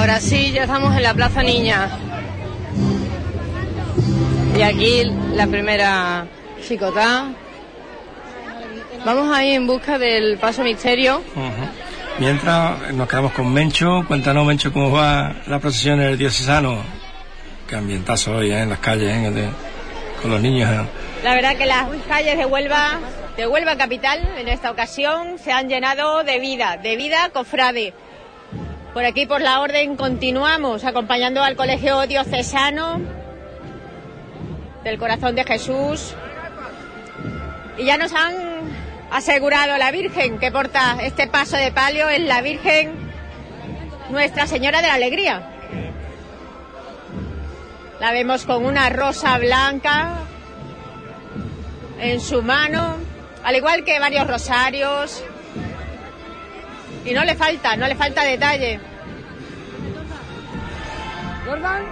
Ahora 0.06 0.20
sí, 0.20 0.52
ya 0.52 0.66
estamos 0.66 0.96
en 0.96 1.02
la 1.02 1.16
Plaza 1.16 1.42
Niña. 1.42 1.90
Y 4.56 4.62
aquí 4.62 5.04
la 5.34 5.48
primera 5.48 6.28
chicotá. 6.62 7.30
Vamos 9.04 9.36
ahí 9.36 9.54
en 9.54 9.66
busca 9.66 9.98
del 9.98 10.38
paso 10.38 10.62
misterio. 10.62 11.24
Mientras 12.20 12.94
nos 12.94 13.08
quedamos 13.10 13.32
con 13.32 13.52
Mencho, 13.52 14.04
cuéntanos 14.08 14.46
Mencho 14.46 14.72
cómo 14.72 14.92
va 14.92 15.38
la 15.48 15.58
procesión 15.58 16.00
en 16.00 16.10
el 16.10 16.20
diocesano. 16.20 16.84
Qué 17.68 17.76
ambientazo 17.76 18.36
hoy 18.36 18.52
¿eh? 18.52 18.60
en 18.62 18.70
las 18.70 18.78
calles, 18.78 19.12
¿eh? 19.12 19.32
de- 19.32 19.50
con 20.22 20.30
los 20.30 20.40
niños. 20.40 20.70
¿eh? 20.70 20.86
La 21.24 21.34
verdad 21.34 21.56
que 21.58 21.66
las 21.66 21.88
calles 22.08 22.38
de 22.38 22.46
Huelva, 22.46 23.00
de 23.38 23.48
Huelva 23.48 23.76
capital, 23.76 24.20
en 24.38 24.50
esta 24.50 24.70
ocasión 24.70 25.40
se 25.44 25.52
han 25.52 25.68
llenado 25.68 26.24
de 26.24 26.38
vida, 26.38 26.78
de 26.78 26.96
vida 26.96 27.30
cofrade. 27.34 27.96
Por 28.96 29.04
aquí, 29.04 29.26
por 29.26 29.42
la 29.42 29.60
orden, 29.60 29.98
continuamos 29.98 30.86
acompañando 30.86 31.44
al 31.44 31.58
Colegio 31.58 32.08
Diocesano 32.08 33.02
del 34.86 34.98
Corazón 34.98 35.36
de 35.36 35.44
Jesús. 35.44 36.16
Y 37.78 37.84
ya 37.84 37.98
nos 37.98 38.14
han 38.14 38.34
asegurado 39.12 39.78
la 39.78 39.92
Virgen 39.92 40.40
que 40.40 40.50
porta 40.50 40.96
este 41.02 41.28
paso 41.28 41.58
de 41.58 41.74
palio 41.74 42.08
es 42.08 42.22
la 42.22 42.40
Virgen 42.40 42.94
Nuestra 44.12 44.48
Señora 44.48 44.82
de 44.82 44.88
la 44.88 44.94
Alegría. 44.94 45.42
La 48.00 48.14
vemos 48.14 48.46
con 48.46 48.66
una 48.66 48.90
rosa 48.90 49.38
blanca 49.40 50.20
en 52.00 52.22
su 52.22 52.42
mano, 52.42 52.96
al 53.44 53.58
igual 53.58 53.84
que 53.84 54.00
varios 54.00 54.26
rosarios. 54.26 55.22
Y 57.06 57.14
no 57.14 57.24
le 57.24 57.36
falta, 57.36 57.76
no 57.76 57.88
le 57.88 57.96
falta 57.96 58.24
detalle. 58.24 58.80
Jordan, 61.46 61.84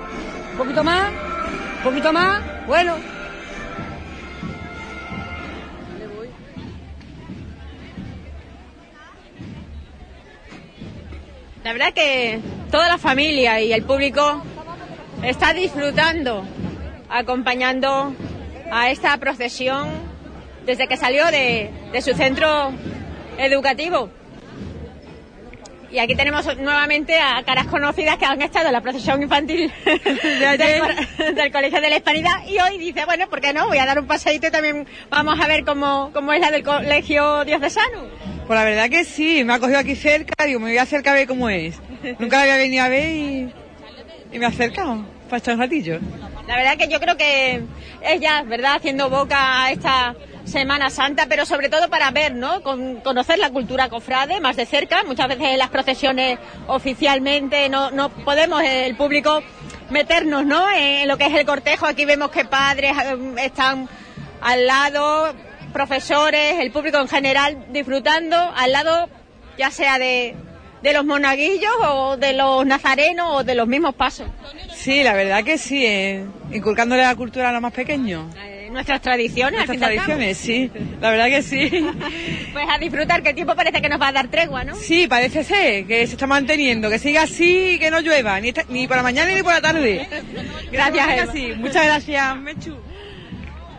un 0.51 0.57
poquito 0.57 0.83
más, 0.83 1.11
un 1.77 1.83
poquito 1.83 2.11
más, 2.11 2.65
bueno. 2.65 2.95
La 11.63 11.71
verdad 11.71 11.93
que 11.93 12.39
toda 12.71 12.89
la 12.89 12.97
familia 12.97 13.61
y 13.61 13.71
el 13.71 13.83
público 13.83 14.41
está 15.21 15.53
disfrutando, 15.53 16.43
acompañando 17.07 18.13
a 18.71 18.89
esta 18.89 19.15
procesión 19.17 19.89
desde 20.65 20.87
que 20.87 20.97
salió 20.97 21.27
de, 21.27 21.69
de 21.91 22.01
su 22.01 22.13
centro 22.15 22.71
educativo. 23.37 24.09
Y 25.93 25.99
aquí 25.99 26.15
tenemos 26.15 26.43
nuevamente 26.57 27.19
a 27.19 27.43
caras 27.43 27.67
conocidas 27.67 28.17
que 28.17 28.25
han 28.25 28.41
estado 28.41 28.65
en 28.65 28.73
la 28.73 28.81
procesión 28.81 29.21
infantil 29.21 29.71
del, 29.85 31.51
Colegio 31.51 31.81
de 31.81 31.89
la 31.91 31.97
Hispanidad 31.97 32.47
y 32.47 32.57
hoy 32.57 32.79
dice, 32.79 33.05
bueno, 33.05 33.29
¿por 33.29 33.39
qué 33.39 33.53
no? 33.53 33.67
Voy 33.67 33.77
a 33.77 33.85
dar 33.85 33.99
un 33.99 34.07
paseíto 34.07 34.47
y 34.47 34.49
también 34.49 34.87
vamos 35.11 35.39
a 35.39 35.47
ver 35.47 35.63
cómo, 35.63 36.09
cómo 36.11 36.33
es 36.33 36.41
la 36.41 36.49
del 36.49 36.63
Colegio 36.63 37.45
Diocesano. 37.45 38.07
Pues 38.47 38.59
la 38.59 38.65
verdad 38.65 38.89
que 38.89 39.03
sí, 39.03 39.43
me 39.43 39.53
ha 39.53 39.59
cogido 39.59 39.77
aquí 39.77 39.95
cerca, 39.95 40.45
digo, 40.45 40.59
me 40.59 40.69
voy 40.69 40.79
a 40.79 40.81
acercar 40.81 41.13
a 41.13 41.19
ver 41.19 41.27
cómo 41.27 41.47
es. 41.47 41.79
Nunca 42.17 42.37
la 42.37 42.41
había 42.41 42.57
venido 42.57 42.83
a 42.83 42.89
ver 42.89 43.09
y, 43.09 43.53
y 44.31 44.39
me 44.39 44.45
he 44.45 44.47
acercado 44.47 45.05
para 45.29 45.37
echar 45.37 45.53
un 45.53 45.59
ratillo. 45.59 45.99
La 46.47 46.55
verdad 46.55 46.75
que 46.75 46.87
yo 46.87 46.99
creo 46.99 47.17
que 47.17 47.61
es 48.01 48.19
ya, 48.19 48.41
¿verdad?, 48.41 48.77
haciendo 48.77 49.11
boca 49.11 49.65
a 49.65 49.71
esta 49.71 50.15
Semana 50.45 50.89
Santa, 50.89 51.25
pero 51.29 51.45
sobre 51.45 51.69
todo 51.69 51.89
para 51.89 52.11
ver, 52.11 52.35
¿no?, 52.35 52.61
Con- 52.61 52.97
conocer 53.01 53.39
la 53.39 53.49
cultura 53.49 53.87
cofrade 53.89 54.39
más 54.41 54.55
de 54.57 54.65
cerca. 54.65 55.03
Muchas 55.05 55.27
veces 55.29 55.45
en 55.47 55.57
las 55.57 55.69
procesiones 55.69 56.37
oficialmente 56.67 57.69
no, 57.69 57.91
no 57.91 58.09
podemos, 58.09 58.61
eh, 58.61 58.85
el 58.85 58.95
público, 58.97 59.41
meternos, 59.89 60.45
¿no?, 60.45 60.69
en 60.71 61.07
lo 61.07 61.17
que 61.17 61.25
es 61.27 61.33
el 61.33 61.45
cortejo. 61.45 61.85
Aquí 61.85 62.05
vemos 62.05 62.29
que 62.29 62.43
padres 62.45 62.91
eh, 62.97 63.17
están 63.37 63.87
al 64.41 64.67
lado, 64.67 65.33
profesores, 65.71 66.59
el 66.59 66.71
público 66.71 66.97
en 66.99 67.07
general 67.07 67.65
disfrutando, 67.69 68.35
al 68.55 68.71
lado 68.73 69.09
ya 69.57 69.71
sea 69.71 69.97
de, 69.97 70.35
de 70.81 70.93
los 70.93 71.05
monaguillos 71.05 71.71
o 71.87 72.17
de 72.17 72.33
los 72.33 72.65
nazarenos 72.65 73.27
o 73.31 73.43
de 73.43 73.55
los 73.55 73.67
mismos 73.67 73.95
pasos. 73.95 74.27
Sí, 74.73 75.03
la 75.03 75.13
verdad 75.13 75.43
que 75.43 75.57
sí, 75.57 75.85
eh, 75.85 76.25
inculcándole 76.51 77.01
la 77.03 77.15
cultura 77.15 77.49
a 77.49 77.51
los 77.53 77.61
más 77.61 77.71
pequeños. 77.73 78.25
Nuestras 78.73 79.01
tradiciones, 79.01 79.65
Nuestras 79.65 79.79
tradiciones, 79.79 80.37
sí, 80.37 80.69
la 80.99 81.11
verdad 81.11 81.27
que 81.27 81.41
sí. 81.41 81.69
Pues 82.53 82.65
a 82.69 82.77
disfrutar, 82.77 83.23
que 83.23 83.29
el 83.29 83.35
tiempo 83.35 83.55
parece 83.55 83.81
que 83.81 83.89
nos 83.89 83.99
va 83.99 84.09
a 84.09 84.11
dar 84.11 84.27
tregua, 84.27 84.63
¿no? 84.63 84.75
Sí, 84.75 85.07
parece 85.07 85.43
ser 85.43 85.85
que 85.85 86.05
se 86.05 86.13
está 86.13 86.27
manteniendo, 86.27 86.89
que 86.89 86.99
siga 86.99 87.23
así 87.23 87.71
y 87.75 87.79
que 87.79 87.89
no 87.89 87.99
llueva, 88.01 88.39
ni, 88.39 88.49
esta- 88.49 88.65
ni 88.69 88.87
por 88.87 88.97
la 88.97 89.03
mañana 89.03 89.31
ni 89.33 89.41
por 89.41 89.53
la 89.53 89.61
tarde. 89.61 90.07
Gracias, 90.71 91.29
así. 91.29 91.53
Muchas 91.57 91.85
gracias, 91.85 92.35
Mechu. 92.37 92.75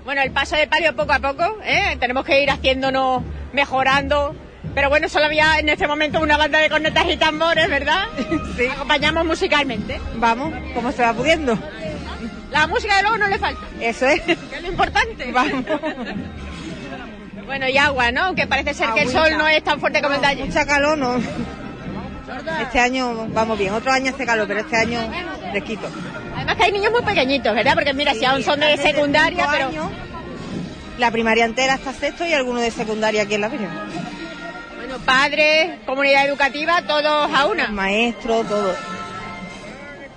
Bueno, 0.04 0.22
el 0.22 0.32
paso 0.32 0.56
de 0.56 0.66
palio 0.66 0.94
poco 0.94 1.12
a 1.12 1.18
poco, 1.18 1.58
¿eh? 1.64 1.96
tenemos 2.00 2.24
que 2.24 2.42
ir 2.42 2.50
haciéndonos, 2.50 3.22
mejorando. 3.52 4.34
Pero 4.74 4.88
bueno, 4.88 5.08
solo 5.08 5.26
había 5.26 5.58
en 5.60 5.68
este 5.68 5.86
momento 5.86 6.20
una 6.20 6.36
banda 6.36 6.58
de 6.58 6.68
cornetas 6.68 7.04
y 7.08 7.16
tambores, 7.16 7.68
¿verdad? 7.68 8.04
Sí. 8.56 8.66
Acompañamos 8.66 9.24
musicalmente. 9.24 10.00
Vamos, 10.16 10.52
como 10.74 10.90
se 10.92 11.02
va 11.02 11.12
pudiendo. 11.12 11.58
La 12.54 12.68
música 12.68 12.96
de 12.96 13.02
luego 13.02 13.18
no 13.18 13.28
le 13.28 13.38
falta. 13.38 13.60
Eso 13.80 14.06
es. 14.06 14.20
Que 14.24 14.32
es 14.32 14.62
lo 14.62 14.68
importante. 14.68 15.32
Vamos. 15.32 15.64
Bueno, 17.46 17.68
y 17.68 17.76
agua, 17.76 18.12
¿no? 18.12 18.34
Que 18.34 18.46
parece 18.46 18.72
ser 18.74 18.90
que 18.94 19.02
el 19.02 19.10
sol 19.10 19.36
no 19.36 19.46
es 19.48 19.62
tan 19.62 19.80
fuerte 19.80 20.00
como 20.00 20.14
el 20.14 20.20
de 20.20 20.26
ayer. 20.28 20.46
Mucha 20.46 20.64
calor 20.64 20.96
no. 20.96 21.16
Este 22.62 22.80
año 22.80 23.26
vamos 23.28 23.58
bien, 23.58 23.74
otro 23.74 23.92
año 23.92 24.12
hace 24.14 24.24
calor, 24.24 24.46
pero 24.48 24.60
este 24.60 24.76
año 24.76 24.98
fresquito. 25.50 25.86
Además 26.34 26.56
que 26.56 26.64
hay 26.64 26.72
niños 26.72 26.92
muy 26.92 27.02
pequeñitos, 27.02 27.54
¿verdad? 27.54 27.74
Porque 27.74 27.92
mira, 27.92 28.14
si 28.14 28.24
aún 28.24 28.42
son 28.42 28.60
de 28.60 28.76
secundaria, 28.76 29.46
pero... 29.50 29.68
años, 29.68 29.90
La 30.98 31.10
primaria 31.10 31.44
entera 31.44 31.74
hasta 31.74 31.92
sexto 31.92 32.24
y 32.24 32.32
alguno 32.32 32.60
de 32.60 32.70
secundaria 32.70 33.22
aquí 33.22 33.34
en 33.34 33.40
la 33.42 33.48
Virgen. 33.48 33.68
Bueno, 34.76 34.98
padres, 35.04 35.78
comunidad 35.86 36.26
educativa, 36.26 36.82
todos 36.82 37.30
a 37.32 37.46
una. 37.46 37.68
Maestros, 37.68 38.48
todo. 38.48 38.74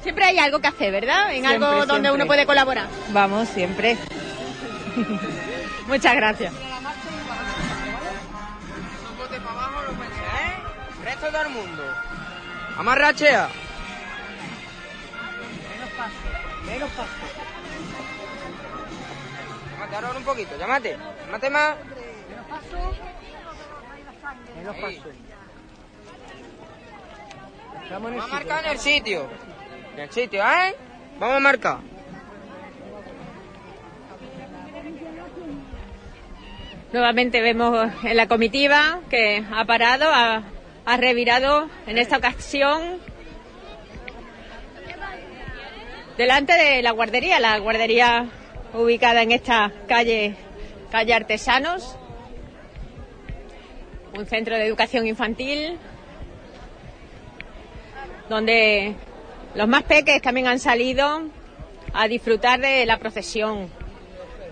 Siempre 0.07 0.23
hay 0.23 0.39
algo 0.39 0.61
que 0.61 0.67
hacer, 0.69 0.89
¿verdad? 0.93 1.33
En 1.33 1.45
Siempre, 1.45 1.53
algo 1.55 1.67
donde 1.85 1.85
siempre. 2.07 2.11
uno 2.13 2.27
puede 2.27 2.45
colaborar. 2.45 2.87
Vamos, 3.09 3.49
siempre. 3.49 3.97
Muchas 5.85 6.15
gracias. 6.15 6.53
bote 9.17 9.37
para 9.41 9.51
abajo, 9.51 9.81
lo 9.85 9.91
metes, 9.91 10.17
¿eh? 10.17 11.03
Resto 11.03 11.27
todo 11.27 11.41
el 11.41 11.49
mundo. 11.49 11.83
Amarrachea. 12.77 13.49
Menos 15.75 15.89
paso. 15.97 16.13
Menos 16.65 16.89
paso. 16.91 17.11
Llámate 19.73 19.95
ahora 19.95 20.17
un 20.17 20.23
poquito, 20.23 20.57
llámate. 20.57 20.97
Llámate 21.25 21.49
más. 21.49 21.75
Menos 22.29 22.45
paso. 22.47 22.95
Menos 24.55 24.75
paso. 24.77 25.09
Vamos 27.91 28.23
a 28.23 28.27
marcar 28.27 28.63
en 28.63 28.71
el 28.71 28.79
sitio. 28.79 29.19
En 29.19 29.25
el 29.25 29.39
sitio, 29.39 29.66
¿eh? 29.97 30.75
Vamos 31.19 31.37
a 31.37 31.39
marcar. 31.39 31.77
Nuevamente 36.93 37.41
vemos 37.41 37.91
en 38.03 38.15
la 38.15 38.27
comitiva 38.27 39.01
que 39.09 39.43
ha 39.51 39.65
parado, 39.65 40.09
ha, 40.09 40.43
ha 40.85 40.97
revirado 40.97 41.69
en 41.85 41.97
esta 41.97 42.17
ocasión 42.17 42.99
delante 46.17 46.53
de 46.53 46.81
la 46.81 46.91
guardería, 46.91 47.39
la 47.39 47.57
guardería 47.59 48.27
ubicada 48.73 49.23
en 49.23 49.31
esta 49.31 49.71
calle, 49.87 50.35
calle 50.91 51.13
Artesanos, 51.13 51.97
un 54.15 54.25
centro 54.25 54.55
de 54.55 54.65
educación 54.65 55.07
infantil 55.07 55.77
donde 58.29 58.95
los 59.57 59.67
más 59.67 59.83
peques 59.83 60.21
también 60.21 60.45
han 60.45 60.59
salido 60.59 61.23
a 61.91 62.07
disfrutar 62.07 62.59
de 62.61 62.85
la 62.85 62.99
procesión, 62.99 63.71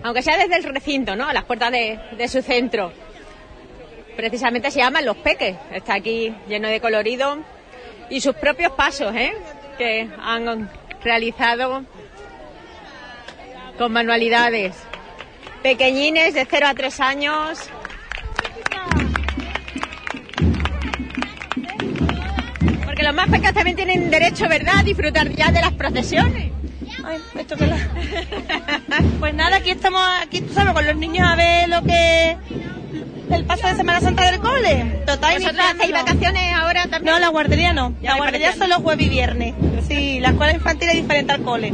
aunque 0.01 0.23
sea 0.23 0.35
desde 0.35 0.55
el 0.55 0.63
recinto, 0.63 1.15
¿no? 1.15 1.29
A 1.29 1.33
las 1.33 1.43
puertas 1.43 1.71
de, 1.71 2.27
su 2.27 2.41
centro. 2.41 2.91
Precisamente 4.17 4.71
se 4.71 4.79
llaman 4.79 5.05
Los 5.05 5.17
Peques, 5.17 5.55
está 5.71 5.93
aquí 5.93 6.33
lleno 6.47 6.67
de 6.69 6.81
colorido 6.81 7.37
y 8.09 8.19
sus 8.19 8.33
propios 8.33 8.71
pasos, 8.71 9.15
¿eh? 9.15 9.33
Que 9.77 10.09
han 10.19 10.71
realizado 11.03 11.83
con 13.77 13.91
manualidades. 13.91 14.75
Pequeñines 15.61 16.33
de 16.33 16.47
0 16.49 16.65
a 16.67 16.73
3 16.73 16.99
años. 17.01 17.69
Los 23.05 23.13
más 23.15 23.27
pequeños 23.29 23.53
también 23.53 23.75
tienen 23.75 24.09
derecho, 24.11 24.47
¿verdad?, 24.49 24.79
a 24.79 24.83
disfrutar 24.83 25.29
ya 25.29 25.51
de 25.51 25.61
las 25.61 25.71
procesiones. 25.73 26.51
Ay, 27.03 27.17
esto 27.39 27.55
que 27.55 27.67
la... 27.67 27.77
Pues 29.19 29.33
nada, 29.33 29.57
aquí 29.57 29.71
estamos, 29.71 30.01
aquí 30.21 30.41
tú 30.41 30.53
sabes, 30.53 30.73
con 30.73 30.85
los 30.85 30.95
niños 30.97 31.27
a 31.27 31.35
ver 31.35 31.69
lo 31.69 31.81
que... 31.83 32.37
El 33.31 33.43
paso 33.45 33.67
de 33.67 33.75
Semana 33.75 33.99
Santa 34.01 34.29
del 34.29 34.39
cole. 34.39 35.01
Total, 35.05 35.39
¿Vosotros 35.39 35.65
hacéis 35.75 35.91
vacaciones 35.91 36.53
ahora 36.53 36.83
también? 36.87 37.15
No, 37.15 37.19
la 37.19 37.29
guardería 37.29 37.73
no. 37.73 37.93
Ya 38.01 38.11
la 38.11 38.17
guardería 38.17 38.47
parecía. 38.49 38.67
solo 38.67 38.83
jueves 38.83 39.07
y 39.07 39.09
viernes. 39.09 39.55
Sí, 39.87 40.19
la 40.19 40.29
escuela 40.29 40.53
infantil 40.53 40.89
es 40.89 40.95
diferente 40.95 41.33
al 41.33 41.41
cole. 41.41 41.73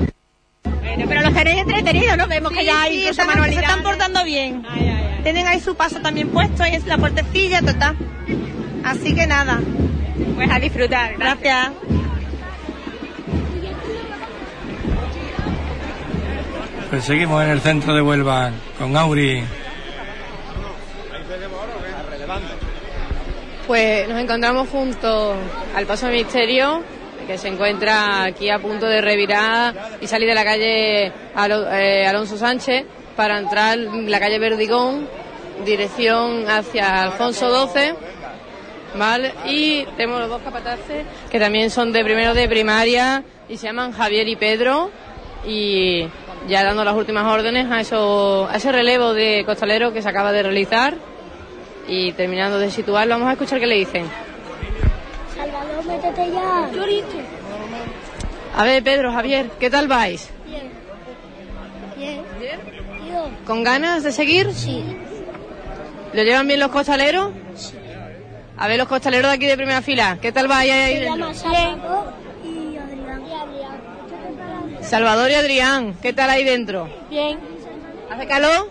Bueno, 0.63 1.05
pero 1.09 1.21
los 1.21 1.33
tenéis 1.33 1.57
entretenidos, 1.59 2.17
¿no? 2.17 2.27
Vemos 2.27 2.51
que 2.53 2.59
Sí, 2.61 2.65
ya 2.67 2.81
hay 2.83 3.01
sí, 3.01 3.07
están- 3.07 3.43
se 3.49 3.55
están 3.59 3.83
portando 3.83 4.23
bien. 4.23 4.63
Tienen 5.23 5.45
ahí 5.47 5.59
su 5.59 5.75
paso 5.75 5.99
también 5.99 6.29
puesto, 6.29 6.63
ahí 6.63 6.73
es 6.75 6.85
la 6.85 6.97
puertecilla, 6.97 7.61
total. 7.61 7.95
Así 8.85 9.13
que 9.13 9.27
nada. 9.27 9.59
Pues 10.35 10.51
a 10.51 10.59
disfrutar. 10.59 11.17
Gracias. 11.17 11.71
Pues 16.89 17.05
seguimos 17.05 17.41
en 17.41 17.49
el 17.51 17.61
centro 17.61 17.95
de 17.95 18.01
Huelva 18.01 18.51
con 18.77 18.97
Auri. 18.97 19.43
Pues 23.65 24.09
nos 24.09 24.19
encontramos 24.19 24.67
junto 24.67 25.35
al 25.73 25.85
Paso 25.85 26.07
de 26.07 26.13
Misterio, 26.13 26.83
que 27.25 27.37
se 27.37 27.47
encuentra 27.47 28.25
aquí 28.25 28.49
a 28.49 28.59
punto 28.59 28.87
de 28.87 28.99
revirar 28.99 29.73
y 30.01 30.07
salir 30.07 30.27
de 30.27 30.35
la 30.35 30.43
calle 30.43 31.05
eh, 31.07 32.05
Alonso 32.05 32.37
Sánchez 32.37 32.85
para 33.15 33.39
entrar 33.39 33.77
en 33.77 34.11
la 34.11 34.19
calle 34.19 34.39
Verdigón, 34.39 35.07
dirección 35.63 36.49
hacia 36.49 37.03
Alfonso 37.03 37.69
XII. 37.69 37.93
¿Vale? 38.95 39.33
Y 39.45 39.85
tenemos 39.97 40.19
los 40.19 40.29
dos 40.29 40.41
capataces 40.41 41.05
que 41.29 41.39
también 41.39 41.69
son 41.69 41.93
de 41.93 42.03
primero 42.03 42.33
de 42.33 42.47
primaria 42.49 43.23
y 43.47 43.57
se 43.57 43.67
llaman 43.67 43.91
Javier 43.93 44.27
y 44.27 44.35
Pedro. 44.35 44.91
Y 45.45 46.07
ya 46.47 46.63
dando 46.63 46.83
las 46.83 46.95
últimas 46.95 47.25
órdenes 47.25 47.71
a, 47.71 47.79
eso, 47.79 48.47
a 48.49 48.55
ese 48.55 48.71
relevo 48.71 49.13
de 49.13 49.43
costalero 49.45 49.93
que 49.93 50.01
se 50.01 50.09
acaba 50.09 50.31
de 50.31 50.43
realizar. 50.43 50.95
Y 51.87 52.11
terminando 52.13 52.59
de 52.59 52.69
situarlo, 52.69 53.15
vamos 53.15 53.29
a 53.29 53.33
escuchar 53.33 53.59
qué 53.59 53.67
le 53.67 53.75
dicen. 53.75 54.05
Salvador, 55.35 55.85
métete 55.85 56.31
ya. 56.31 56.69
Llorito. 56.73 57.17
A 58.55 58.63
ver, 58.65 58.83
Pedro, 58.83 59.11
Javier, 59.13 59.49
¿qué 59.59 59.69
tal 59.69 59.87
vais? 59.87 60.29
Bien. 60.45 60.71
Bien. 61.97 62.21
¿Con 63.45 63.63
ganas 63.63 64.03
de 64.03 64.11
seguir? 64.11 64.53
Sí. 64.53 64.83
¿Lo 66.13 66.23
llevan 66.23 66.47
bien 66.47 66.59
los 66.59 66.69
costaleros? 66.69 67.31
A 68.57 68.67
ver, 68.67 68.77
los 68.77 68.87
costaleros 68.87 69.29
de 69.31 69.35
aquí 69.35 69.45
de 69.47 69.57
primera 69.57 69.81
fila, 69.81 70.17
¿qué 70.21 70.31
tal 70.31 70.47
vais 70.47 70.71
ahí 70.71 70.93
Se 70.93 70.99
dentro? 71.01 71.15
llama 71.17 71.33
Salvador 71.33 72.13
y 72.43 72.77
Adrián. 72.77 73.21
Y 73.27 73.33
Adrián. 73.33 74.83
Salvador 74.83 75.31
y 75.31 75.33
Adrián, 75.35 75.93
¿qué 76.01 76.13
tal 76.13 76.29
ahí 76.29 76.43
dentro? 76.43 76.87
Bien. 77.09 77.39
¿Hace 78.11 78.27
calor? 78.27 78.69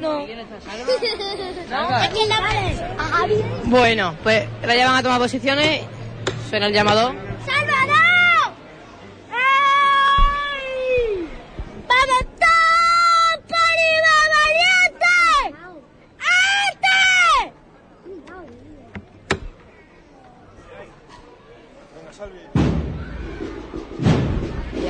No. 0.00 0.26
No. 1.70 1.78
Aquí 1.96 2.20
en 2.20 2.28
la 2.28 2.36
A 2.98 3.02
Javi. 3.10 3.34
Bueno, 3.64 4.14
pues 4.22 4.46
la 4.64 4.74
llevan 4.74 4.94
a 4.96 5.02
tomar 5.02 5.18
posiciones. 5.18 5.82
Suena 6.50 6.66
el 6.66 6.72
llamador. 6.74 7.14
¡Salvador! 7.44 8.52
¡Ey! 9.32 11.28
¡Vamos 11.88 12.24
todos 12.38 13.38
por 13.48 13.56
arriba, 13.56 14.12
valiente! 14.36 15.16
¡Este! 16.70 17.52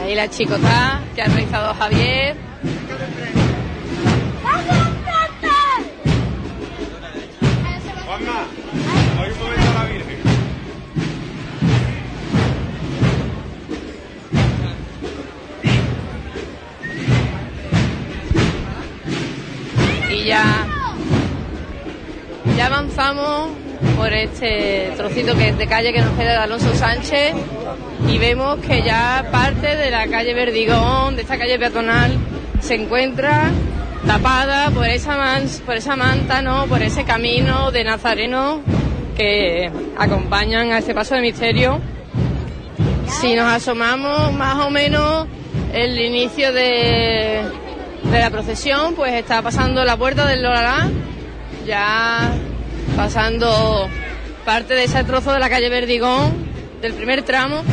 Ahí 0.07 0.15
la 0.15 0.31
chicota 0.31 1.01
que 1.17 1.23
ha 1.23 1.27
realizado 1.27 1.75
Javier. 1.75 2.37
A 4.45 4.63
la. 4.63 4.87
Y 20.13 20.25
ya, 20.25 20.67
ya 22.57 22.67
avanzamos 22.67 23.51
por 23.97 24.13
este 24.13 24.93
trocito 24.97 25.35
que 25.35 25.49
es 25.49 25.59
de 25.59 25.67
calle 25.67 25.93
que 25.93 26.01
nos 26.01 26.17
queda 26.17 26.31
de 26.31 26.37
Alonso 26.37 26.73
Sánchez 26.77 27.35
y 28.09 28.19
vemos 28.19 28.59
que 28.61 28.83
ya 28.83 29.27
parte 29.33 29.75
de 29.77 29.91
la 29.91 30.07
calle 30.09 30.35
Verdigón, 30.35 31.17
de 31.17 31.23
esta 31.23 31.39
calle 31.39 31.59
peatonal, 31.59 32.13
se 32.61 32.75
encuentra 32.75 33.51
tapada 34.07 34.71
por 34.71 34.87
esa, 34.87 35.17
man- 35.17 35.49
por 35.65 35.77
esa 35.77 35.97
manta, 35.97 36.43
¿no? 36.43 36.67
por 36.67 36.83
ese 36.83 37.05
camino 37.05 37.71
de 37.73 37.85
Nazareno 37.85 38.61
que 39.17 39.71
acompañan 39.99 40.73
a 40.73 40.79
este 40.79 40.95
paso 40.95 41.15
de 41.15 41.23
misterio. 41.23 41.81
Si 43.21 43.35
nos 43.35 43.51
asomamos 43.53 44.33
más 44.33 44.57
o 44.67 44.71
menos 44.71 45.27
el 45.73 45.99
inicio 45.99 46.53
de, 46.53 47.43
de 48.11 48.19
la 48.19 48.31
procesión, 48.31 48.95
pues 48.95 49.15
está 49.15 49.43
pasando 49.43 49.85
la 49.85 49.97
puerta 49.97 50.27
del 50.27 50.43
Loralá, 50.43 50.89
ya 51.67 52.31
pasando 52.97 53.89
parte 54.45 54.75
de 54.75 54.85
ese 54.85 55.03
trozo 55.05 55.33
de 55.33 55.39
la 55.41 55.49
calle 55.49 55.69
Verdigón, 55.69 56.46
del 56.87 56.95
primer 56.95 57.23
tramo 57.23 57.65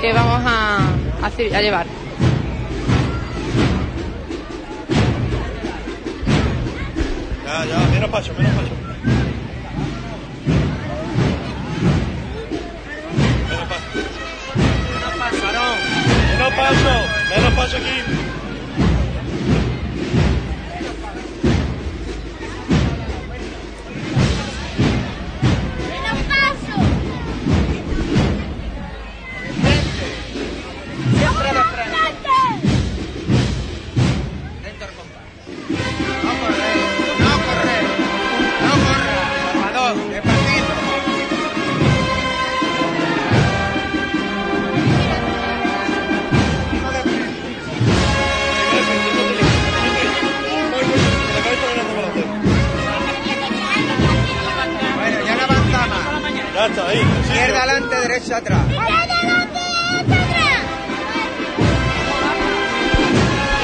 que 0.00 0.12
vamos 0.12 0.42
a, 0.46 0.78
a 1.22 1.26
a 1.26 1.60
llevar. 1.60 1.86
Ya, 7.44 7.64
ya, 7.64 7.78
menos 7.88 8.10
paso, 8.10 8.32
menos 8.38 8.52
paso. 8.52 8.70
Menos 13.48 13.68
paso. 13.68 13.86
Menos 16.30 16.54
paso, 16.54 16.92
menos 17.28 17.54
paso 17.54 17.76
aquí. 17.76 18.19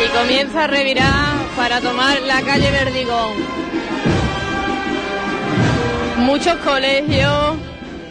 Y 0.03 0.09
comienza 0.17 0.65
a 0.65 0.67
revirar 0.67 1.37
para 1.57 1.81
tomar 1.81 2.21
la 2.23 2.43
calle 2.43 2.71
Verdigón. 2.71 3.35
Muchos 6.19 6.57
colegios 6.57 7.57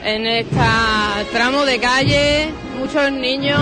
en 0.04 0.28
este 0.28 0.56
tramo 1.34 1.66
de 1.66 1.80
calle, 1.80 2.52
muchos 2.80 3.12
niños 3.12 3.60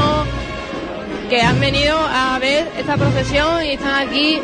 que 1.30 1.42
han 1.42 1.60
venido 1.60 1.98
a 1.98 2.38
ver 2.40 2.70
esta 2.78 2.98
procesión 2.98 3.64
y 3.66 3.72
están 3.72 4.08
aquí 4.08 4.40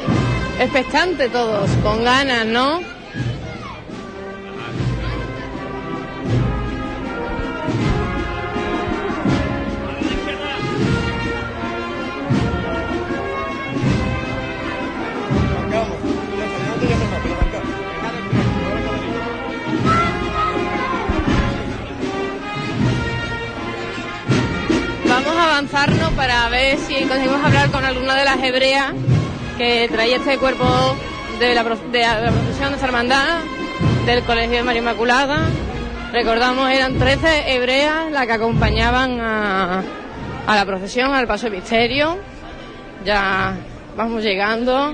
expectantes 0.59 1.31
todos, 1.31 1.69
con 1.83 2.03
ganas, 2.03 2.45
¿no? 2.45 2.88
Ver 26.99 27.07
si 27.07 27.07
conseguimos 27.07 27.45
hablar 27.45 27.71
con 27.71 27.85
alguna 27.85 28.15
de 28.15 28.25
las 28.25 28.43
hebreas 28.43 28.93
que 29.57 29.87
traía 29.89 30.17
este 30.17 30.37
cuerpo 30.37 30.65
de 31.39 31.55
la, 31.55 31.63
de 31.63 32.01
la 32.01 32.31
procesión 32.31 32.69
de 32.69 32.75
esta 32.75 32.87
hermandad 32.87 33.39
del 34.05 34.23
Colegio 34.23 34.57
de 34.57 34.63
María 34.63 34.81
Inmaculada. 34.81 35.39
Recordamos, 36.11 36.69
eran 36.69 36.97
13 36.97 37.53
hebreas 37.53 38.11
las 38.11 38.25
que 38.25 38.33
acompañaban 38.33 39.19
a, 39.21 39.83
a 40.47 40.55
la 40.55 40.65
procesión, 40.65 41.13
al 41.13 41.27
paso 41.27 41.49
de 41.49 41.57
misterio. 41.57 42.17
Ya 43.05 43.55
vamos 43.95 44.21
llegando. 44.23 44.93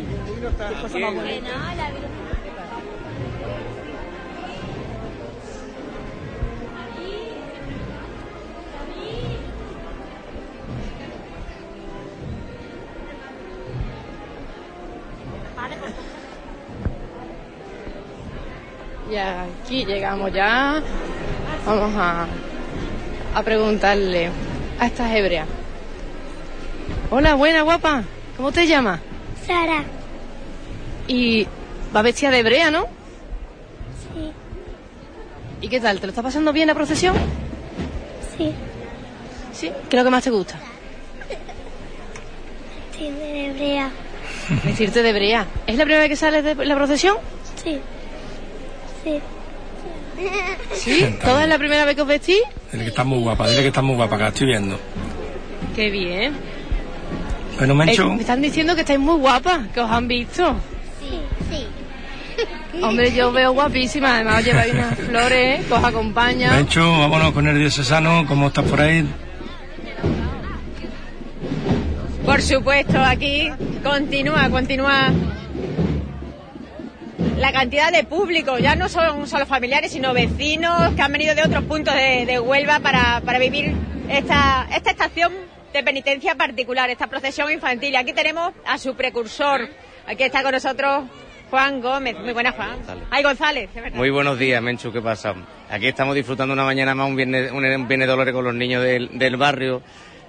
Y 19.10 19.16
aquí 19.16 19.86
llegamos 19.86 20.34
ya. 20.34 20.82
Vamos 21.66 21.94
a, 21.96 22.26
a 23.36 23.44
preguntarle 23.44 24.30
a 24.80 24.86
estas 24.88 25.14
hebreas. 25.14 25.48
Hola, 27.12 27.36
buena, 27.36 27.62
guapa. 27.62 28.04
¿Cómo 28.36 28.52
te 28.52 28.66
llamas? 28.68 29.00
Sara. 29.46 29.84
Y 31.08 31.48
va 31.96 32.02
vestida 32.02 32.32
de 32.32 32.40
hebrea, 32.40 32.72
¿no? 32.72 32.84
Sí. 32.84 34.32
¿Y 35.62 35.68
qué 35.70 35.80
tal? 35.80 36.00
¿Te 36.00 36.08
lo 36.08 36.12
está 36.12 36.24
pasando 36.24 36.52
bien 36.52 36.68
la 36.68 36.74
procesión? 36.74 37.16
Sí. 38.38 38.52
¿Sí? 39.54 39.72
¿Qué 39.90 39.96
es 39.96 40.00
lo 40.02 40.04
que 40.04 40.12
más 40.12 40.24
te 40.24 40.32
gusta? 40.32 40.60
Sí, 42.98 43.12
de 43.12 43.46
hebrea. 43.48 43.90
Vestirte 44.64 45.04
de 45.04 45.10
hebrea. 45.10 45.46
¿Es 45.68 45.78
la 45.78 45.84
primera 45.84 46.02
vez 46.02 46.10
que 46.10 46.16
sales 46.16 46.44
de 46.44 46.56
la 46.66 46.76
procesión? 46.76 47.18
Sí. 47.64 47.80
Sí. 49.06 49.20
¿Sí? 50.74 51.16
¿Toda 51.22 51.44
es 51.44 51.50
la 51.50 51.58
primera 51.58 51.86
vez 51.86 51.96
que 51.96 52.02
os 52.02 52.08
vestís? 52.08 52.42
Dile 52.72 52.84
que 52.86 52.90
está 52.90 53.04
muy 53.04 53.20
guapa, 53.20 53.48
dile 53.50 53.62
que 53.62 53.68
está 53.68 53.82
muy 53.82 53.96
guapa, 53.96 54.18
que 54.18 54.24
la 54.24 54.30
estoy 54.30 54.48
viendo. 54.48 54.80
Qué 55.76 55.90
bien. 55.90 56.34
Bueno, 57.58 57.76
Mencho, 57.76 58.04
Eh, 58.12 58.16
me 58.16 58.22
están 58.22 58.42
diciendo 58.42 58.76
que 58.76 58.82
estáis 58.82 59.00
muy 59.00 59.18
guapas, 59.20 59.68
que 59.74 59.80
os 59.80 59.90
han 59.92 60.08
visto. 60.08 60.56
Sí. 61.00 61.20
Sí. 61.52 61.68
Hombre, 62.82 63.14
yo 63.14 63.28
os 63.30 63.34
veo 63.34 63.52
guapísima, 63.54 64.16
además 64.16 64.40
os 64.40 64.46
lleváis 64.46 64.74
unas 64.74 64.98
flores 65.10 65.66
que 65.66 65.74
os 65.74 65.84
acompañan. 65.84 66.56
Mencho, 66.56 66.92
vámonos 67.00 67.32
con 67.32 67.48
el 67.48 67.60
diocesano, 67.60 68.26
¿cómo 68.28 68.48
estás 68.48 68.66
por 68.66 68.82
ahí? 68.82 69.06
Por 72.26 72.42
supuesto, 72.42 73.00
aquí 73.00 73.50
continúa, 73.84 74.50
continúa 74.50 75.10
la 77.38 77.52
cantidad 77.52 77.92
de 77.92 78.04
público. 78.04 78.58
Ya 78.58 78.76
no 78.76 78.90
son 78.90 79.28
solo 79.28 79.46
familiares, 79.46 79.92
sino 79.92 80.14
vecinos 80.14 80.94
que 80.96 81.02
han 81.02 81.12
venido 81.12 81.36
de 81.36 81.44
otros 81.44 81.64
puntos 81.66 81.94
de, 81.94 82.26
de 82.26 82.40
Huelva 82.40 82.80
para, 82.80 83.22
para 83.22 83.40
vivir 83.40 83.74
esta, 84.10 84.68
esta 84.74 84.92
estación 84.92 85.34
de 85.74 85.84
penitencia 85.84 86.36
particular, 86.36 86.90
esta 86.90 87.08
procesión 87.08 87.52
infantil. 87.52 87.94
Y 87.94 87.96
aquí 87.98 88.14
tenemos 88.14 88.54
a 88.66 88.78
su 88.78 88.96
precursor. 88.96 89.68
Aquí 90.08 90.24
está 90.24 90.44
con 90.44 90.54
nosotros 90.54 91.06
Juan 91.50 91.82
Gómez. 91.82 92.18
Muy 92.20 92.34
buenas, 92.34 92.56
Juan. 92.56 92.78
Ay, 93.12 93.24
González. 93.24 93.70
es 93.76 93.82
verdad. 93.82 93.98
Muy 93.98 94.10
buenos 94.10 94.40
días, 94.40 94.62
Menchu, 94.62 94.92
¿qué 94.92 95.02
pasa? 95.02 95.36
Aquí 95.70 95.88
estamos 95.88 96.16
disfrutando 96.16 96.54
una 96.54 96.64
mañana 96.64 96.96
más, 96.96 97.08
un 97.08 97.16
viernes, 97.16 97.52
un, 97.52 97.62
viernes 97.62 98.00
de 98.00 98.06
Dolores 98.08 98.34
con 98.34 98.46
los 98.46 98.56
niños 98.56 98.84
del, 98.84 99.18
del 99.18 99.36
barrio, 99.36 99.82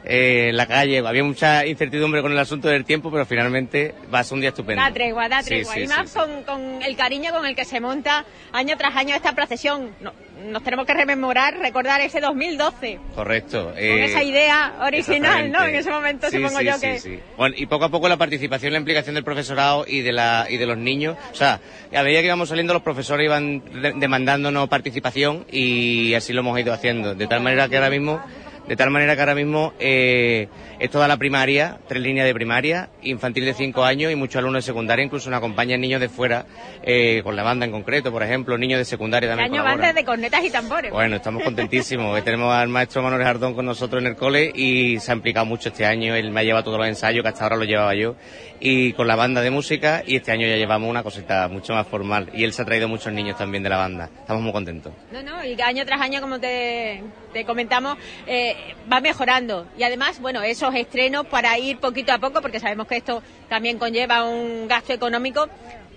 eh, 0.07 0.49
en 0.51 0.57
la 0.57 0.67
calle. 0.67 0.99
Había 0.99 1.25
mucha 1.25 1.67
incertidumbre 1.67 2.23
con 2.23 2.33
el 2.33 2.39
asunto 2.39 2.69
del 2.69 2.85
tiempo, 2.85 3.11
pero 3.11 3.27
finalmente 3.27 3.95
va 4.13 4.21
a 4.21 4.25
ser 4.25 4.35
un 4.35 4.41
día 4.41 4.51
estupendo. 4.51 4.83
Da 4.83 4.93
tregua, 4.93 5.29
da 5.29 5.43
tregua. 5.43 5.75
sí, 5.75 5.81
y 5.81 5.87
sí, 5.87 5.93
más 5.93 6.13
Con, 6.13 6.43
con 6.45 6.83
el 6.83 6.97
cariño 6.97 7.33
con 7.33 7.45
el 7.47 7.55
que 7.57 7.65
se 7.65 7.81
monta 7.81 8.25
año 8.53 8.77
tras 8.77 8.95
año 8.97 9.15
esta 9.15 9.33
procesión. 9.33 9.91
No- 10.01 10.13
nos 10.37 10.63
tenemos 10.63 10.87
que 10.87 10.93
rememorar, 10.93 11.59
recordar 11.59 12.01
ese 12.03 12.21
2012. 12.21 12.99
Correcto. 13.15 13.71
Con 13.71 13.79
eh, 13.79 14.05
esa 14.05 14.23
idea 14.23 14.75
original, 14.83 15.51
¿no? 15.51 15.65
En 15.65 15.75
ese 15.75 15.91
momento 15.91 16.31
supongo 16.31 16.61
yo 16.61 16.75
sí, 16.75 16.81
que... 16.81 17.01
sí. 17.01 17.19
Bueno, 17.39 17.55
y 17.59 17.65
poco 17.67 17.87
a 17.87 17.89
poco 17.89 18.07
la 18.09 18.19
participación 18.19 18.73
la 18.73 18.79
implicación 18.79 19.15
del 19.15 19.25
profesorado 19.25 19.85
y 19.89 20.03
de, 20.03 20.13
la, 20.13 20.47
y 20.49 20.59
de 20.59 20.67
los 20.67 20.77
niños. 20.77 21.17
O 21.33 21.35
sea, 21.35 21.59
a 21.95 22.03
medida 22.03 22.21
que 22.21 22.27
íbamos 22.27 22.51
saliendo, 22.51 22.75
los 22.75 22.83
profesores 22.83 23.25
iban 23.25 23.63
de- 23.81 23.95
demandándonos 23.97 24.69
participación 24.69 25.47
y 25.51 26.13
así 26.15 26.33
lo 26.35 26.41
hemos 26.41 26.61
ido 26.61 26.73
haciendo. 26.75 27.15
De 27.15 27.27
tal 27.27 27.41
manera 27.41 27.69
que 27.69 27.77
ahora 27.77 27.91
mismo, 27.91 28.21
de 28.69 28.77
tal 28.77 28.91
manera 28.91 29.15
que 29.15 29.21
ahora 29.21 29.35
mismo 29.35 29.73
eh, 29.79 30.49
es 30.79 30.91
toda 30.91 31.09
la 31.09 31.17
primaria, 31.17 31.79
tres 31.87 32.03
líneas 32.03 32.27
de 32.27 32.35
primaria, 32.35 32.89
infantil 33.03 33.45
de 33.45 33.55
cinco 33.55 33.85
años 33.85 34.13
y 34.13 34.17
muchos 34.17 34.37
alumnos 34.37 34.65
de 34.65 34.67
secundaria, 34.67 35.05
incluso 35.05 35.31
nos 35.31 35.39
acompañan 35.39 35.81
niños 35.81 36.01
de 36.01 36.09
fuera, 36.09 36.47
eh, 36.83 37.21
con 37.23 37.37
la 37.37 37.43
banda 37.43 37.67
en 37.67 37.73
concreto, 37.73 38.11
por 38.11 38.23
ejemplo, 38.23 38.59
niños 38.59 38.79
de 38.79 38.85
secundaria 38.85 39.29
también. 39.29 39.53
año 39.53 39.63
colaboran. 39.63 39.95
desde 39.95 40.05
cornetas 40.05 40.45
y 40.45 40.51
tambores. 40.51 40.93
Bueno, 40.93 41.17
estamos 41.17 41.43
contentísimos. 41.43 42.23
Tenemos 42.25 42.53
al 42.53 42.69
maestro 42.69 43.03
Manuel 43.03 43.23
Jardón 43.23 43.55
con 43.55 43.67
nosotros 43.67 44.03
en 44.03 44.09
el 44.09 44.17
cole 44.17 44.51
y 44.55 44.99
se 44.99 45.13
ha 45.13 45.15
implicado 45.15 45.47
mucho 45.47 45.69
este 45.69 45.87
año. 45.87 46.15
Él 46.15 46.31
me 46.31 46.41
ha 46.41 46.45
llevado 46.45 46.65
todos 46.65 46.79
los 46.79 46.89
ensayos 46.89 47.23
que 47.23 47.29
hasta 47.29 47.45
ahora 47.45 47.57
los 47.57 47.67
llevaba 47.67 47.95
yo 47.95 48.17
y 48.61 48.93
con 48.95 49.07
la 49.07 49.17
banda 49.17 49.41
de 49.41 49.51
música 49.51 50.03
y 50.07 50.17
este 50.17 50.33
año 50.33 50.47
ya 50.47 50.57
llevamos 50.57 50.89
una 50.89 51.03
cosita 51.03 51.49
mucho 51.49 51.75
más 51.75 51.87
formal 51.87 52.31
y 52.33 52.45
él 52.45 52.53
se 52.53 52.63
ha 52.63 52.65
traído 52.65 52.89
muchos 52.89 53.13
niños 53.13 53.37
también 53.37 53.63
de 53.63 53.69
la 53.69 53.77
banda. 53.77 54.11
Estamos 54.21 54.43
muy 54.43 54.53
contentos. 54.53 54.93
No, 55.13 55.23
no, 55.23 55.45
y 55.45 55.61
año 55.61 55.85
tras 55.85 56.01
año, 56.01 56.21
como 56.21 56.39
te, 56.41 57.03
te 57.37 57.45
comentamos, 57.45 57.99
eh, 58.27 58.57
va 58.91 59.01
mejorando. 59.01 59.67
Y 59.77 59.83
además, 59.83 60.21
bueno, 60.21 60.43
esos 60.43 60.75
estrenos 60.75 61.27
para 61.27 61.59
ir 61.59 61.77
poquito 61.77 62.15
a 62.15 62.19
poco, 62.19 62.41
porque 62.41 62.61
sabemos 62.61 62.87
que 62.87 62.97
esto 62.97 63.23
también 63.51 63.79
conlleva 63.79 64.25
un 64.25 64.67
gasto 64.67 64.95
económico, 64.95 65.47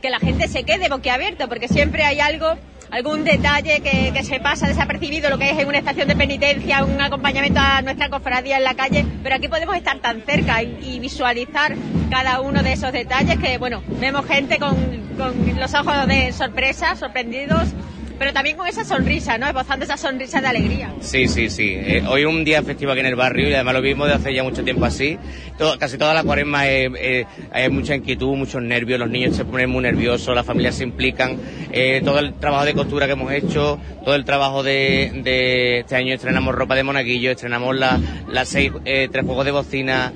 que 0.02 0.10
la 0.10 0.20
gente 0.20 0.50
se 0.50 0.64
quede 0.66 0.90
boquiabierto, 0.90 1.48
porque 1.48 1.70
siempre 1.70 2.04
hay 2.04 2.20
algo, 2.20 2.58
algún 2.92 3.24
detalle 3.24 3.80
que, 3.80 4.12
que 4.14 4.24
se 4.24 4.42
pasa 4.42 4.68
desapercibido, 4.68 5.30
lo 5.30 5.38
que 5.38 5.50
es 5.50 5.58
en 5.58 5.70
una 5.70 5.78
estación 5.78 6.10
de 6.10 6.16
penitencia, 6.18 6.84
un 6.84 7.00
acompañamiento 7.00 7.62
a 7.62 7.82
nuestra 7.84 8.10
cofradía 8.10 8.58
en 8.58 8.66
la 8.66 8.74
calle, 8.74 9.06
pero 9.24 9.36
aquí 9.36 9.48
podemos 9.48 9.78
estar 9.78 9.98
tan 10.00 10.22
cerca 10.24 10.62
y, 10.62 10.78
y 10.82 11.00
visualizar 11.00 11.74
cada 12.10 12.42
uno 12.42 12.64
de 12.64 12.74
esos 12.74 12.92
detalles 12.92 13.38
que, 13.40 13.58
bueno, 13.58 13.82
vemos 13.88 14.26
gente 14.26 14.58
con, 14.58 14.76
con 15.18 15.58
los 15.58 15.74
ojos 15.74 16.06
de 16.06 16.34
sorpresa, 16.34 16.98
sorprendidos, 16.98 17.70
pero 18.20 18.34
también 18.34 18.58
con 18.58 18.68
esa 18.68 18.84
sonrisa, 18.84 19.38
¿no? 19.38 19.48
Esbozando 19.48 19.86
esa 19.86 19.98
sonrisa 19.98 20.42
de 20.42 20.48
alegría. 20.48 20.92
Sí, 21.00 21.28
sí, 21.28 21.50
sí. 21.50 21.74
Eh, 21.76 22.04
hoy 22.08 22.26
un 22.26 22.44
día 22.44 22.62
festivo 22.62 22.92
aquí 22.92 23.00
en 23.00 23.06
el 23.08 23.16
barrio 23.16 23.50
y 23.50 23.54
además 23.54 23.74
lo 23.76 23.82
vimos 23.82 24.08
de 24.08 24.14
hace 24.16 24.34
ya 24.34 24.44
mucho 24.44 24.64
tiempo 24.64 24.86
así. 24.86 25.18
Todo- 25.58 25.80
casi 25.80 25.98
toda 25.98 26.14
la 26.14 26.24
cuaresma 26.24 26.68
eh, 26.68 26.92
eh, 26.98 27.26
hay 27.52 27.70
mucha 27.70 27.96
inquietud, 27.96 28.36
muchos 28.36 28.62
nervios, 28.62 29.00
los 29.00 29.10
niños 29.10 29.36
se 29.36 29.46
ponen 29.46 29.70
muy 29.70 29.82
nerviosos, 29.82 30.36
las 30.36 30.46
familias 30.46 30.76
se 30.76 30.84
implican. 30.84 31.38
eh, 31.72 32.02
todo 32.04 32.20
el 32.20 32.34
trabajo 32.34 32.66
de 32.66 32.74
costura 32.74 33.06
que 33.06 33.14
hemos 33.14 33.32
hecho, 33.32 33.80
todo 34.04 34.16
el 34.16 34.26
trabajo 34.26 34.64
de, 34.64 35.12
de 35.24 35.80
este 35.80 35.96
año 35.96 36.14
estrenamos 36.14 36.54
ropa 36.54 36.76
de 36.76 36.84
monaguillo, 36.84 37.32
estrenamos 37.32 37.76
la- 37.76 38.00
las 38.28 38.50
seis, 38.50 38.72
eh, 38.86 39.08
tres 39.12 39.26
juegos 39.26 39.46
de 39.46 39.52
bocina. 39.52 40.12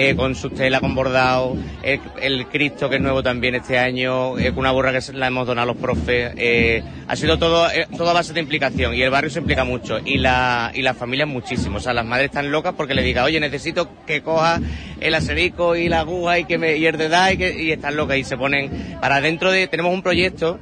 Eh, 0.00 0.14
con 0.14 0.36
su 0.36 0.50
tela, 0.50 0.78
con 0.78 0.94
bordado, 0.94 1.56
el, 1.82 2.46
Cristo 2.46 2.88
que 2.88 2.96
es 2.96 3.02
nuevo 3.02 3.20
también 3.20 3.56
este 3.56 3.80
año, 3.80 4.38
eh, 4.38 4.50
con 4.50 4.58
una 4.58 4.70
burra 4.70 4.92
que 4.92 5.12
la 5.12 5.26
hemos 5.26 5.44
donado 5.44 5.70
a 5.70 5.74
los 5.74 5.82
profes. 5.82 6.34
eh, 6.36 6.84
ha 7.08 7.16
sido 7.16 7.36
todo, 7.36 7.68
eh, 7.68 7.88
todo 7.96 8.10
a 8.10 8.12
base 8.12 8.32
de 8.32 8.38
implicación 8.38 8.94
y 8.94 9.02
el 9.02 9.10
barrio 9.10 9.28
se 9.28 9.40
implica 9.40 9.64
mucho 9.64 9.98
y 10.04 10.18
la, 10.18 10.70
y 10.72 10.82
las 10.82 10.96
familias 10.96 11.26
muchísimo. 11.26 11.78
O 11.78 11.80
sea, 11.80 11.94
las 11.94 12.06
madres 12.06 12.26
están 12.26 12.52
locas 12.52 12.74
porque 12.76 12.94
le 12.94 13.02
diga, 13.02 13.24
oye, 13.24 13.40
necesito 13.40 13.88
que 14.06 14.22
coja 14.22 14.60
el 15.00 15.14
acerico 15.16 15.74
y 15.74 15.88
la 15.88 16.00
aguja 16.00 16.38
y, 16.38 16.44
que 16.44 16.58
me, 16.58 16.76
y 16.76 16.86
el 16.86 16.96
dedal 16.96 17.34
y, 17.34 17.44
y 17.44 17.72
están 17.72 17.96
locas 17.96 18.18
y 18.18 18.24
se 18.24 18.36
ponen 18.36 18.98
para 19.00 19.20
dentro 19.20 19.50
de, 19.50 19.66
tenemos 19.66 19.92
un 19.92 20.02
proyecto 20.02 20.60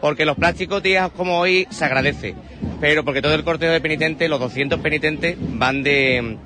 Porque 0.00 0.24
los 0.24 0.36
plásticos 0.36 0.80
días 0.80 1.10
como 1.10 1.40
hoy 1.40 1.66
se 1.70 1.84
agradece, 1.84 2.36
pero 2.80 3.04
porque 3.04 3.20
todo 3.20 3.34
el 3.34 3.42
cortejo 3.42 3.72
de 3.72 3.80
penitentes, 3.80 4.30
los 4.30 4.38
200 4.38 4.78
penitentes, 4.78 5.36
van 5.40 5.82
de 5.82 6.36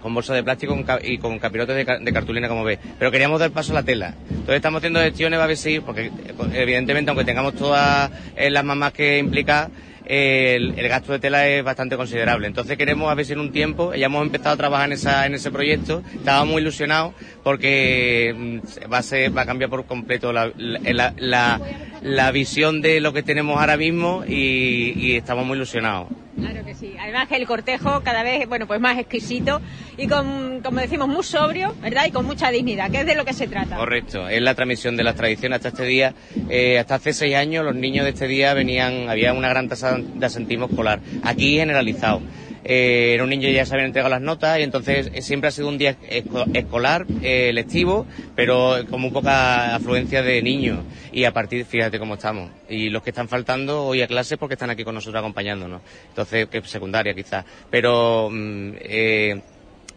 con 0.00 0.14
bolsas 0.14 0.36
de 0.36 0.42
plástico 0.42 0.76
y 1.02 1.18
con 1.18 1.38
capirotes 1.38 1.76
de, 1.76 1.84
ca- 1.84 1.98
de 1.98 2.12
cartulina, 2.12 2.48
como 2.48 2.64
ves. 2.64 2.78
Pero 2.98 3.10
queríamos 3.10 3.40
dar 3.40 3.50
paso 3.50 3.72
a 3.72 3.76
la 3.76 3.82
tela. 3.82 4.14
Entonces 4.28 4.56
estamos 4.56 4.78
haciendo 4.78 5.00
gestiones, 5.00 5.38
a 5.40 5.46
ver 5.46 5.56
si, 5.56 5.80
porque 5.80 6.06
eh, 6.06 6.10
evidentemente, 6.54 7.10
aunque 7.10 7.24
tengamos 7.24 7.54
todas 7.54 8.10
eh, 8.36 8.50
las 8.50 8.64
mamás 8.64 8.92
que 8.92 9.18
implicar, 9.18 9.70
eh, 10.12 10.56
el, 10.56 10.88
gasto 10.88 11.12
de 11.12 11.20
tela 11.20 11.46
es 11.46 11.62
bastante 11.62 11.96
considerable. 11.96 12.48
Entonces 12.48 12.76
queremos 12.76 13.10
a 13.10 13.14
ver 13.14 13.24
si 13.24 13.32
en 13.32 13.38
un 13.40 13.52
tiempo, 13.52 13.94
ya 13.94 14.06
hemos 14.06 14.22
empezado 14.22 14.54
a 14.54 14.56
trabajar 14.56 14.86
en, 14.86 14.94
esa, 14.94 15.24
en 15.24 15.34
ese 15.34 15.52
proyecto, 15.52 16.02
estábamos 16.14 16.48
muy 16.48 16.62
ilusionados 16.62 17.14
porque 17.44 18.34
mm, 18.36 18.92
va 18.92 18.98
a, 18.98 19.02
ser, 19.02 19.36
va 19.36 19.42
a 19.42 19.46
cambiar 19.46 19.70
por 19.70 19.84
completo 19.86 20.32
la, 20.32 20.50
la, 20.56 22.30
visión 22.32 22.80
de 22.82 23.00
lo 23.00 23.12
que 23.12 23.22
tenemos 23.22 23.60
ahora 23.60 23.76
mismo 23.76 24.24
y 24.26 25.14
estamos 25.14 25.46
muy 25.46 25.56
ilusionados. 25.56 26.08
Claro 26.40 26.64
que 26.64 26.74
sí. 26.74 26.94
Además 26.98 27.28
que 27.28 27.36
el 27.36 27.46
cortejo 27.46 28.00
cada 28.02 28.22
vez, 28.22 28.48
bueno, 28.48 28.66
pues 28.66 28.80
más 28.80 28.98
exquisito 28.98 29.60
y 29.96 30.06
con, 30.06 30.60
como 30.62 30.80
decimos, 30.80 31.08
muy 31.08 31.22
sobrio, 31.22 31.74
¿verdad? 31.80 32.06
Y 32.06 32.10
con 32.10 32.24
mucha 32.26 32.50
dignidad, 32.50 32.90
que 32.90 33.00
es 33.00 33.06
de 33.06 33.14
lo 33.14 33.24
que 33.24 33.32
se 33.32 33.46
trata. 33.46 33.76
Correcto, 33.76 34.28
es 34.28 34.40
la 34.40 34.54
transmisión 34.54 34.96
de 34.96 35.04
las 35.04 35.14
tradiciones 35.14 35.56
hasta 35.56 35.68
este 35.68 35.84
día. 35.84 36.14
Eh, 36.48 36.78
hasta 36.78 36.96
hace 36.96 37.12
seis 37.12 37.34
años 37.34 37.64
los 37.64 37.74
niños 37.74 38.04
de 38.04 38.10
este 38.10 38.26
día 38.26 38.54
venían, 38.54 39.08
había 39.08 39.32
una 39.32 39.48
gran 39.48 39.68
tasa 39.68 39.98
de 39.98 40.26
asentismo 40.26 40.66
escolar, 40.66 41.00
aquí 41.22 41.56
generalizado. 41.56 42.22
Eh, 42.64 43.12
era 43.14 43.24
un 43.24 43.30
niño 43.30 43.42
que 43.48 43.54
ya 43.54 43.64
se 43.64 43.74
habían 43.74 43.86
entregado 43.86 44.10
las 44.10 44.20
notas 44.20 44.58
y 44.58 44.62
entonces 44.62 45.10
eh, 45.14 45.22
siempre 45.22 45.48
ha 45.48 45.50
sido 45.50 45.68
un 45.68 45.78
día 45.78 45.96
esco- 46.10 46.46
escolar, 46.54 47.06
eh, 47.22 47.52
lectivo, 47.52 48.06
pero 48.36 48.76
con 48.90 49.00
muy 49.00 49.10
poca 49.10 49.74
afluencia 49.74 50.22
de 50.22 50.42
niños. 50.42 50.84
Y 51.12 51.24
a 51.24 51.32
partir, 51.32 51.64
fíjate 51.64 51.98
cómo 51.98 52.14
estamos. 52.14 52.50
Y 52.68 52.90
los 52.90 53.02
que 53.02 53.10
están 53.10 53.28
faltando 53.28 53.84
hoy 53.84 54.02
a 54.02 54.06
clases 54.06 54.38
porque 54.38 54.54
están 54.54 54.70
aquí 54.70 54.84
con 54.84 54.94
nosotros 54.94 55.18
acompañándonos. 55.20 55.80
Entonces, 56.08 56.46
que 56.48 56.62
secundaria 56.62 57.14
quizás. 57.14 57.44
Pero 57.70 58.28
mm, 58.30 58.72
eh, 58.80 59.40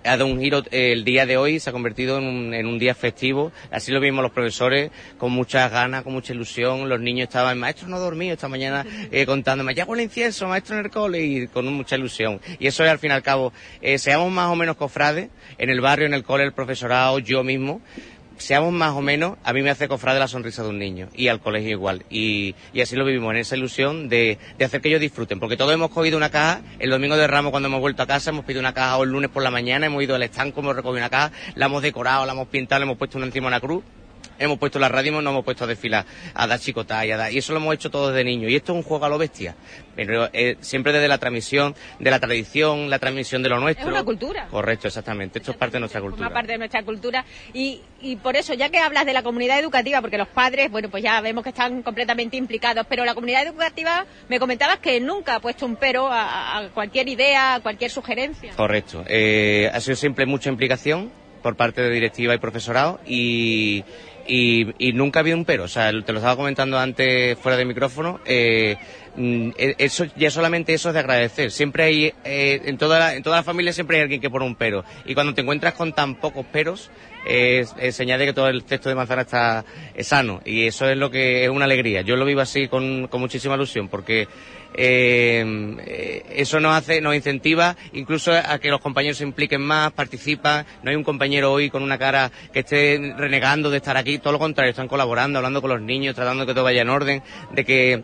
ha 0.03 0.11
dado 0.11 0.25
un 0.25 0.39
giro 0.39 0.63
eh, 0.71 0.91
el 0.91 1.03
día 1.03 1.25
de 1.25 1.37
hoy 1.37 1.59
se 1.59 1.69
ha 1.69 1.73
convertido 1.73 2.17
en 2.17 2.25
un, 2.25 2.53
en 2.53 2.65
un 2.65 2.79
día 2.79 2.93
festivo. 2.95 3.51
Así 3.71 3.91
lo 3.91 3.99
vimos 3.99 4.21
los 4.21 4.31
profesores 4.31 4.91
con 5.17 5.31
muchas 5.31 5.71
ganas 5.71 6.03
con 6.03 6.13
mucha 6.13 6.33
ilusión. 6.33 6.89
Los 6.89 6.99
niños 6.99 7.27
estaban 7.27 7.57
maestro 7.57 7.87
no 7.87 7.99
dormido 7.99 8.33
esta 8.33 8.47
mañana 8.47 8.85
eh, 9.11 9.25
contándome 9.25 9.73
ya 9.73 9.85
con 9.85 9.99
el 9.99 10.05
incienso 10.05 10.47
maestro 10.47 10.77
en 10.77 10.85
el 10.85 10.91
cole 10.91 11.21
y 11.21 11.47
con 11.47 11.65
mucha 11.73 11.95
ilusión. 11.95 12.39
Y 12.59 12.67
eso 12.67 12.83
es 12.83 12.89
al 12.89 12.99
fin 12.99 13.11
y 13.11 13.13
al 13.13 13.23
cabo 13.23 13.53
eh, 13.81 13.97
seamos 13.97 14.31
más 14.31 14.49
o 14.49 14.55
menos 14.55 14.75
cofrades 14.75 15.29
en 15.57 15.69
el 15.69 15.81
barrio 15.81 16.07
en 16.07 16.13
el 16.13 16.23
cole 16.23 16.43
el 16.43 16.53
profesorado 16.53 17.19
yo 17.19 17.43
mismo 17.43 17.81
seamos 18.43 18.73
más 18.73 18.91
o 18.91 19.01
menos, 19.01 19.37
a 19.43 19.53
mí 19.53 19.61
me 19.61 19.69
hace 19.69 19.87
cofrade 19.87 20.19
la 20.19 20.27
sonrisa 20.27 20.63
de 20.63 20.69
un 20.69 20.77
niño 20.77 21.07
y 21.15 21.29
al 21.29 21.39
colegio 21.39 21.71
igual. 21.71 22.03
Y, 22.09 22.55
y 22.73 22.81
así 22.81 22.95
lo 22.95 23.05
vivimos, 23.05 23.33
en 23.33 23.39
esa 23.39 23.55
ilusión 23.55 24.09
de, 24.09 24.37
de 24.57 24.65
hacer 24.65 24.81
que 24.81 24.89
ellos 24.89 25.01
disfruten. 25.01 25.39
Porque 25.39 25.55
todos 25.55 25.73
hemos 25.73 25.89
cogido 25.91 26.17
una 26.17 26.29
caja, 26.29 26.61
el 26.79 26.89
domingo 26.89 27.15
de 27.15 27.25
Ramos 27.25 27.51
cuando 27.51 27.67
hemos 27.67 27.79
vuelto 27.79 28.03
a 28.03 28.07
casa, 28.07 28.31
hemos 28.31 28.43
pedido 28.43 28.59
una 28.59 28.73
caja 28.73 28.97
o 28.97 29.03
el 29.03 29.09
lunes 29.09 29.29
por 29.29 29.43
la 29.43 29.51
mañana, 29.51 29.85
hemos 29.85 30.03
ido 30.03 30.15
al 30.15 30.23
estanco, 30.23 30.59
hemos 30.59 30.75
recogido 30.75 30.97
una 30.97 31.09
caja, 31.09 31.31
la 31.55 31.67
hemos 31.67 31.81
decorado, 31.81 32.25
la 32.25 32.33
hemos 32.33 32.49
pintado, 32.49 32.79
le 32.79 32.83
hemos 32.83 32.97
puesto 32.97 33.17
una 33.17 33.27
encima 33.27 33.47
una 33.47 33.61
cruz. 33.61 33.83
Hemos 34.43 34.59
puesto 34.59 34.77
la 34.79 34.89
radio 34.89 35.11
y 35.11 35.15
nos 35.23 35.31
hemos 35.31 35.43
puesto 35.45 35.63
a 35.63 35.67
desfilar, 35.67 36.05
a 36.33 36.47
dar 36.47 36.59
chicotá 36.59 37.05
y 37.05 37.11
a 37.11 37.17
dar... 37.17 37.31
Y 37.31 37.37
eso 37.37 37.53
lo 37.53 37.59
hemos 37.59 37.73
hecho 37.75 37.89
todos 37.89 38.13
de 38.13 38.23
niños. 38.23 38.51
Y 38.51 38.55
esto 38.55 38.73
es 38.73 38.77
un 38.77 38.83
juego 38.83 39.05
a 39.05 39.09
lo 39.09 39.17
bestia. 39.17 39.55
Pero 39.95 40.29
eh, 40.33 40.57
siempre 40.59 40.91
desde 40.91 41.07
la 41.07 41.17
transmisión, 41.17 41.75
de 41.99 42.11
la 42.11 42.19
tradición, 42.19 42.89
la 42.89 42.99
transmisión 42.99 43.41
de 43.43 43.49
lo 43.49 43.55
Es 43.55 43.61
nuestro. 43.61 43.87
una 43.87 44.03
cultura. 44.03 44.47
Correcto, 44.49 44.87
exactamente. 44.87 45.39
Esto 45.39 45.51
es 45.51 45.57
parte 45.57 45.77
de 45.77 45.79
nuestra 45.81 46.01
cultura. 46.01 46.25
Forma 46.27 46.33
parte 46.33 46.51
de 46.53 46.57
nuestra 46.57 46.83
cultura 46.83 47.23
y, 47.53 47.81
y 48.01 48.15
por 48.17 48.35
eso, 48.35 48.53
ya 48.53 48.69
que 48.69 48.79
hablas 48.79 49.05
de 49.05 49.13
la 49.13 49.23
comunidad 49.23 49.59
educativa, 49.59 50.01
porque 50.01 50.17
los 50.17 50.27
padres, 50.27 50.69
bueno, 50.69 50.89
pues 50.89 51.03
ya 51.03 51.21
vemos 51.21 51.43
que 51.43 51.49
están 51.49 51.81
completamente 51.83 52.37
implicados, 52.37 52.85
pero 52.89 53.05
la 53.05 53.13
comunidad 53.13 53.43
educativa 53.47 54.05
me 54.29 54.39
comentabas 54.39 54.79
que 54.79 54.99
nunca 54.99 55.35
ha 55.35 55.39
puesto 55.39 55.65
un 55.65 55.75
pero 55.77 56.07
a, 56.11 56.57
a 56.57 56.69
cualquier 56.69 57.07
idea, 57.07 57.55
a 57.55 57.59
cualquier 57.61 57.91
sugerencia. 57.91 58.51
Correcto. 58.55 59.03
Eh, 59.07 59.69
ha 59.73 59.79
sido 59.79 59.95
siempre 59.95 60.25
mucha 60.25 60.49
implicación 60.49 61.11
por 61.41 61.55
parte 61.55 61.81
de 61.81 61.89
directiva 61.89 62.33
y 62.33 62.37
profesorado 62.37 62.99
y, 63.05 63.83
y, 64.27 64.67
y 64.77 64.93
nunca 64.93 65.19
ha 65.19 65.21
habido 65.21 65.37
un 65.37 65.45
pero. 65.45 65.63
O 65.63 65.67
sea, 65.67 65.91
te 65.91 66.11
lo 66.11 66.19
estaba 66.19 66.35
comentando 66.35 66.77
antes 66.77 67.37
fuera 67.37 67.57
de 67.57 67.65
micrófono. 67.65 68.19
eh, 68.25 68.77
mm, 69.15 69.49
eh, 69.57 69.75
eso 69.77 70.05
ya 70.15 70.29
solamente 70.29 70.73
eso 70.73 70.89
es 70.89 70.93
de 70.93 70.99
agradecer. 70.99 71.51
Siempre 71.51 71.83
hay 71.83 72.13
eh, 72.23 72.61
en 72.65 72.77
toda 72.77 72.99
la, 72.99 73.15
en 73.15 73.23
toda 73.23 73.37
la 73.37 73.43
familia 73.43 73.73
siempre 73.73 73.97
hay 73.97 74.03
alguien 74.03 74.21
que 74.21 74.29
pone 74.29 74.45
un 74.45 74.55
pero 74.55 74.83
y 75.05 75.13
cuando 75.13 75.33
te 75.33 75.41
encuentras 75.41 75.73
con 75.73 75.93
tan 75.93 76.15
pocos 76.15 76.45
peros 76.45 76.89
eh, 77.25 77.65
que 77.77 78.33
todo 78.33 78.49
el 78.49 78.63
cesto 78.63 78.89
de 78.89 78.95
manzana 78.95 79.21
está 79.21 79.65
eh, 79.95 80.03
sano 80.03 80.41
y 80.45 80.67
eso 80.67 80.89
es 80.89 80.97
lo 80.97 81.09
que 81.09 81.43
es 81.43 81.49
una 81.49 81.65
alegría. 81.65 82.01
Yo 82.01 82.15
lo 82.15 82.25
vivo 82.25 82.41
así 82.41 82.67
con, 82.67 83.07
con 83.07 83.21
muchísima 83.21 83.55
ilusión 83.55 83.87
porque 83.87 84.27
eh, 84.75 86.23
eso 86.35 86.59
nos 86.59 86.75
hace, 86.75 87.01
nos 87.01 87.15
incentiva 87.15 87.75
incluso 87.93 88.31
a 88.33 88.59
que 88.59 88.69
los 88.69 88.81
compañeros 88.81 89.17
se 89.17 89.23
impliquen 89.23 89.61
más, 89.61 89.91
participan. 89.91 90.65
No 90.83 90.89
hay 90.89 90.95
un 90.95 91.03
compañero 91.03 91.51
hoy 91.51 91.69
con 91.69 91.83
una 91.83 91.97
cara 91.97 92.31
que 92.51 92.59
esté 92.59 93.13
renegando 93.17 93.69
de 93.69 93.77
estar 93.77 93.97
aquí, 93.97 94.17
todo 94.17 94.33
lo 94.33 94.39
contrario, 94.39 94.71
están 94.71 94.87
colaborando, 94.87 95.39
hablando 95.39 95.61
con 95.61 95.69
los 95.69 95.81
niños, 95.81 96.15
tratando 96.15 96.43
de 96.43 96.47
que 96.47 96.53
todo 96.53 96.63
vaya 96.63 96.81
en 96.81 96.89
orden, 96.89 97.23
de 97.51 97.65
que 97.65 98.03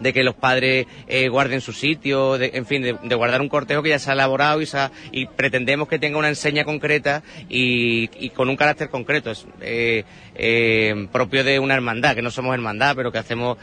de 0.00 0.12
que 0.12 0.22
los 0.22 0.34
padres 0.34 0.86
eh, 1.06 1.28
guarden 1.28 1.60
su 1.60 1.72
sitio, 1.72 2.38
de- 2.38 2.52
en 2.54 2.66
fin, 2.66 2.82
de, 2.82 2.96
de 3.02 3.14
guardar 3.14 3.40
un 3.40 3.48
cortejo 3.48 3.82
que 3.82 3.90
ya 3.90 3.98
se 3.98 4.10
ha 4.10 4.14
elaborado 4.14 4.60
y, 4.60 4.66
se 4.66 4.78
ha- 4.78 4.90
y 5.12 5.26
pretendemos 5.26 5.88
que 5.88 5.98
tenga 5.98 6.18
una 6.18 6.28
enseña 6.28 6.64
concreta 6.64 7.22
y, 7.48 8.08
y 8.24 8.30
con 8.30 8.48
un 8.48 8.56
carácter 8.56 8.88
concreto, 8.88 9.30
es, 9.30 9.46
eh, 9.60 10.04
eh, 10.34 11.08
propio 11.12 11.42
de 11.44 11.58
una 11.58 11.74
hermandad, 11.74 12.14
que 12.14 12.22
no 12.22 12.30
somos 12.30 12.54
hermandad, 12.54 12.94
pero 12.94 13.10
que 13.10 13.18
hacemos 13.18 13.58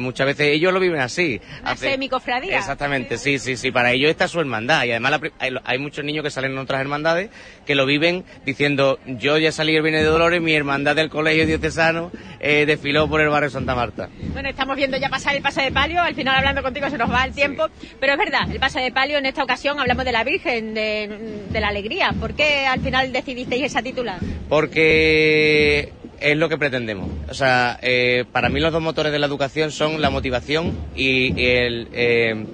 muchas 0.00 0.26
veces, 0.26 0.46
ellos 0.54 0.72
lo 0.72 0.80
viven 0.80 1.00
así. 1.00 1.40
Hace- 1.64 1.90
semicofradía. 1.90 2.56
Exactamente, 2.58 3.18
sí, 3.18 3.38
sí, 3.38 3.56
sí. 3.56 3.70
Para 3.70 3.92
ellos 3.92 4.10
está 4.10 4.26
su 4.28 4.40
hermandad. 4.40 4.84
Y 4.84 4.90
además 4.90 5.12
la 5.12 5.20
hay, 5.38 5.50
hay 5.64 5.78
muchos 5.78 6.04
niños 6.04 6.24
que 6.24 6.30
salen 6.30 6.52
en 6.52 6.58
otras 6.58 6.80
hermandades 6.80 7.30
que 7.66 7.74
lo 7.74 7.84
viven 7.86 8.24
diciendo, 8.46 8.98
yo 9.06 9.36
ya 9.38 9.52
salí 9.52 9.74
el 9.76 9.82
Viernes 9.82 10.02
de 10.02 10.08
Dolores, 10.08 10.40
mi 10.40 10.54
hermandad 10.54 10.96
del 10.96 11.10
colegio 11.10 11.46
diocesano 11.46 12.10
eh, 12.40 12.64
desfiló 12.66 13.08
por 13.08 13.20
el 13.20 13.28
barrio 13.28 13.50
Santa 13.50 13.74
Marta. 13.74 14.08
Bueno, 14.32 14.48
estamos 14.48 14.76
viendo 14.76 14.96
ya 14.96 15.08
pasar 15.08 15.34
el 15.36 15.42
pase 15.42 15.62
de 15.62 15.72
palio, 15.74 16.00
al 16.00 16.14
final 16.14 16.36
hablando 16.36 16.62
contigo 16.62 16.88
se 16.88 16.96
nos 16.96 17.10
va 17.10 17.24
el 17.24 17.34
tiempo, 17.34 17.66
pero 18.00 18.14
es 18.14 18.18
verdad, 18.18 18.50
el 18.50 18.58
pase 18.58 18.80
de 18.80 18.90
palio 18.92 19.18
en 19.18 19.26
esta 19.26 19.42
ocasión 19.42 19.78
hablamos 19.78 20.06
de 20.06 20.12
la 20.12 20.24
Virgen, 20.24 20.72
de, 20.72 21.42
de 21.50 21.60
la 21.60 21.68
alegría. 21.68 22.14
¿Por 22.18 22.32
qué 22.34 22.66
al 22.66 22.80
final 22.80 23.12
decidisteis 23.12 23.64
esa 23.64 23.82
titular? 23.82 24.18
Porque 24.48 25.92
es 26.20 26.36
lo 26.36 26.48
que 26.48 26.56
pretendemos. 26.56 27.10
O 27.28 27.34
sea, 27.34 27.78
eh, 27.82 28.24
para 28.32 28.48
mí 28.48 28.60
los 28.60 28.72
dos 28.72 28.80
motores 28.80 29.12
de 29.12 29.18
la 29.18 29.26
educación 29.26 29.70
son 29.72 30.00
la 30.00 30.08
motivación 30.08 30.72
y, 30.96 31.38
y 31.38 31.46
el, 31.46 31.88
eh, 31.92 32.44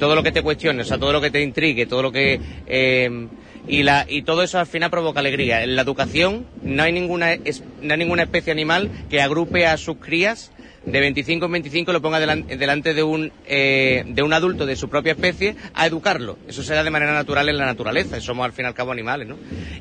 todo 0.00 0.16
lo 0.16 0.22
que 0.22 0.32
te 0.32 0.42
cuestione, 0.42 0.82
o 0.82 0.84
sea, 0.84 0.98
todo 0.98 1.12
lo 1.12 1.20
que 1.20 1.30
te 1.30 1.42
intrigue, 1.42 1.86
todo 1.86 2.02
lo 2.02 2.10
que... 2.10 2.40
eh, 2.66 3.28
y, 3.68 3.82
la, 3.82 4.06
y 4.08 4.22
todo 4.22 4.42
eso 4.42 4.58
al 4.58 4.66
final 4.66 4.88
provoca 4.90 5.20
alegría. 5.20 5.62
En 5.62 5.76
la 5.76 5.82
educación 5.82 6.46
no 6.62 6.82
hay 6.82 6.92
ninguna, 6.92 7.36
no 7.82 7.92
hay 7.92 7.98
ninguna 7.98 8.22
especie 8.22 8.50
animal 8.50 8.90
que 9.10 9.20
agrupe 9.20 9.66
a 9.66 9.76
sus 9.76 9.98
crías 9.98 10.52
de 10.92 11.00
25 11.00 11.46
en 11.46 11.52
25 11.52 11.90
y 11.90 11.94
lo 11.94 12.00
ponga 12.02 12.20
delan- 12.20 12.46
delante 12.46 12.94
de 12.94 13.02
un, 13.02 13.32
eh, 13.44 14.02
de 14.06 14.22
un 14.22 14.32
adulto 14.32 14.66
de 14.66 14.76
su 14.76 14.88
propia 14.88 15.12
especie 15.12 15.54
a 15.74 15.86
educarlo. 15.86 16.38
Eso 16.46 16.62
será 16.62 16.82
de 16.82 16.90
manera 16.90 17.12
natural 17.12 17.48
en 17.48 17.58
la 17.58 17.66
naturaleza, 17.66 18.20
somos 18.20 18.44
al 18.44 18.52
fin 18.52 18.64
y 18.64 18.68
al 18.68 18.74
cabo 18.74 18.92
animales, 18.92 19.28
¿no? 19.28 19.38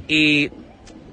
Y 0.08 0.50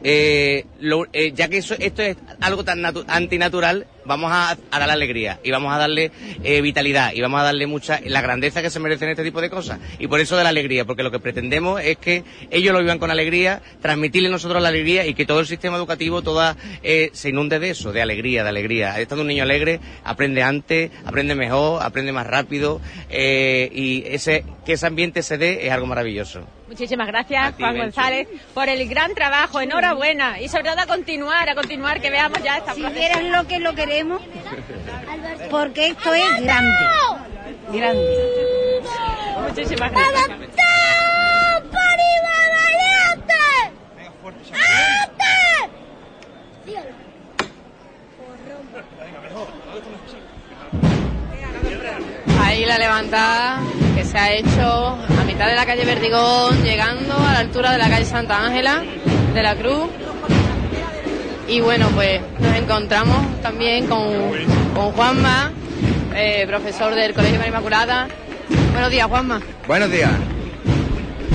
eh, 0.05 0.65
lo- 0.81 1.07
eh, 1.13 1.33
ya 1.35 1.49
que 1.49 1.57
eso, 1.59 1.75
esto 1.79 2.03
es 2.03 2.17
algo 2.41 2.63
tan 2.63 2.81
natu- 2.83 3.05
antinatural, 3.09 3.87
vamos 4.05 4.31
a, 4.33 4.51
a 4.71 4.79
darle 4.79 4.93
alegría 4.93 5.41
y 5.43 5.51
vamos 5.51 5.73
a 5.75 5.79
darle 5.79 6.11
eh, 6.43 6.61
vitalidad 6.61 7.13
y 7.15 7.23
vamos 7.23 7.41
a 7.41 7.45
darle 7.45 7.67
mucha 7.67 8.01
la 8.05 8.21
grandeza 8.21 8.61
que 8.61 8.69
se 8.69 8.79
merecen 8.81 9.09
este 9.09 9.25
tipo 9.25 9.41
de 9.41 9.49
cosas. 9.51 9.81
Y 9.99 10.07
por 10.07 10.21
eso 10.21 10.37
de 10.37 10.43
la 10.45 10.51
alegría, 10.51 10.85
porque 10.85 11.03
lo 11.03 11.11
que 11.11 11.19
pretendemos 11.21 11.81
es 11.81 11.97
que 11.97 12.23
ellos 12.51 12.75
lo 12.75 12.81
vivan 12.81 12.99
con 12.99 13.11
alegría, 13.11 13.63
transmitirle 13.81 14.29
nosotros 14.29 14.63
la 14.63 14.69
alegría 14.69 15.07
y 15.07 15.15
que 15.15 15.25
todo 15.25 15.41
el 15.41 15.47
sistema 15.47 15.77
educativo 15.79 16.21
toda 16.23 16.57
eh, 16.83 17.09
se 17.15 17.31
inunde 17.31 17.59
de 17.59 17.71
eso, 17.71 17.93
de 17.93 18.03
alegría, 18.03 18.43
de 18.43 18.51
alegría. 18.51 19.01
Estando 19.01 19.23
un 19.23 19.29
niño 19.29 19.43
alegre, 19.43 19.81
aprende 20.05 20.43
antes, 20.43 20.91
aprende 21.07 21.35
mejor, 21.35 21.83
aprende 21.83 22.13
más 22.13 22.27
rápido 22.27 22.81
y 23.11 24.05
ese 24.07 24.45
que 24.67 24.75
ese 24.75 24.87
ambiente 24.87 25.23
se 25.23 25.39
dé 25.39 25.67
es 25.67 25.73
algo 25.73 25.87
maravilloso. 25.87 26.47
Muchísimas 26.75 27.07
gracias, 27.07 27.57
ti, 27.57 27.63
Juan. 27.63 27.79
González, 27.79 28.27
por 28.53 28.69
el 28.69 28.89
gran 28.89 29.15
trabajo. 29.15 29.61
Enhorabuena. 29.61 30.41
Y 30.41 30.49
sobre 30.49 30.65
todo 30.65 30.81
a 30.81 30.87
continuar, 30.87 31.49
a 31.49 31.55
continuar, 31.55 32.01
que 32.01 32.11
veamos 32.11 32.43
ya 32.43 32.57
esta 32.57 32.75
Si 32.75 32.83
vieras 32.83 33.23
lo 33.23 33.47
que 33.47 33.61
lo 33.61 33.77
queremos, 33.77 34.21
porque 35.53 35.87
esto 35.87 36.13
es 36.13 36.43
grande. 36.43 36.85
Grande. 37.73 38.83
Muchísimas 39.49 39.93
gracias. 39.93 40.31
Ahí 52.41 52.65
la 52.65 52.79
levantada 52.79 53.63
que 53.95 54.05
se 54.05 54.19
ha 54.19 54.33
hecho 54.33 54.97
a 54.97 55.25
mitad 55.27 55.47
de 55.47 55.55
la 55.55 55.67
calle 55.67 55.85
Verdigón, 55.85 56.63
llegando 56.63 57.15
a 57.17 57.33
la 57.33 57.39
altura 57.39 57.73
de 57.73 57.79
la 57.79 57.89
calle 57.89 58.05
Santa 58.05 58.45
Ángela 58.45 58.83
de 59.33 59.43
la 59.43 59.55
Cruz. 59.55 59.89
Y 61.49 61.61
bueno, 61.61 61.89
pues 61.95 62.21
nos 62.41 62.57
encontramos 62.57 63.41
también 63.43 63.87
con, 63.87 64.03
con 64.75 64.93
Juanma, 64.93 65.53
eh, 66.15 66.45
profesor 66.47 66.95
del 66.95 67.13
Colegio 67.15 67.37
María 67.37 67.51
Inmaculada. 67.51 68.09
Buenos 68.73 68.91
días, 68.91 69.07
Juanma. 69.07 69.41
Buenos 69.67 69.91
días. 69.91 70.11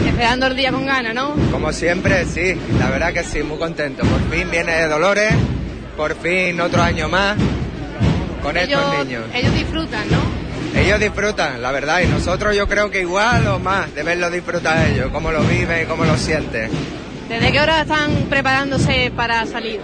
Esperando 0.06 0.48
el 0.48 0.56
día 0.56 0.72
con 0.72 0.86
ganas, 0.86 1.14
¿no? 1.14 1.36
Como 1.52 1.72
siempre, 1.72 2.26
sí, 2.26 2.56
la 2.78 2.90
verdad 2.90 3.14
que 3.14 3.24
sí, 3.24 3.42
muy 3.44 3.58
contento. 3.58 4.04
Por 4.04 4.22
fin 4.30 4.50
viene 4.52 4.74
de 4.74 4.88
Dolores, 4.88 5.34
por 5.96 6.16
fin 6.16 6.60
otro 6.60 6.82
año 6.82 7.08
más 7.08 7.38
con 8.42 8.58
estos 8.58 9.06
niños. 9.06 9.24
ellos 9.34 9.54
disfrutan, 9.54 10.10
¿no? 10.10 10.49
Ellos 10.76 11.00
disfrutan, 11.00 11.62
la 11.62 11.72
verdad, 11.72 12.02
y 12.02 12.08
nosotros 12.08 12.56
yo 12.56 12.68
creo 12.68 12.90
que 12.90 13.02
igual 13.02 13.48
o 13.48 13.60
más 13.60 13.94
de 13.94 14.04
verlo 14.04 14.30
disfrutar 14.30 14.88
ellos, 14.90 15.10
cómo 15.12 15.32
lo 15.32 15.42
viven, 15.42 15.88
cómo 15.88 16.06
lo 16.06 16.18
sienten. 16.18 16.70
¿Desde 17.28 17.52
qué 17.52 17.60
hora 17.60 17.82
están 17.82 18.12
preparándose 18.30 19.12
para 19.16 19.46
salir? 19.46 19.82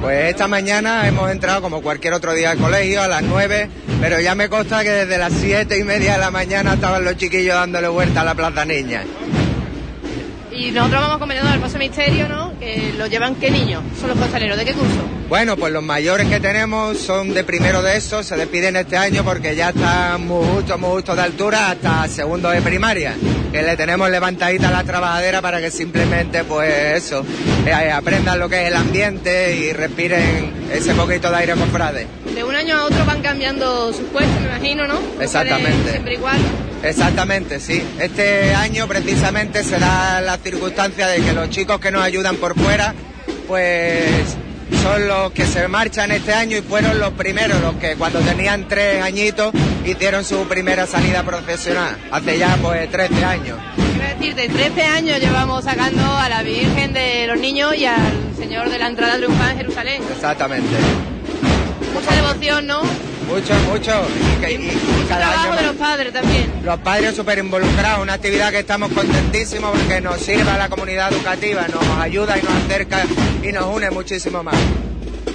Pues 0.00 0.30
esta 0.30 0.48
mañana 0.48 1.06
hemos 1.06 1.30
entrado 1.30 1.60
como 1.60 1.82
cualquier 1.82 2.14
otro 2.14 2.32
día 2.32 2.52
al 2.52 2.58
colegio 2.58 3.02
a 3.02 3.08
las 3.08 3.22
9, 3.22 3.68
pero 4.00 4.18
ya 4.18 4.34
me 4.34 4.48
consta 4.48 4.82
que 4.82 4.90
desde 4.90 5.18
las 5.18 5.32
siete 5.32 5.78
y 5.78 5.84
media 5.84 6.14
de 6.14 6.18
la 6.18 6.30
mañana 6.30 6.74
estaban 6.74 7.04
los 7.04 7.16
chiquillos 7.16 7.54
dándole 7.54 7.88
vuelta 7.88 8.22
a 8.22 8.24
la 8.24 8.34
Plaza 8.34 8.64
Niña. 8.64 9.04
Y 10.52 10.70
nosotros 10.72 11.00
vamos 11.00 11.16
acompañando 11.16 11.50
al 11.50 11.60
paso 11.60 11.78
misterio, 11.78 12.28
¿no? 12.28 12.58
Que 12.58 12.92
lo 12.96 13.06
llevan 13.06 13.36
qué 13.36 13.50
niños, 13.50 13.82
son 14.00 14.10
los 14.10 14.18
costaleros, 14.18 14.56
¿de 14.58 14.64
qué 14.64 14.72
curso? 14.72 14.98
Bueno, 15.28 15.56
pues 15.56 15.72
los 15.72 15.82
mayores 15.82 16.26
que 16.26 16.40
tenemos 16.40 16.98
son 16.98 17.32
de 17.32 17.44
primero 17.44 17.82
de 17.82 17.96
eso, 17.96 18.24
se 18.24 18.36
despiden 18.36 18.74
este 18.74 18.96
año 18.96 19.22
porque 19.22 19.54
ya 19.54 19.68
están 19.68 20.26
muy 20.26 20.44
justo, 20.44 20.76
muy 20.76 20.90
justo 20.90 21.14
de 21.14 21.22
altura 21.22 21.70
hasta 21.70 22.08
segundo 22.08 22.50
de 22.50 22.60
primaria, 22.62 23.14
que 23.52 23.62
le 23.62 23.76
tenemos 23.76 24.10
levantadita 24.10 24.72
la 24.72 24.82
trabajadera 24.82 25.40
para 25.40 25.60
que 25.60 25.70
simplemente, 25.70 26.42
pues 26.42 27.04
eso, 27.04 27.24
eh, 27.64 27.92
aprendan 27.92 28.40
lo 28.40 28.48
que 28.48 28.62
es 28.62 28.68
el 28.68 28.74
ambiente 28.74 29.56
y 29.56 29.72
respiren 29.72 30.52
ese 30.72 30.94
poquito 30.94 31.30
de 31.30 31.36
aire 31.36 31.54
cofrade. 31.54 32.08
De 32.34 32.42
un 32.42 32.56
año 32.56 32.76
a 32.76 32.84
otro 32.86 33.04
van 33.04 33.22
cambiando 33.22 33.92
sus 33.92 34.08
puestos, 34.08 34.40
me 34.40 34.48
imagino, 34.48 34.88
¿no? 34.88 34.98
Exactamente. 35.20 35.92
Siempre 35.92 36.14
igual. 36.14 36.38
Exactamente, 36.82 37.60
sí. 37.60 37.82
Este 37.98 38.54
año 38.54 38.88
precisamente 38.88 39.62
se 39.64 39.78
da 39.78 40.20
la 40.20 40.38
circunstancia 40.38 41.06
de 41.08 41.20
que 41.20 41.32
los 41.32 41.50
chicos 41.50 41.78
que 41.78 41.90
nos 41.90 42.02
ayudan 42.02 42.36
por 42.36 42.58
fuera, 42.58 42.94
pues 43.46 44.36
son 44.82 45.06
los 45.06 45.32
que 45.32 45.46
se 45.46 45.68
marchan 45.68 46.10
este 46.10 46.32
año 46.32 46.56
y 46.56 46.62
fueron 46.62 46.98
los 46.98 47.10
primeros, 47.12 47.60
los 47.60 47.74
que 47.74 47.96
cuando 47.96 48.20
tenían 48.20 48.66
tres 48.66 49.02
añitos 49.02 49.52
hicieron 49.84 50.24
su 50.24 50.44
primera 50.44 50.86
salida 50.86 51.22
profesional, 51.22 51.98
hace 52.10 52.38
ya 52.38 52.56
pues 52.62 52.90
13 52.90 53.24
años. 53.24 53.58
A 54.02 54.14
decir, 54.14 54.34
de 54.34 54.48
13 54.48 54.82
años 54.82 55.20
llevamos 55.20 55.64
sacando 55.64 56.02
a 56.02 56.28
la 56.30 56.42
Virgen 56.42 56.94
de 56.94 57.26
los 57.26 57.38
Niños 57.38 57.74
y 57.76 57.84
al 57.84 58.34
Señor 58.38 58.70
de 58.70 58.78
la 58.78 58.86
Entrada 58.86 59.16
Triunfal 59.16 59.50
en 59.50 59.56
Jerusalén. 59.58 60.02
Exactamente. 60.10 60.76
Mucha 61.92 62.14
devoción, 62.14 62.66
¿no? 62.66 63.09
Mucho, 63.30 63.54
mucho. 63.70 63.92
Y, 64.42 64.52
y- 64.52 64.54
y 64.56 65.04
cada 65.08 65.20
Trabajo 65.28 65.52
año 65.52 65.56
de 65.60 65.66
los 65.68 65.76
padres 65.76 66.12
también. 66.12 66.52
Los 66.64 66.78
padres 66.80 67.14
súper 67.16 67.38
involucrados, 67.38 68.02
una 68.02 68.14
actividad 68.14 68.50
que 68.50 68.58
estamos 68.60 68.90
contentísimos 68.92 69.70
porque 69.70 70.00
nos 70.00 70.16
sirve 70.20 70.50
a 70.50 70.58
la 70.58 70.68
comunidad 70.68 71.12
educativa, 71.12 71.66
nos 71.68 71.84
ayuda 72.00 72.36
y 72.38 72.42
nos 72.42 72.52
acerca 72.64 73.02
y 73.42 73.52
nos 73.52 73.66
une 73.74 73.90
muchísimo 73.90 74.42
más. 74.42 74.56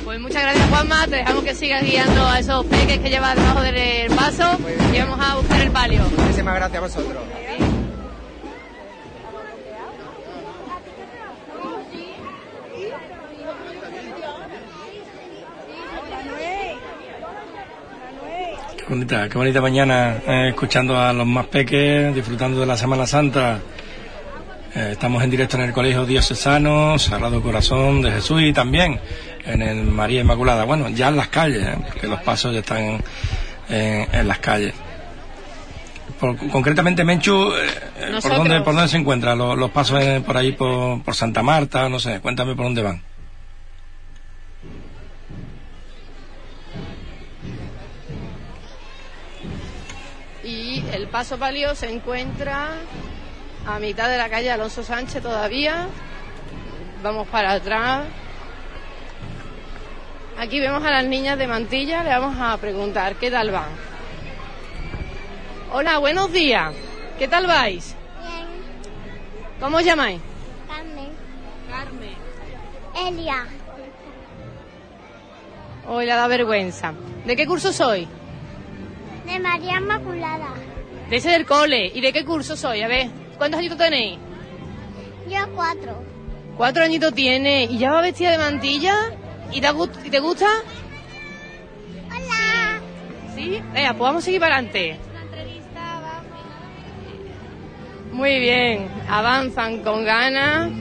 Pues 0.04 0.20
muchas 0.20 0.44
gracias, 0.44 0.70
Juanma. 0.70 1.08
Te 1.08 1.16
dejamos 1.16 1.44
que 1.44 1.56
sigas 1.56 1.84
guiando 1.84 2.26
a 2.28 2.40
esos 2.40 2.66
peques 2.66 3.00
que 3.00 3.10
llevas 3.10 3.36
debajo 3.36 3.62
del 3.62 4.12
paso 4.12 4.58
y 4.94 5.00
vamos 5.00 5.20
a 5.26 5.36
buscar 5.36 5.62
el 5.62 5.72
palio. 5.72 6.02
Muchísimas 6.18 6.56
gracias 6.56 6.78
a 6.78 6.82
vosotros. 6.82 7.24
Qué 18.88 18.94
bonita, 18.94 19.30
qué 19.30 19.38
bonita 19.38 19.62
mañana 19.62 20.18
eh, 20.28 20.50
escuchando 20.50 20.98
a 21.00 21.12
los 21.12 21.26
más 21.26 21.48
peques, 21.48 22.14
disfrutando 22.14 22.60
de 22.60 22.66
la 22.68 22.78
Semana 22.78 23.08
Santa. 23.08 23.60
Eh, 24.76 24.90
estamos 24.92 25.24
en 25.24 25.30
directo 25.32 25.58
en 25.58 25.64
el 25.64 25.74
Colegio 25.74 26.06
Diocesano, 26.06 27.00
Sagrado 27.00 27.42
Corazón 27.42 28.02
de 28.02 28.12
Jesús 28.12 28.42
y 28.44 28.54
también 28.54 29.00
en 29.46 29.62
el 29.64 29.84
María 29.86 30.22
Inmaculada. 30.22 30.66
Bueno, 30.66 30.90
ya 30.90 31.08
en 31.08 31.18
las 31.18 31.30
calles, 31.30 31.66
eh, 31.66 31.78
porque 31.92 32.08
los 32.08 32.22
pasos 32.22 32.54
ya 32.54 32.60
están 32.60 33.02
en, 33.70 34.28
las 34.28 34.40
calles. 34.40 34.74
Por- 36.20 36.38
concretamente, 36.50 37.04
Menchu, 37.04 37.54
eh, 37.54 38.12
¿por 38.22 38.36
dónde, 38.36 38.62
¿por 38.62 38.74
dónde 38.76 38.88
se 38.90 38.98
encuentran 38.98 39.38
los, 39.38 39.58
los 39.58 39.72
pasos 39.72 40.00
eh, 40.04 40.22
por 40.24 40.38
ahí, 40.38 40.52
por, 40.52 41.02
por 41.02 41.16
Santa 41.16 41.42
Marta? 41.42 41.90
No 41.90 42.00
sé, 42.00 42.20
cuéntame 42.20 42.56
por 42.56 42.66
dónde 42.66 42.84
van. 42.84 43.02
El 50.94 51.08
paso 51.08 51.38
palio 51.38 51.76
se 51.76 51.90
encuentra 51.90 52.70
a 53.66 53.80
mitad 53.80 54.10
de 54.10 54.18
la 54.18 54.30
calle 54.30 54.52
Alonso 54.52 54.84
Sánchez 54.84 55.22
todavía. 55.22 55.88
Vamos 57.04 57.28
para 57.28 57.54
atrás. 57.54 58.06
Aquí 60.38 60.60
vemos 60.60 60.84
a 60.84 60.92
las 60.92 61.06
niñas 61.06 61.38
de 61.38 61.48
mantilla, 61.48 62.04
le 62.04 62.10
vamos 62.10 62.36
a 62.40 62.58
preguntar 62.58 63.16
qué 63.16 63.32
tal 63.32 63.52
van. 63.52 63.70
Hola, 65.72 65.98
buenos 65.98 66.32
días. 66.32 66.74
¿Qué 67.18 67.28
tal 67.28 67.48
vais? 67.48 67.96
Bien. 68.22 68.48
¿Cómo 69.60 69.78
os 69.78 69.86
llamáis? 69.86 70.20
Carmen. 70.68 71.10
Carmen. 71.70 72.16
Elia. 73.08 73.48
Hoy 75.88 76.06
la 76.06 76.16
da 76.16 76.28
vergüenza. 76.28 76.94
¿De 77.26 77.36
qué 77.36 77.46
curso 77.46 77.72
soy? 77.72 78.08
De 79.26 79.40
María 79.40 79.78
Inmaculada. 79.78 80.54
De 81.10 81.18
ese 81.18 81.30
del 81.32 81.46
cole. 81.46 81.92
¿Y 81.94 82.02
de 82.02 82.12
qué 82.14 82.26
curso 82.26 82.56
soy? 82.58 82.82
A 82.82 82.88
ver, 82.88 83.08
¿cuántos 83.38 83.60
añitos 83.60 83.78
tenéis? 83.78 84.18
Yo 85.30 85.38
cuatro. 85.56 86.02
Cuatro 86.58 86.84
añitos 86.84 87.14
tiene 87.14 87.66
y 87.66 87.78
ya 87.78 87.92
va 87.92 88.02
vestida 88.02 88.32
de 88.32 88.38
mantilla. 88.38 88.96
¿Y 89.52 89.62
te, 89.62 89.70
gust- 89.72 90.06
y 90.06 90.10
te 90.10 90.20
gusta? 90.20 90.48
Hola. 92.08 92.80
Sí. 93.36 93.62
Venga, 93.74 93.90
pues 93.92 94.00
vamos 94.00 94.24
a 94.24 94.26
seguir 94.26 94.40
para 94.40 94.56
adelante. 94.58 94.98
Muy 98.12 98.40
bien, 98.40 98.88
avanzan 99.10 99.80
con 99.84 100.06
ganas 100.06 100.72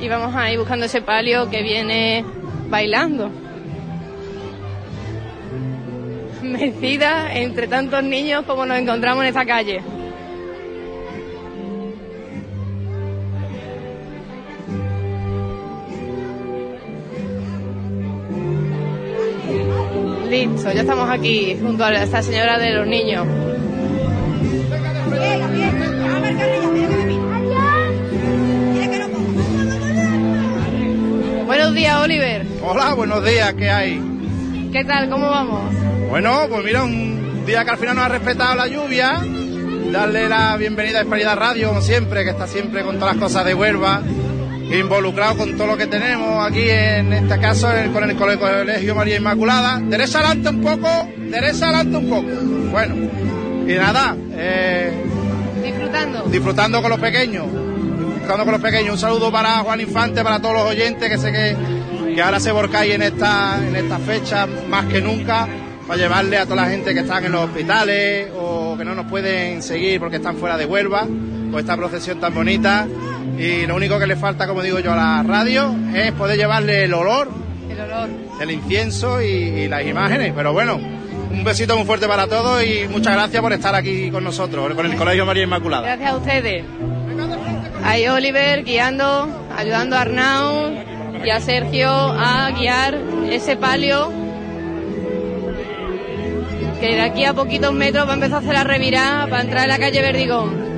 y 0.00 0.08
vamos 0.08 0.34
a 0.34 0.50
ir 0.50 0.58
buscando 0.58 0.86
ese 0.86 1.00
palio 1.00 1.48
que 1.48 1.62
viene 1.62 2.24
bailando. 2.68 3.30
Entre 6.58 7.68
tantos 7.68 8.02
niños 8.02 8.44
como 8.46 8.66
nos 8.66 8.78
encontramos 8.78 9.22
en 9.22 9.28
esta 9.28 9.46
calle. 9.46 9.80
Listo, 20.28 20.72
ya 20.72 20.80
estamos 20.82 21.08
aquí 21.10 21.56
junto 21.60 21.84
a 21.84 21.92
esta 21.94 22.22
señora 22.22 22.58
de 22.58 22.70
los 22.72 22.86
niños. 22.86 23.26
Buenos 31.46 31.74
días, 31.74 31.96
Oliver. 32.00 32.46
Hola, 32.62 32.94
buenos 32.94 33.24
días, 33.24 33.54
¿qué 33.54 33.70
hay? 33.70 34.00
¿Qué 34.72 34.84
tal? 34.84 35.10
¿Cómo 35.10 35.28
vamos? 35.28 35.89
Bueno, 36.10 36.46
pues 36.48 36.64
mira, 36.64 36.82
un 36.84 37.44
día 37.46 37.64
que 37.64 37.70
al 37.70 37.78
final 37.78 37.94
nos 37.96 38.04
ha 38.04 38.08
respetado 38.08 38.54
la 38.56 38.66
lluvia. 38.66 39.20
Darle 39.92 40.28
la 40.28 40.56
bienvenida 40.56 41.00
a 41.00 41.02
Hispanidad 41.02 41.36
Radio, 41.36 41.68
como 41.68 41.82
siempre, 41.82 42.24
que 42.24 42.30
está 42.30 42.46
siempre 42.46 42.82
con 42.84 42.98
todas 42.98 43.14
las 43.16 43.22
cosas 43.24 43.44
de 43.44 43.54
Huelva, 43.54 44.02
involucrado 44.72 45.36
con 45.36 45.56
todo 45.56 45.68
lo 45.68 45.76
que 45.76 45.86
tenemos 45.86 46.46
aquí, 46.48 46.68
en 46.68 47.12
este 47.12 47.38
caso, 47.40 47.68
con 47.92 48.08
el 48.08 48.16
Cole- 48.16 48.38
Colegio 48.38 48.94
María 48.94 49.16
Inmaculada. 49.16 49.80
Derecha 49.82 50.18
adelante 50.20 50.48
un 50.50 50.60
poco, 50.62 50.88
derecha 51.16 51.66
adelante 51.68 51.96
un 51.96 52.08
poco. 52.10 52.28
Bueno, 52.70 52.94
y 53.66 53.74
nada, 53.74 54.16
eh, 54.32 54.92
Disfrutando. 55.64 56.22
disfrutando 56.24 56.82
con 56.82 56.90
los 56.90 57.00
pequeños, 57.00 57.46
disfrutando 58.14 58.44
con 58.44 58.52
los 58.52 58.62
pequeños. 58.62 58.92
Un 58.94 58.98
saludo 58.98 59.32
para 59.32 59.58
Juan 59.58 59.80
Infante, 59.80 60.22
para 60.22 60.38
todos 60.40 60.54
los 60.54 60.64
oyentes, 60.70 61.08
que 61.08 61.18
sé 61.18 61.32
que, 61.32 62.14
que 62.14 62.22
ahora 62.22 62.38
se 62.38 62.52
volcáis 62.52 62.94
en 62.94 63.02
esta, 63.02 63.58
en 63.66 63.74
esta 63.74 63.98
fecha 63.98 64.46
más 64.68 64.86
que 64.86 65.00
nunca, 65.00 65.48
para 65.90 66.02
llevarle 66.02 66.38
a 66.38 66.44
toda 66.44 66.54
la 66.62 66.68
gente 66.68 66.94
que 66.94 67.00
están 67.00 67.24
en 67.24 67.32
los 67.32 67.46
hospitales 67.46 68.28
o 68.38 68.76
que 68.78 68.84
no 68.84 68.94
nos 68.94 69.06
pueden 69.06 69.60
seguir 69.60 69.98
porque 69.98 70.18
están 70.18 70.36
fuera 70.36 70.56
de 70.56 70.64
Huelva, 70.64 71.04
pues 71.50 71.64
esta 71.64 71.76
procesión 71.76 72.20
tan 72.20 72.32
bonita. 72.32 72.86
Y 73.36 73.66
lo 73.66 73.74
único 73.74 73.98
que 73.98 74.06
le 74.06 74.14
falta, 74.14 74.46
como 74.46 74.62
digo 74.62 74.78
yo, 74.78 74.92
a 74.92 74.96
la 74.96 75.22
radio 75.24 75.74
es 75.92 76.12
poder 76.12 76.38
llevarle 76.38 76.84
el 76.84 76.94
olor 76.94 77.28
El 77.68 77.80
olor. 77.80 78.08
el 78.40 78.50
incienso 78.52 79.20
y, 79.20 79.24
y 79.26 79.66
las 79.68 79.84
imágenes. 79.84 80.32
Pero 80.36 80.52
bueno, 80.52 80.76
un 80.76 81.42
besito 81.42 81.76
muy 81.76 81.84
fuerte 81.84 82.06
para 82.06 82.28
todos 82.28 82.62
y 82.62 82.86
muchas 82.88 83.14
gracias 83.14 83.42
por 83.42 83.52
estar 83.52 83.74
aquí 83.74 84.12
con 84.12 84.22
nosotros, 84.22 84.72
con 84.74 84.86
el 84.86 84.94
Colegio 84.94 85.26
María 85.26 85.42
Inmaculada. 85.42 85.88
Gracias 85.88 86.12
a 86.12 86.16
ustedes. 86.18 86.64
Ahí 87.82 88.06
Oliver 88.06 88.62
guiando, 88.62 89.28
ayudando 89.56 89.96
a 89.96 90.02
Arnau 90.02 90.70
y 91.24 91.30
a 91.30 91.40
Sergio 91.40 91.90
a 91.90 92.48
guiar 92.52 92.96
ese 93.28 93.56
palio. 93.56 94.19
Que 96.80 96.94
de 96.94 97.00
aquí 97.02 97.24
a 97.26 97.34
poquitos 97.34 97.74
metros 97.74 98.06
va 98.08 98.12
a 98.12 98.14
empezar 98.14 98.36
a 98.36 98.38
hacer 98.38 98.54
la 98.54 98.64
revirada 98.64 99.26
para 99.26 99.42
entrar 99.42 99.64
en 99.64 99.68
la 99.68 99.78
calle 99.78 100.00
Verdigón. 100.00 100.70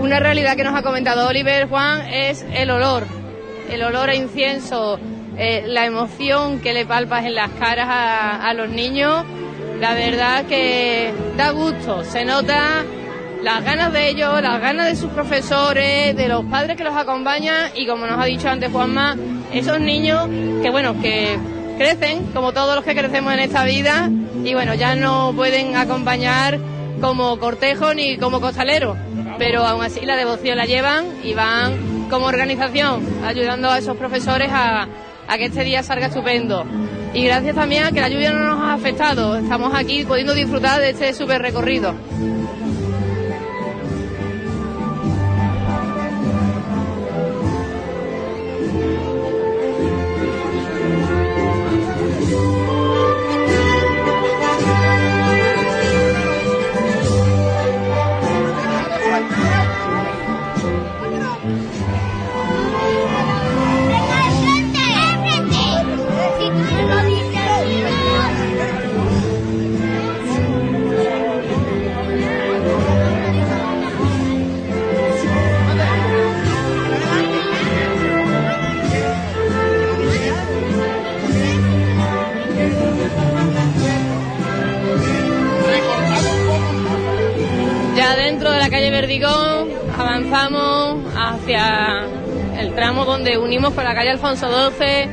Una 0.00 0.20
realidad 0.20 0.56
que 0.56 0.62
nos 0.62 0.74
ha 0.76 0.82
comentado 0.82 1.26
Oliver 1.28 1.66
Juan 1.68 2.02
es 2.06 2.46
el 2.52 2.70
olor, 2.70 3.04
el 3.72 3.82
olor 3.82 4.10
a 4.10 4.14
incienso, 4.14 5.00
eh, 5.36 5.64
la 5.66 5.84
emoción 5.86 6.60
que 6.60 6.72
le 6.72 6.86
palpas 6.86 7.24
en 7.24 7.34
las 7.34 7.50
caras 7.52 7.88
a, 7.88 8.48
a 8.48 8.54
los 8.54 8.68
niños. 8.68 9.24
La 9.80 9.94
verdad 9.94 10.44
que 10.44 11.12
da 11.36 11.50
gusto, 11.50 12.04
se 12.04 12.24
nota 12.24 12.84
las 13.44 13.62
ganas 13.62 13.92
de 13.92 14.08
ellos, 14.08 14.40
las 14.40 14.58
ganas 14.58 14.86
de 14.86 14.96
sus 14.96 15.10
profesores, 15.10 16.16
de 16.16 16.28
los 16.28 16.46
padres 16.46 16.78
que 16.78 16.82
los 16.82 16.96
acompañan 16.96 17.72
y 17.74 17.86
como 17.86 18.06
nos 18.06 18.18
ha 18.18 18.24
dicho 18.24 18.48
antes 18.48 18.72
Juanma, 18.72 19.16
esos 19.52 19.78
niños 19.78 20.26
que 20.62 20.70
bueno, 20.70 20.98
que 21.02 21.38
crecen 21.76 22.24
como 22.32 22.52
todos 22.52 22.74
los 22.74 22.84
que 22.84 22.94
crecemos 22.94 23.34
en 23.34 23.40
esta 23.40 23.64
vida 23.64 24.08
y 24.42 24.54
bueno, 24.54 24.72
ya 24.74 24.94
no 24.94 25.34
pueden 25.36 25.76
acompañar 25.76 26.58
como 27.02 27.38
cortejo 27.38 27.92
ni 27.92 28.16
como 28.16 28.40
costalero, 28.40 28.96
pero 29.36 29.66
aún 29.66 29.84
así 29.84 30.00
la 30.06 30.16
devoción 30.16 30.56
la 30.56 30.64
llevan 30.64 31.04
y 31.22 31.34
van 31.34 32.08
como 32.08 32.26
organización 32.26 33.06
ayudando 33.26 33.68
a 33.70 33.76
esos 33.76 33.94
profesores 33.98 34.48
a, 34.52 34.88
a 35.28 35.36
que 35.36 35.44
este 35.44 35.64
día 35.64 35.82
salga 35.82 36.06
estupendo. 36.06 36.64
Y 37.12 37.24
gracias 37.24 37.54
también 37.54 37.84
a 37.84 37.92
que 37.92 38.00
la 38.00 38.08
lluvia 38.08 38.32
no 38.32 38.56
nos 38.56 38.60
ha 38.60 38.72
afectado, 38.72 39.36
estamos 39.36 39.74
aquí 39.74 40.02
pudiendo 40.04 40.32
disfrutar 40.32 40.80
de 40.80 40.90
este 40.90 41.12
super 41.12 41.42
recorrido. 41.42 41.94
Donde 93.14 93.38
unimos 93.38 93.72
con 93.74 93.84
la 93.84 93.94
calle 93.94 94.10
Alfonso 94.10 94.48
XII. 94.70 95.08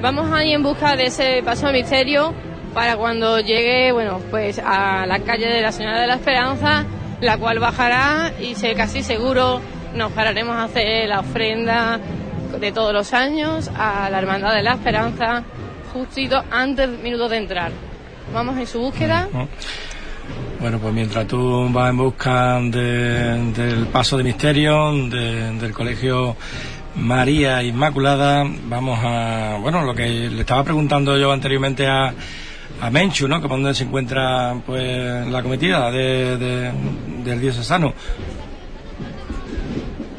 Vamos 0.00 0.32
ahí 0.32 0.54
en 0.54 0.62
busca 0.62 0.96
de 0.96 1.06
ese 1.06 1.42
paso 1.44 1.66
de 1.66 1.74
misterio 1.74 2.32
para 2.72 2.96
cuando 2.96 3.40
llegue, 3.40 3.92
bueno, 3.92 4.20
pues 4.30 4.58
a 4.58 5.04
la 5.06 5.18
calle 5.18 5.46
de 5.46 5.60
la 5.60 5.70
Señora 5.70 6.00
de 6.00 6.06
la 6.06 6.14
Esperanza, 6.14 6.86
la 7.20 7.36
cual 7.36 7.58
bajará 7.58 8.32
y 8.40 8.54
sé 8.54 8.72
casi 8.74 9.02
seguro 9.02 9.60
nos 9.94 10.12
pararemos 10.12 10.56
a 10.56 10.64
hacer 10.64 11.08
la 11.10 11.20
ofrenda 11.20 12.00
de 12.58 12.72
todos 12.72 12.94
los 12.94 13.12
años 13.12 13.70
a 13.76 14.08
la 14.08 14.18
Hermandad 14.18 14.54
de 14.54 14.62
la 14.62 14.72
Esperanza 14.72 15.42
justito 15.92 16.42
antes 16.50 16.90
del 16.90 17.00
minuto 17.00 17.28
de 17.28 17.36
entrar. 17.36 17.70
Vamos 18.32 18.56
en 18.56 18.66
su 18.66 18.80
búsqueda. 18.80 19.28
Bueno, 20.58 20.78
pues 20.78 20.94
mientras 20.94 21.26
tú 21.26 21.68
vas 21.70 21.90
en 21.90 21.96
busca 21.98 22.58
de- 22.62 23.52
del 23.52 23.86
paso 23.92 24.16
de 24.16 24.24
misterio 24.24 24.90
de- 25.08 25.52
del 25.52 25.72
colegio 25.72 26.34
María 26.96 27.62
Inmaculada, 27.62 28.44
vamos 28.64 28.98
a, 29.02 29.58
bueno, 29.60 29.82
lo 29.82 29.94
que 29.94 30.06
le 30.08 30.40
estaba 30.40 30.64
preguntando 30.64 31.16
yo 31.18 31.30
anteriormente 31.30 31.86
a, 31.86 32.12
a 32.80 32.90
Menchu, 32.90 33.28
¿no? 33.28 33.40
Que 33.40 33.48
por 33.48 33.58
dónde 33.58 33.74
se 33.74 33.84
encuentra, 33.84 34.54
pues, 34.64 35.26
la 35.26 35.42
cometida 35.42 35.90
de, 35.90 36.36
de- 36.38 36.72
del. 37.24 37.40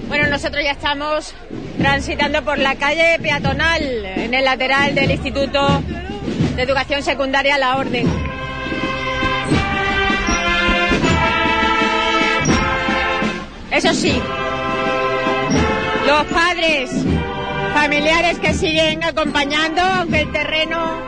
Bueno, 0.08 0.28
nosotros 0.30 0.64
ya 0.64 0.72
estamos 0.72 1.34
transitando 1.78 2.42
por 2.44 2.58
la 2.60 2.76
calle 2.76 3.18
peatonal 3.22 3.82
en 4.06 4.34
el 4.34 4.46
lateral 4.46 4.96
del 4.96 5.12
Instituto 5.12 5.82
de 6.56 6.62
Educación 6.62 7.04
Secundaria 7.04 7.58
La 7.58 7.78
Orden. 7.78 8.08
Eso 13.72 13.94
sí, 13.94 14.20
los 16.08 16.24
padres 16.28 16.90
familiares 17.74 18.40
que 18.40 18.54
siguen 18.54 19.04
acompañando, 19.04 19.82
aunque 19.82 20.22
el 20.22 20.32
terreno 20.32 21.02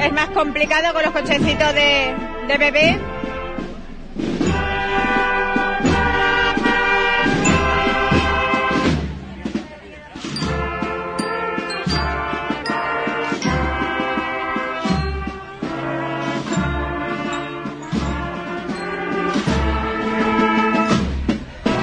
es 0.00 0.12
más 0.12 0.30
complicado 0.30 0.92
con 0.92 1.04
los 1.04 1.12
cochecitos 1.12 1.72
de, 1.74 2.12
de 2.48 2.58
bebé. 2.58 2.98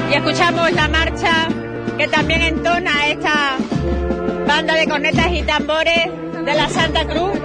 y 0.09 0.13
escuchamos 0.13 0.71
la 0.71 0.87
marcha 0.87 1.48
que 1.99 2.07
también 2.07 2.41
entona 2.41 3.07
esta 3.07 3.57
banda 4.47 4.73
de 4.73 4.87
cornetas 4.87 5.33
y 5.33 5.43
tambores 5.43 6.07
de 6.45 6.53
la 6.55 6.69
Santa 6.69 7.05
Cruz. 7.05 7.37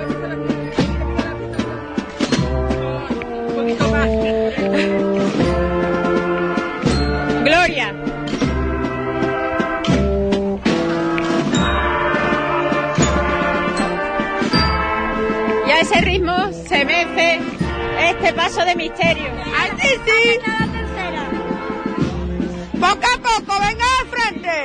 Un 3.49 3.55
poquito 3.57 3.89
más. 3.89 4.09
Gloria. 7.43 7.95
Y 15.67 15.71
a 15.73 15.81
ese 15.81 16.01
ritmo 16.01 16.53
se 16.69 16.85
mece 16.85 17.41
este 18.09 18.33
paso 18.35 18.65
de 18.65 18.77
misterio. 18.77 19.33
¡Así 19.59 19.89
sí! 20.07 20.74
Poco 22.85 23.07
a 23.07 23.17
poco, 23.17 23.53
venga 23.61 23.87
de 23.97 24.05
frente. 24.13 24.57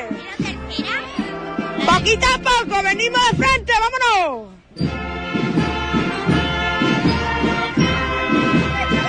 Poquito 1.85 2.27
a 2.27 2.37
poco, 2.37 2.83
venimos 2.83 3.21
de 3.31 3.37
frente, 3.37 3.73
vámonos. 3.79 4.49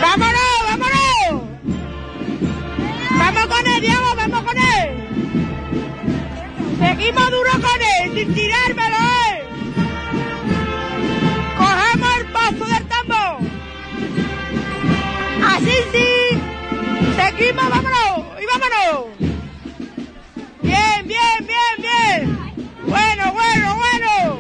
Vámonos, 0.01 0.59
vámonos. 0.69 1.43
Vamos 3.19 3.47
con 3.47 3.67
él, 3.67 3.81
Diego, 3.81 4.15
vamos 4.15 4.43
con 4.45 4.57
él. 4.57 4.89
Seguimos 6.79 7.31
duro 7.33 7.51
con 7.51 7.83
él, 7.83 8.15
sin 8.15 8.33
tirármelo, 8.33 8.97
eh. 9.27 9.45
Cogemos 11.59 12.17
el 12.17 12.27
paso 12.27 12.65
del 12.65 12.87
tambor. 12.87 13.39
Así 15.49 15.77
sí. 15.93 16.11
Seguimos, 17.17 17.69
vámonos, 17.71 18.40
vámonos. 18.53 19.19
Bien, 20.63 21.07
bien, 21.07 21.47
bien, 21.47 21.77
bien. 21.79 22.39
Bueno, 22.87 23.33
bueno, 23.33 23.77
bueno. 23.77 24.39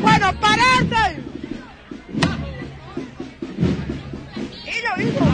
Bueno, 0.00 0.40
pararse. 0.40 1.22
Hilo, 4.64 4.90
hilo, 4.98 5.26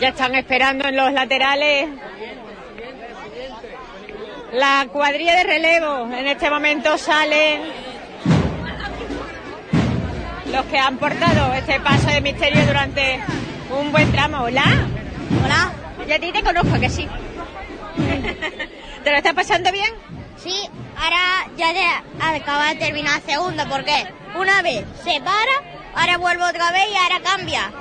Ya 0.00 0.08
están 0.08 0.34
esperando 0.34 0.88
en 0.88 0.96
los 0.96 1.12
laterales 1.12 1.88
la 4.52 4.86
cuadrilla 4.92 5.34
de 5.36 5.44
relevo. 5.44 6.12
En 6.12 6.26
este 6.26 6.50
momento 6.50 6.98
salen 6.98 7.83
los 10.54 10.66
que 10.66 10.78
han 10.78 10.98
portado 10.98 11.52
este 11.54 11.80
paso 11.80 12.06
de 12.06 12.20
misterio 12.20 12.64
durante 12.64 13.18
un 13.76 13.90
buen 13.90 14.10
tramo. 14.12 14.44
Hola. 14.44 14.62
Hola. 15.44 15.72
Ya 16.06 16.14
a 16.14 16.18
ti 16.20 16.30
te 16.30 16.44
conozco, 16.44 16.78
que 16.78 16.88
sí. 16.88 17.08
¿Te 19.02 19.10
lo 19.10 19.16
estás 19.16 19.34
pasando 19.34 19.72
bien? 19.72 19.92
Sí, 20.36 20.54
ahora 20.96 21.48
ya 21.56 21.72
de, 21.72 21.84
acaba 22.20 22.68
de 22.68 22.76
terminar 22.76 23.20
segunda, 23.22 23.66
porque 23.68 24.06
una 24.38 24.62
vez 24.62 24.84
se 25.02 25.20
para, 25.20 25.96
ahora 25.96 26.18
vuelve 26.18 26.44
otra 26.44 26.70
vez 26.70 26.84
y 26.92 26.96
ahora 26.96 27.20
cambia. 27.24 27.72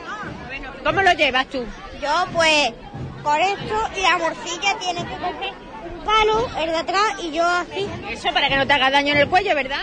¿Cómo 0.84 1.04
lo 1.04 1.14
llevas 1.14 1.46
tú? 1.48 1.64
Yo 2.02 2.26
pues 2.34 2.74
con 3.22 3.40
esto 3.40 3.90
y 3.96 4.02
la 4.02 4.18
morcilla 4.18 4.78
tiene 4.80 5.06
que 5.06 5.16
coger 5.18 5.54
un 5.94 6.04
palo, 6.04 6.50
el 6.60 6.72
de 6.72 6.78
atrás 6.78 7.16
y 7.22 7.32
yo 7.32 7.46
así. 7.48 7.88
Eso 8.10 8.34
para 8.34 8.50
que 8.50 8.56
no 8.56 8.66
te 8.66 8.74
haga 8.74 8.90
daño 8.90 9.14
en 9.14 9.20
el 9.20 9.30
cuello, 9.30 9.54
¿verdad? 9.54 9.78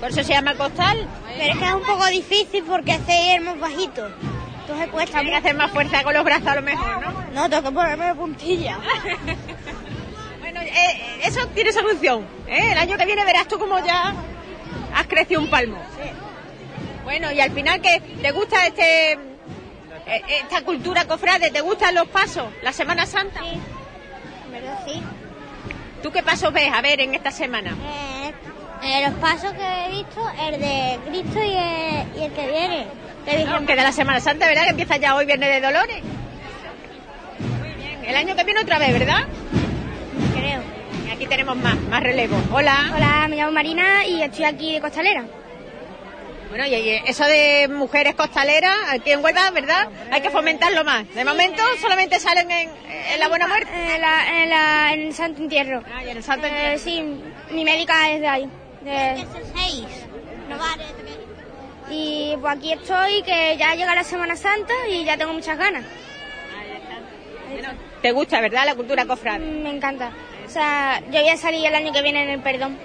Por 0.00 0.10
eso 0.10 0.22
se 0.22 0.32
llama 0.32 0.54
costal. 0.54 1.08
Pero 1.38 1.52
es 1.52 1.58
que 1.58 1.64
es 1.64 1.74
un 1.74 1.82
poco 1.82 2.06
difícil 2.06 2.64
porque 2.64 2.92
este 2.92 3.34
es 3.34 3.42
más 3.42 3.58
bajito. 3.58 4.08
Entonces 4.60 4.88
cuesta 4.88 5.20
Tienes 5.20 5.32
que 5.32 5.48
hacer 5.48 5.56
más 5.56 5.70
fuerza 5.70 6.02
con 6.02 6.14
los 6.14 6.24
brazos 6.24 6.46
a 6.48 6.54
lo 6.56 6.62
mejor, 6.62 7.00
¿no? 7.00 7.24
No, 7.32 7.48
tengo 7.48 7.62
que 7.62 7.74
ponerme 7.74 8.06
de 8.06 8.14
puntilla. 8.14 8.78
Bueno, 10.40 10.60
eh, 10.60 11.20
eso 11.24 11.44
tiene 11.48 11.72
solución. 11.72 12.24
¿eh? 12.46 12.70
El 12.70 12.78
año 12.78 12.96
que 12.96 13.04
viene 13.04 13.24
verás 13.24 13.48
tú 13.48 13.58
como 13.58 13.84
ya 13.84 14.14
has 14.94 15.06
crecido 15.08 15.40
un 15.40 15.50
palmo. 15.50 15.76
Bueno, 17.02 17.32
y 17.32 17.40
al 17.40 17.50
final 17.50 17.80
que 17.80 18.00
te 18.22 18.30
gusta 18.30 18.64
este 18.64 19.18
eh, 20.06 20.22
esta 20.40 20.62
cultura 20.62 21.04
cofrade, 21.04 21.50
¿te 21.50 21.60
gustan 21.60 21.96
los 21.96 22.06
pasos? 22.08 22.46
¿La 22.62 22.72
Semana 22.72 23.06
Santa? 23.06 23.40
Sí. 23.40 23.60
¿Verdad? 24.52 24.78
Sí. 24.86 25.02
¿Tú 26.00 26.12
qué 26.12 26.22
pasos 26.22 26.52
ves 26.52 26.72
a 26.72 26.80
ver 26.80 27.00
en 27.00 27.14
esta 27.16 27.32
semana? 27.32 27.70
Eh, 27.72 28.15
eh, 28.86 29.02
los 29.08 29.18
pasos 29.20 29.52
que 29.52 29.62
he 29.86 29.90
visto, 29.90 30.20
el 30.48 30.60
de 30.60 30.98
Cristo 31.08 31.42
y 31.42 31.52
el, 31.52 32.20
y 32.20 32.24
el 32.24 32.32
que 32.32 32.46
viene. 32.46 32.86
De 33.26 33.36
Virgen- 33.44 33.66
que 33.66 33.74
de 33.76 33.82
la 33.82 33.92
Semana 33.92 34.20
Santa, 34.20 34.46
¿verdad? 34.46 34.62
Que 34.64 34.70
empieza 34.70 34.96
ya 34.96 35.14
hoy 35.16 35.26
Viernes 35.26 35.48
de 35.50 35.60
Dolores. 35.60 36.02
Muy 37.58 37.70
bien. 37.74 38.04
El 38.04 38.16
año 38.16 38.36
que 38.36 38.44
viene 38.44 38.60
otra 38.60 38.78
vez, 38.78 38.92
¿verdad? 38.92 39.24
Creo. 40.34 40.62
Y 41.06 41.10
aquí 41.10 41.26
tenemos 41.26 41.56
más, 41.56 41.76
más 41.90 42.02
relevo. 42.02 42.36
Hola. 42.52 42.92
Hola, 42.94 43.26
me 43.28 43.36
llamo 43.36 43.52
Marina 43.52 44.04
y 44.06 44.22
estoy 44.22 44.44
aquí 44.44 44.74
de 44.74 44.80
costalera. 44.80 45.24
Bueno, 46.48 46.64
y 46.66 46.74
eso 47.04 47.24
de 47.24 47.66
mujeres 47.68 48.14
costaleras, 48.14 48.72
aquí 48.90 49.10
en 49.10 49.22
Huelva, 49.22 49.50
¿verdad? 49.50 49.88
Hay 50.12 50.20
que 50.20 50.30
fomentarlo 50.30 50.84
más. 50.84 51.12
De 51.12 51.24
momento 51.24 51.60
solamente 51.80 52.20
salen 52.20 52.48
en, 52.50 52.70
en 53.12 53.18
la 53.20 53.28
Buena 53.28 53.48
Muerte. 53.48 53.68
En, 53.74 54.00
la, 54.00 54.42
en, 54.42 54.48
la, 54.50 54.92
en 54.94 55.00
el 55.08 55.12
Santo 55.14 55.42
Entierro. 55.42 55.82
Ah, 55.92 56.04
y 56.04 56.10
en 56.10 56.16
el 56.18 56.22
Santo 56.22 56.46
Eh, 56.46 56.78
sí, 56.78 57.02
mi 57.50 57.64
médica 57.64 58.10
es 58.10 58.20
de 58.20 58.28
ahí. 58.28 58.48
De... 58.86 59.26
Y 61.90 62.36
pues 62.40 62.56
aquí 62.56 62.72
estoy, 62.72 63.22
que 63.22 63.56
ya 63.58 63.74
llega 63.74 63.94
la 63.96 64.04
Semana 64.04 64.36
Santa 64.36 64.74
y 64.88 65.04
ya 65.04 65.16
tengo 65.16 65.32
muchas 65.32 65.58
ganas. 65.58 65.84
¿Te 68.00 68.12
gusta, 68.12 68.40
verdad, 68.40 68.64
la 68.64 68.76
cultura 68.76 69.04
cofrade? 69.04 69.40
Me 69.40 69.70
encanta. 69.70 70.12
O 70.46 70.48
sea, 70.48 71.00
yo 71.10 71.20
voy 71.20 71.28
a 71.28 71.36
salir 71.36 71.66
el 71.66 71.74
año 71.74 71.92
que 71.92 72.02
viene 72.02 72.22
en 72.22 72.30
el 72.30 72.40
perdón 72.40 72.78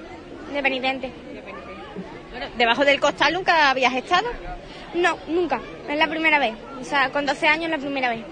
de 0.52 0.64
penitente. 0.64 1.12
Bueno, 2.32 2.48
¿Debajo 2.58 2.84
del 2.84 3.00
costal 3.00 3.34
nunca 3.34 3.70
habías 3.70 3.94
estado? 3.94 4.28
No, 4.96 5.20
nunca. 5.28 5.62
Es 5.88 5.98
la 5.98 6.08
primera 6.08 6.40
vez. 6.40 6.56
O 6.80 6.84
sea, 6.84 7.12
con 7.12 7.28
12 7.28 7.48
años 7.48 7.66
es 7.66 7.72
la 7.72 7.78
primera 7.78 8.10
vez. 8.10 8.26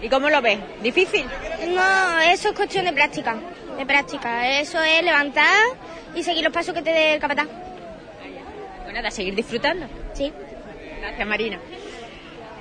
¿Y 0.00 0.08
cómo 0.08 0.30
lo 0.30 0.40
ves? 0.40 0.58
¿Difícil? 0.82 1.26
No, 1.68 2.20
eso 2.20 2.48
es 2.48 2.56
cuestión 2.56 2.86
de 2.86 2.92
práctica. 2.92 3.36
De 3.82 3.86
práctica. 3.86 4.60
Eso 4.60 4.80
es 4.80 5.02
levantar 5.02 5.58
y 6.14 6.22
seguir 6.22 6.44
los 6.44 6.52
pasos 6.52 6.72
que 6.72 6.82
te 6.82 6.90
dé 6.90 7.14
el 7.14 7.20
capataz. 7.20 7.48
Bueno, 8.84 8.92
nada, 8.92 9.10
seguir 9.10 9.34
disfrutando. 9.34 9.88
Sí. 10.14 10.32
Gracias, 11.00 11.26
Marina. 11.26 11.58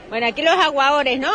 Bueno, 0.09 0.25
aquí 0.25 0.41
los 0.41 0.55
aguadores, 0.55 1.19
¿no? 1.19 1.31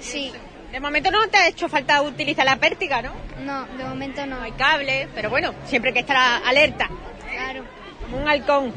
Sí. 0.00 0.32
De 0.72 0.80
momento 0.80 1.10
no 1.10 1.28
te 1.28 1.36
ha 1.36 1.48
hecho 1.48 1.68
falta 1.68 2.00
utilizar 2.00 2.46
la 2.46 2.56
pértiga, 2.56 3.02
¿no? 3.02 3.12
No, 3.44 3.66
de 3.76 3.84
momento 3.84 4.24
no. 4.24 4.40
Hay 4.40 4.52
cables, 4.52 5.08
pero 5.14 5.28
bueno, 5.28 5.54
siempre 5.66 5.90
hay 5.90 5.94
que 5.94 6.00
estar 6.00 6.40
alerta. 6.46 6.88
Claro. 7.30 7.64
Como 8.00 8.16
un 8.16 8.26
halcón. 8.26 8.72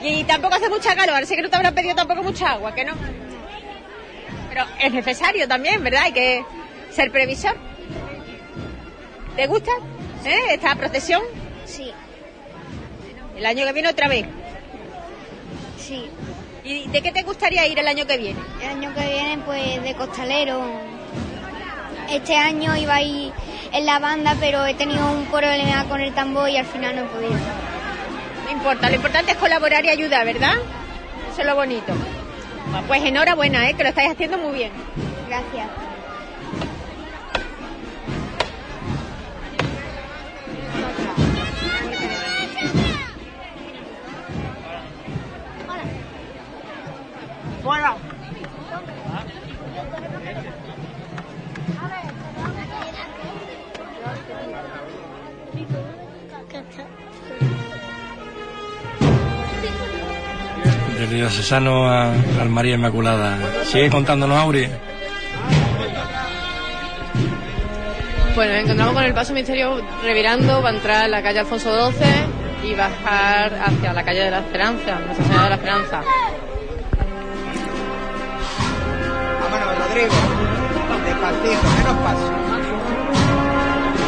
Y 0.00 0.24
tampoco 0.24 0.54
hace 0.54 0.70
mucha 0.70 0.96
calor, 0.96 1.26
sé 1.26 1.36
que 1.36 1.42
no 1.42 1.50
te 1.50 1.56
habrán 1.56 1.74
pedido 1.74 1.94
tampoco 1.94 2.22
mucha 2.22 2.52
agua, 2.52 2.74
¿que 2.74 2.86
no? 2.86 2.94
Pero 4.48 4.64
es 4.80 4.92
necesario 4.94 5.46
también, 5.46 5.84
¿verdad? 5.84 6.04
Hay 6.04 6.12
que 6.12 6.42
ser 6.90 7.12
previsor. 7.12 7.67
¿Te 9.38 9.46
gusta? 9.46 9.70
¿Eh? 10.24 10.54
Esta 10.54 10.74
procesión. 10.74 11.22
Sí. 11.64 11.92
El 13.36 13.46
año 13.46 13.64
que 13.66 13.72
viene 13.72 13.88
otra 13.88 14.08
vez. 14.08 14.26
Sí. 15.78 16.10
¿Y 16.64 16.88
de 16.88 17.00
qué 17.00 17.12
te 17.12 17.22
gustaría 17.22 17.64
ir 17.68 17.78
el 17.78 17.86
año 17.86 18.04
que 18.04 18.18
viene? 18.18 18.40
El 18.60 18.70
año 18.70 18.92
que 18.96 19.06
viene, 19.06 19.38
pues, 19.46 19.80
de 19.84 19.94
costalero. 19.94 20.60
Este 22.10 22.34
año 22.34 22.76
iba 22.76 22.96
a 22.96 23.02
ir 23.02 23.32
en 23.72 23.86
la 23.86 24.00
banda, 24.00 24.34
pero 24.40 24.66
he 24.66 24.74
tenido 24.74 25.08
un 25.08 25.26
problema 25.26 25.84
con 25.84 26.00
el 26.00 26.12
tambor 26.12 26.50
y 26.50 26.56
al 26.56 26.66
final 26.66 26.96
no 26.96 27.02
he 27.02 27.04
podido. 27.04 27.38
No 28.44 28.50
importa, 28.50 28.88
lo 28.88 28.96
importante 28.96 29.30
es 29.30 29.38
colaborar 29.38 29.84
y 29.84 29.90
ayudar, 29.90 30.26
¿verdad? 30.26 30.54
Eso 31.30 31.42
es 31.42 31.46
lo 31.46 31.54
bonito. 31.54 31.92
Pues 32.88 33.04
enhorabuena, 33.04 33.70
¿eh? 33.70 33.74
que 33.74 33.84
lo 33.84 33.90
estáis 33.90 34.10
haciendo 34.10 34.36
muy 34.36 34.54
bien. 34.54 34.72
Gracias. 35.28 35.87
Bueno. 47.68 47.96
Del 60.98 61.10
diocesano 61.10 61.86
a, 61.86 62.10
al 62.40 62.48
María 62.48 62.76
Inmaculada. 62.76 63.36
Sigue 63.64 63.90
contándonos, 63.90 64.38
Auri. 64.38 64.66
Bueno, 68.34 68.52
nos 68.54 68.62
encontramos 68.62 68.94
con 68.94 69.04
el 69.04 69.12
paso 69.12 69.34
misterio 69.34 69.82
revirando 70.02 70.62
para 70.62 70.74
entrar 70.74 71.04
a 71.04 71.08
la 71.08 71.22
calle 71.22 71.40
Alfonso 71.40 71.90
XII 71.90 72.70
y 72.70 72.74
bajar 72.74 73.52
hacia 73.62 73.92
la 73.92 74.02
calle 74.02 74.20
de 74.20 74.30
la 74.30 74.38
Esperanza, 74.38 74.98
Nuestra 75.00 75.26
Señora 75.26 75.44
de 75.44 75.50
la 75.50 75.56
Esperanza. 75.56 76.02
Rodrigo. 79.88 80.14
Despacito, 81.04 81.68
menos 81.78 81.96
paso. 82.04 82.32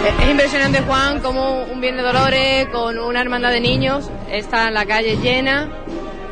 Es 0.07 0.25
es 0.25 0.31
impresionante, 0.31 0.81
Juan, 0.83 1.21
como 1.21 1.65
un 1.65 1.81
Viernes 1.81 2.03
de 2.05 2.13
Dolores 2.13 2.67
con 2.69 2.99
una 2.99 3.21
hermandad 3.21 3.51
de 3.51 3.61
niños 3.61 4.11
está 4.31 4.69
en 4.69 4.75
la 4.75 4.87
calle 4.87 5.17
llena. 5.17 5.69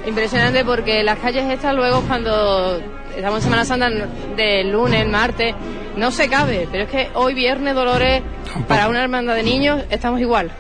Impresionante 0.07 0.65
porque 0.65 1.03
las 1.03 1.19
calles 1.19 1.45
estas 1.51 1.75
luego 1.75 2.01
cuando 2.03 2.81
estamos 3.15 3.39
en 3.39 3.43
Semana 3.43 3.65
Santa 3.65 3.91
del 4.37 4.71
lunes, 4.71 5.07
martes, 5.07 5.55
no 5.97 6.11
se 6.11 6.29
cabe. 6.29 6.67
Pero 6.71 6.85
es 6.85 6.91
que 6.91 7.11
hoy 7.15 7.35
Viernes 7.35 7.75
Dolores 7.75 8.23
para 8.67 8.89
una 8.89 9.03
hermandad 9.03 9.35
de 9.35 9.43
niños 9.43 9.83
estamos 9.91 10.21
igual. 10.21 10.51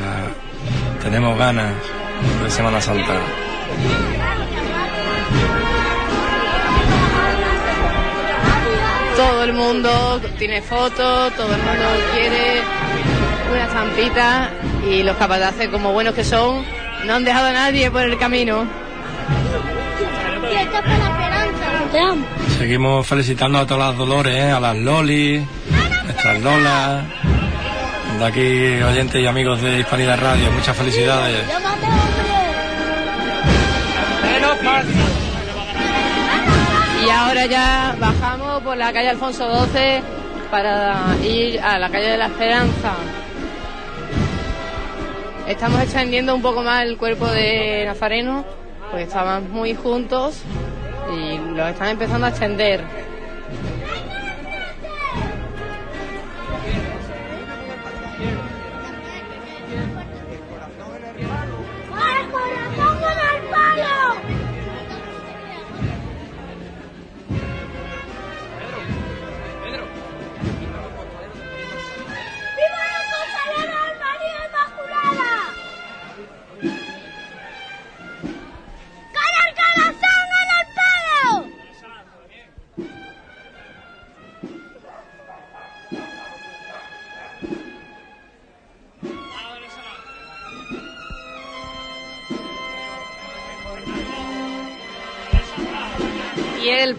La- 0.00 1.02
tenemos 1.02 1.36
ganas 1.38 1.72
de 2.44 2.50
Semana 2.50 2.80
Santa. 2.80 3.14
Todo 9.16 9.44
el 9.44 9.52
mundo 9.54 10.20
tiene 10.38 10.60
fotos, 10.60 11.32
todo 11.34 11.54
el 11.54 11.62
mundo 11.62 11.84
quiere 12.14 12.60
una 13.50 13.64
estampita 13.64 14.50
y 14.86 15.02
los 15.02 15.16
capataces, 15.16 15.68
como 15.68 15.92
buenos 15.92 16.14
que 16.14 16.22
son, 16.22 16.64
no 17.06 17.14
han 17.14 17.24
dejado 17.24 17.48
a 17.48 17.52
nadie 17.52 17.90
por 17.90 18.02
el 18.02 18.18
camino. 18.18 18.66
Seguimos 22.58 23.06
felicitando 23.06 23.58
a 23.58 23.66
todas 23.66 23.88
las 23.88 23.98
Dolores, 23.98 24.34
¿eh? 24.34 24.50
a 24.50 24.60
las 24.60 24.76
Loli, 24.76 25.46
nuestras 26.04 26.42
Lolas, 26.42 27.04
de 28.18 28.24
aquí 28.24 28.82
oyentes 28.82 29.22
y 29.22 29.26
amigos 29.26 29.62
de 29.62 29.80
Hispanidad 29.80 30.20
Radio. 30.20 30.50
Muchas 30.52 30.76
felicidades. 30.76 31.44
Y 37.06 37.08
ahora 37.08 37.46
ya 37.46 37.94
bajamos 38.00 38.62
por 38.64 38.76
la 38.76 38.92
calle 38.92 39.10
Alfonso 39.10 39.48
XII 39.66 40.02
para 40.50 41.16
ir 41.24 41.60
a 41.60 41.78
la 41.78 41.88
calle 41.88 42.10
de 42.10 42.18
la 42.18 42.26
Esperanza. 42.26 42.94
Estamos 45.46 45.82
extendiendo 45.82 46.34
un 46.34 46.42
poco 46.42 46.64
más 46.64 46.82
el 46.82 46.98
cuerpo 46.98 47.26
de 47.26 47.84
Nazareno, 47.86 48.44
porque 48.90 49.04
estaban 49.04 49.52
muy 49.52 49.76
juntos 49.76 50.42
y 51.16 51.38
lo 51.54 51.68
están 51.68 51.90
empezando 51.90 52.26
a 52.26 52.30
extender. 52.30 52.80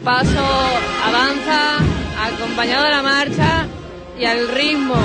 Paso 0.07 0.39
avanza 1.03 1.79
acompañado 2.17 2.85
de 2.85 2.91
la 2.91 3.01
marcha 3.01 3.65
y 4.17 4.23
al 4.23 4.47
ritmo. 4.47 4.95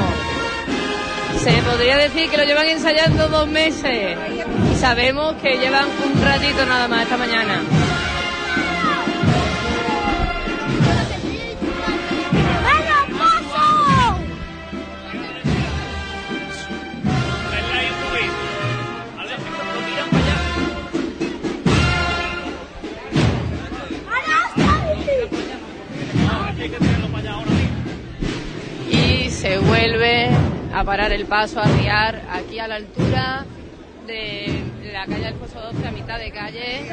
Se 1.43 1.61
podría 1.63 1.97
decir 1.97 2.31
que 2.31 2.37
lo 2.37 2.45
llevan 2.45 2.69
ensayando 2.69 3.27
dos 3.27 3.49
meses 3.49 4.17
y 4.73 4.77
sabemos 4.79 5.35
que 5.43 5.59
llevan 5.59 5.87
un 6.07 6.25
ratito 6.25 6.65
nada 6.67 6.87
más 6.87 7.03
esta 7.03 7.17
mañana. 7.17 7.82
A 30.83 30.85
parar 30.85 31.13
el 31.13 31.27
paso, 31.27 31.61
a 31.61 31.63
arriar 31.63 32.23
aquí 32.29 32.59
a 32.59 32.67
la 32.67 32.75
altura 32.75 33.47
de 34.05 34.65
la 34.93 35.07
calle 35.07 35.29
Alfonso 35.29 35.61
12, 35.61 35.87
a 35.87 35.93
mitad 35.93 36.19
de 36.19 36.33
calle, 36.33 36.91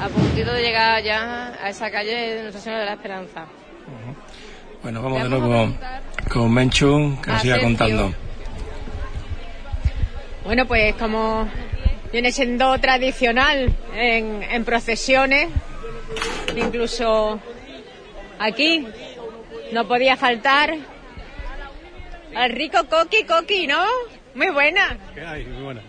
a 0.00 0.08
puntito 0.08 0.54
de 0.54 0.62
llegar 0.62 1.02
ya 1.02 1.52
a 1.62 1.68
esa 1.68 1.90
calle 1.90 2.14
de 2.14 2.42
Nuestra 2.44 2.62
Señora 2.62 2.80
de 2.80 2.86
la 2.86 2.92
Esperanza. 2.94 3.44
Bueno, 4.82 5.02
vamos 5.02 5.22
de 5.22 5.28
nuevo 5.28 5.74
con 6.32 6.54
Menchu, 6.54 7.18
que 7.22 7.30
nos 7.30 7.42
siga 7.42 7.60
contando. 7.60 8.14
Bueno, 10.42 10.64
pues 10.64 10.94
como 10.94 11.46
viene 12.10 12.32
siendo 12.32 12.78
tradicional 12.78 13.70
en, 13.94 14.42
en 14.42 14.64
procesiones, 14.64 15.48
incluso 16.56 17.38
aquí 18.38 18.86
no 19.72 19.86
podía 19.86 20.16
faltar 20.16 20.95
al 22.36 22.50
rico 22.50 22.78
coqui 22.88 23.24
coqui, 23.24 23.66
¿no? 23.66 23.82
Muy 24.34 24.50
buena. 24.50 24.96
¿Qué 25.14 25.22
hay? 25.22 25.44
Muy 25.46 25.62
buena. 25.62 25.82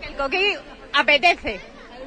Que 0.00 0.06
el 0.06 0.14
coqui 0.14 0.54
apetece 0.92 1.60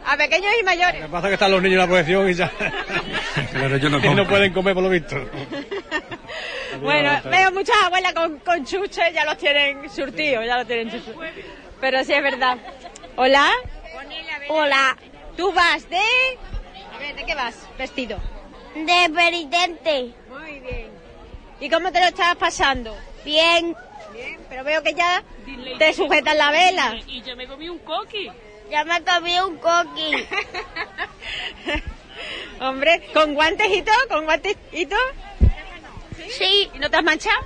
a 0.06 0.16
pequeños 0.18 0.52
y 0.60 0.64
mayores. 0.64 1.02
Lo 1.02 1.08
que 1.08 1.12
pasa 1.12 1.28
es 1.28 1.32
que 1.32 1.34
están 1.34 1.52
los 1.52 1.62
niños 1.62 1.74
en 1.74 1.80
la 1.80 1.88
procesión 1.88 2.30
y 2.30 2.34
ya. 2.34 2.52
Claro, 3.52 3.78
yo 3.78 3.90
no 3.90 4.00
y 4.00 4.16
no 4.16 4.28
pueden 4.28 4.54
comer 4.54 4.74
por 4.74 4.84
lo 4.84 4.90
visto. 4.90 5.16
Bueno, 6.82 7.12
veo 7.26 7.52
muchas 7.52 7.76
abuelas 7.84 8.14
con, 8.14 8.40
con 8.40 8.66
chuches, 8.66 9.14
ya 9.14 9.26
los 9.26 9.38
tienen 9.38 9.88
surtidos, 9.90 10.46
ya 10.46 10.58
los 10.58 10.66
tienen 10.66 10.90
chuches. 10.90 11.14
Pero 11.82 12.04
sí 12.06 12.14
es 12.14 12.24
verdad. 12.24 12.58
Hola. 13.18 13.52
Hola. 14.48 14.98
¿Tú 15.36 15.52
vas 15.52 15.88
de...? 15.90 16.00
A 16.96 16.98
ver, 16.98 17.16
¿de 17.18 17.26
qué 17.26 17.36
vas 17.36 17.68
vestido? 17.78 18.18
De 18.74 19.14
penitente. 19.14 20.14
Muy 20.30 20.60
bien. 20.62 20.90
¿Y 21.60 21.70
cómo 21.70 21.92
te 21.92 22.00
lo 22.00 22.06
estás 22.08 22.36
pasando? 22.38 22.96
Bien. 23.24 23.76
Bien, 24.14 24.40
pero 24.50 24.64
veo 24.64 24.84
que 24.84 24.94
ya 24.94 25.24
te 25.78 25.94
sujetan 25.94 26.38
la 26.38 26.52
vela. 26.52 26.98
Y 27.08 27.22
yo 27.22 27.36
me 27.36 27.48
comí 27.48 27.70
un 27.70 27.80
coqui. 27.80 28.30
Ya 28.70 28.84
me 28.84 29.02
comí 29.04 29.40
un 29.40 29.58
coqui. 29.58 30.28
Hombre, 32.62 33.08
¿con 33.14 33.34
guantes 33.34 33.68
y 33.72 33.82
todo? 33.82 33.96
¿Con 34.10 34.26
guantes 34.26 34.56
y 34.72 34.86
todo? 34.86 35.00
Sí. 36.30 36.70
¿Y 36.74 36.80
no 36.80 36.90
te 36.90 36.98
has 36.98 37.04
manchado? 37.04 37.38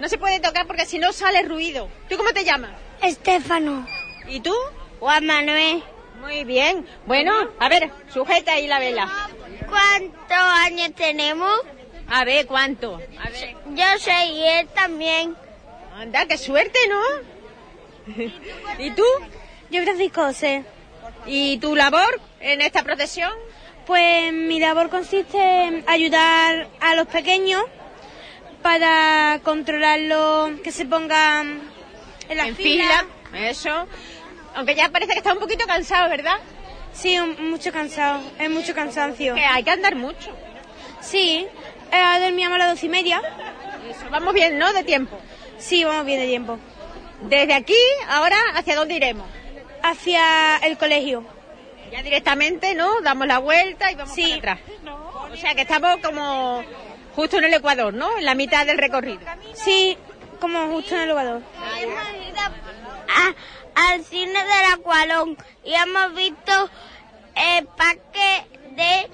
No 0.00 0.08
se 0.08 0.18
puede 0.18 0.40
tocar 0.40 0.66
porque 0.66 0.86
si 0.86 0.98
no 0.98 1.12
sale 1.12 1.42
ruido. 1.42 1.88
¿Tú 2.08 2.16
cómo 2.16 2.32
te 2.32 2.44
llamas? 2.44 2.70
Estefano. 3.02 3.86
¿Y 4.26 4.40
tú? 4.40 4.54
Juan 5.00 5.26
Manuel. 5.26 5.82
Muy 6.20 6.44
bien. 6.44 6.86
Bueno, 7.06 7.32
a 7.58 7.68
ver, 7.68 7.90
sujeta 8.12 8.52
ahí 8.54 8.66
la 8.66 8.78
vela. 8.78 9.28
¿Cuántos 9.68 10.38
años 10.64 10.92
tenemos? 10.94 11.52
A 12.10 12.24
ver, 12.24 12.46
¿cuánto? 12.46 12.94
A 13.24 13.28
ver. 13.30 13.54
Yo 13.74 13.84
sé 13.98 14.26
y 14.32 14.42
él 14.44 14.68
también. 14.74 15.36
Anda, 15.94 16.26
qué 16.26 16.38
suerte, 16.38 16.78
¿no? 16.88 17.02
¿Y 18.78 18.90
tú? 18.92 19.04
Yo 19.70 19.82
Francisco 19.82 20.22
José. 20.22 20.64
¿Y 21.26 21.58
tu 21.58 21.74
labor 21.76 22.20
en 22.40 22.62
esta 22.62 22.82
procesión? 22.82 23.32
Pues 23.86 24.32
mi 24.32 24.60
labor 24.60 24.88
consiste 24.90 25.38
en 25.38 25.84
ayudar 25.86 26.68
a 26.80 26.94
los 26.94 27.06
pequeños 27.08 27.62
para 28.62 29.40
controlarlos, 29.42 30.60
que 30.60 30.72
se 30.72 30.84
pongan 30.86 31.60
en 32.28 32.36
la 32.36 32.48
en 32.48 32.56
fila. 32.56 33.04
fila. 33.32 33.48
Eso. 33.48 33.86
Aunque 34.54 34.74
ya 34.74 34.88
parece 34.88 35.12
que 35.12 35.18
está 35.18 35.32
un 35.32 35.38
poquito 35.38 35.66
cansado, 35.66 36.08
¿verdad? 36.10 36.36
Sí, 36.92 37.18
un- 37.18 37.50
mucho 37.50 37.70
cansado, 37.72 38.20
es 38.38 38.50
mucho 38.50 38.74
cansancio. 38.74 39.34
Que 39.34 39.44
hay 39.44 39.62
que 39.62 39.70
andar 39.70 39.94
mucho. 39.94 40.30
Sí, 41.00 41.46
eh, 41.92 42.20
dormíamos 42.20 42.56
a 42.56 42.58
las 42.58 42.68
doce 42.70 42.86
y 42.86 42.88
media. 42.88 43.20
Eso, 43.88 44.08
vamos 44.10 44.34
bien, 44.34 44.58
¿no? 44.58 44.72
De 44.72 44.84
tiempo. 44.84 45.18
Sí, 45.58 45.84
vamos 45.84 46.04
bien 46.06 46.20
de 46.20 46.26
tiempo. 46.26 46.58
Desde 47.22 47.54
aquí, 47.54 47.76
ahora, 48.08 48.36
¿hacia 48.54 48.76
dónde 48.76 48.94
iremos? 48.94 49.26
Hacia 49.82 50.56
el 50.58 50.76
colegio. 50.78 51.24
Ya 51.90 52.02
directamente, 52.02 52.74
¿no? 52.74 53.00
Damos 53.00 53.26
la 53.26 53.38
vuelta 53.38 53.90
y 53.90 53.94
vamos 53.94 54.14
Sí. 54.14 54.22
para 54.40 54.52
atrás. 54.54 54.60
O 55.32 55.36
sea 55.36 55.54
que 55.54 55.62
estamos 55.62 55.96
como 56.02 56.62
justo 57.16 57.38
en 57.38 57.44
el 57.44 57.54
Ecuador, 57.54 57.92
¿no? 57.94 58.18
En 58.18 58.24
la 58.24 58.34
mitad 58.34 58.66
del 58.66 58.78
recorrido. 58.78 59.20
Sí, 59.54 59.96
como 60.40 60.68
justo 60.68 60.94
en 60.94 61.00
el 61.00 61.04
elevador. 61.06 61.42
a- 63.08 63.90
al 63.92 64.04
cine 64.04 64.32
del 64.32 64.72
Acualón 64.74 65.36
y 65.64 65.72
hemos 65.74 66.14
visto 66.14 66.70
el 67.34 67.66
parque 67.66 68.44
de 68.72 69.08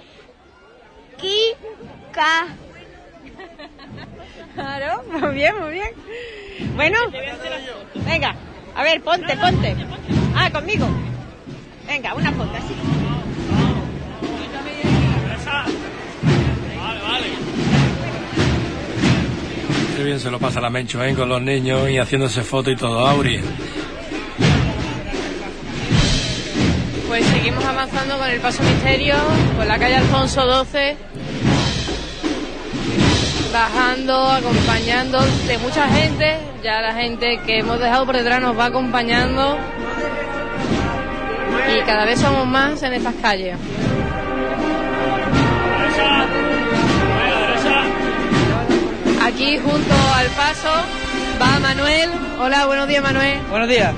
Kika. 1.19 2.47
Claro, 4.55 5.03
muy 5.11 5.35
bien, 5.35 5.55
muy 5.61 5.73
bien. 5.73 5.91
Bueno, 6.77 6.99
venga, 8.07 8.37
a 8.77 8.83
ver, 8.85 9.01
ponte, 9.03 9.37
ponte. 9.37 9.75
Ah, 10.37 10.51
conmigo. 10.51 10.87
Venga, 11.87 12.15
una 12.15 12.33
foto 12.33 12.53
así. 12.57 12.75
Qué 19.97 20.03
bien 20.03 20.19
se 20.19 20.31
lo 20.31 20.39
pasa 20.39 20.61
la 20.61 20.71
Menchu, 20.71 21.01
¿eh? 21.03 21.15
Con 21.15 21.29
los 21.29 21.41
niños 21.41 21.89
y 21.89 21.99
haciéndose 21.99 22.43
foto 22.43 22.71
y 22.71 22.77
todo, 22.77 23.07
Auri. 23.07 23.41
Pues 27.07 27.25
seguimos 27.27 27.65
avanzando 27.65 28.19
con 28.19 28.29
el 28.29 28.41
paso 28.41 28.63
misterio 28.65 29.15
por 29.57 29.67
la 29.67 29.79
calle 29.79 29.97
Alfonso 29.97 30.45
12, 30.45 30.97
bajando, 33.55 34.29
acompañando 34.31 35.21
de 35.47 35.59
mucha 35.59 35.87
gente. 35.87 36.37
Ya 36.63 36.81
la 36.81 36.93
gente 36.93 37.39
que 37.47 37.61
hemos 37.61 37.79
dejado 37.79 38.05
por 38.05 38.17
detrás 38.17 38.43
nos 38.43 38.59
va 38.59 38.67
acompañando 38.67 39.57
y 41.73 41.81
cada 41.87 42.05
vez 42.05 42.19
somos 42.19 42.47
más 42.49 42.83
en 42.83 42.95
estas 42.95 43.15
calles. 43.23 43.57
Aquí 49.25 49.59
junto 49.59 49.95
al 50.17 50.27
paso 50.31 50.73
va 51.41 51.61
Manuel. 51.61 52.11
Hola, 52.41 52.67
buenos 52.67 52.89
días 52.89 53.03
Manuel. 53.05 53.39
Buenos 53.51 53.69
días. 53.69 53.95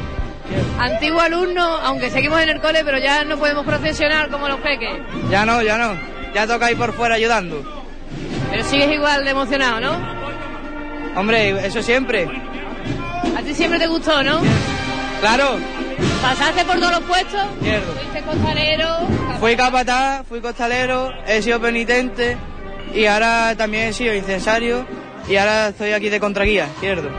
Antiguo 0.78 1.20
alumno, 1.20 1.62
aunque 1.78 2.10
seguimos 2.10 2.40
en 2.42 2.50
el 2.50 2.60
cole, 2.60 2.84
pero 2.84 2.98
ya 2.98 3.24
no 3.24 3.38
podemos 3.38 3.64
profesionar 3.64 4.28
como 4.30 4.48
los 4.48 4.60
peques. 4.60 5.00
Ya 5.30 5.46
no, 5.46 5.62
ya 5.62 5.78
no. 5.78 5.94
Ya 6.34 6.46
toca 6.46 6.70
ir 6.70 6.76
por 6.76 6.92
fuera 6.92 7.14
ayudando. 7.14 7.85
Pero 8.50 8.64
sigues 8.64 8.90
igual 8.92 9.24
de 9.24 9.30
emocionado, 9.30 9.80
¿no? 9.80 10.16
Hombre, 11.16 11.66
eso 11.66 11.82
siempre. 11.82 12.28
A 13.36 13.42
ti 13.42 13.54
siempre 13.54 13.78
te 13.78 13.86
gustó, 13.86 14.22
¿no? 14.22 14.40
Claro. 15.20 15.58
Pasaste 16.22 16.64
por 16.64 16.76
todos 16.76 16.92
los 16.92 17.00
puestos. 17.00 17.42
Cierto. 17.62 17.92
Fuiste 17.92 18.22
costalero. 18.22 18.88
Fui 19.40 19.56
capataz, 19.56 20.26
fui 20.26 20.40
costalero, 20.40 21.10
he 21.26 21.42
sido 21.42 21.60
penitente 21.60 22.36
y 22.94 23.06
ahora 23.06 23.54
también 23.56 23.88
he 23.88 23.92
sido 23.92 24.14
incensario 24.14 24.86
y 25.28 25.36
ahora 25.36 25.68
estoy 25.68 25.92
aquí 25.92 26.08
de 26.08 26.20
contraguía, 26.20 26.66
izquierdo. 26.66 27.10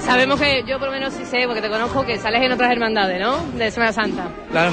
Sabemos 0.00 0.40
que 0.40 0.62
yo 0.66 0.78
por 0.78 0.88
lo 0.88 0.94
menos 0.94 1.14
sí 1.14 1.24
sé, 1.24 1.44
porque 1.46 1.60
te 1.60 1.68
conozco, 1.68 2.06
que 2.06 2.16
sales 2.18 2.40
en 2.42 2.52
otras 2.52 2.70
hermandades, 2.70 3.20
¿no? 3.20 3.38
De 3.56 3.70
Semana 3.72 3.92
Santa. 3.92 4.28
Claro. 4.52 4.72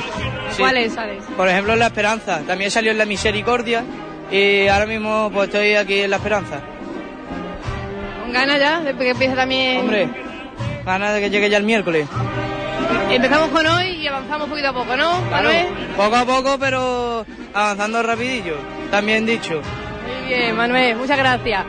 sí. 0.52 0.62
¿Cuáles 0.62 0.94
sales? 0.94 1.24
Por 1.36 1.50
ejemplo, 1.50 1.74
en 1.74 1.80
La 1.80 1.88
Esperanza. 1.88 2.42
También 2.46 2.70
salió 2.70 2.92
en 2.92 3.00
La 3.00 3.06
Misericordia 3.06 3.84
y 4.34 4.68
ahora 4.68 4.88
mismo 4.88 5.30
pues 5.32 5.48
estoy 5.48 5.76
aquí 5.76 6.00
en 6.02 6.10
La 6.10 6.16
Esperanza. 6.16 6.60
¿Con 8.24 8.34
ganas 8.34 8.60
ya? 8.60 8.80
De 8.80 8.96
que 8.96 9.10
empiece 9.12 9.36
también... 9.36 9.82
Hombre, 9.82 10.10
ganas 10.84 11.14
de 11.14 11.22
que 11.22 11.30
llegue 11.30 11.52
ya 11.52 11.58
el 11.58 11.64
miércoles. 11.64 12.08
Empezamos 13.12 13.50
con 13.50 13.68
hoy 13.68 13.90
y 14.02 14.08
avanzamos 14.08 14.50
poquito 14.50 14.70
a 14.70 14.74
poco, 14.74 14.96
¿no, 14.98 15.22
Claro, 15.28 15.50
Manuel? 15.50 15.68
poco 15.96 16.16
a 16.16 16.26
poco, 16.26 16.58
pero 16.60 17.26
avanzando 17.54 18.02
rapidillo. 18.02 18.56
También 18.90 19.24
dicho. 19.28 19.62
Muy 20.04 20.28
bien, 20.28 20.56
Manuel, 20.56 20.96
muchas 20.96 21.18
gracias. 21.20 21.64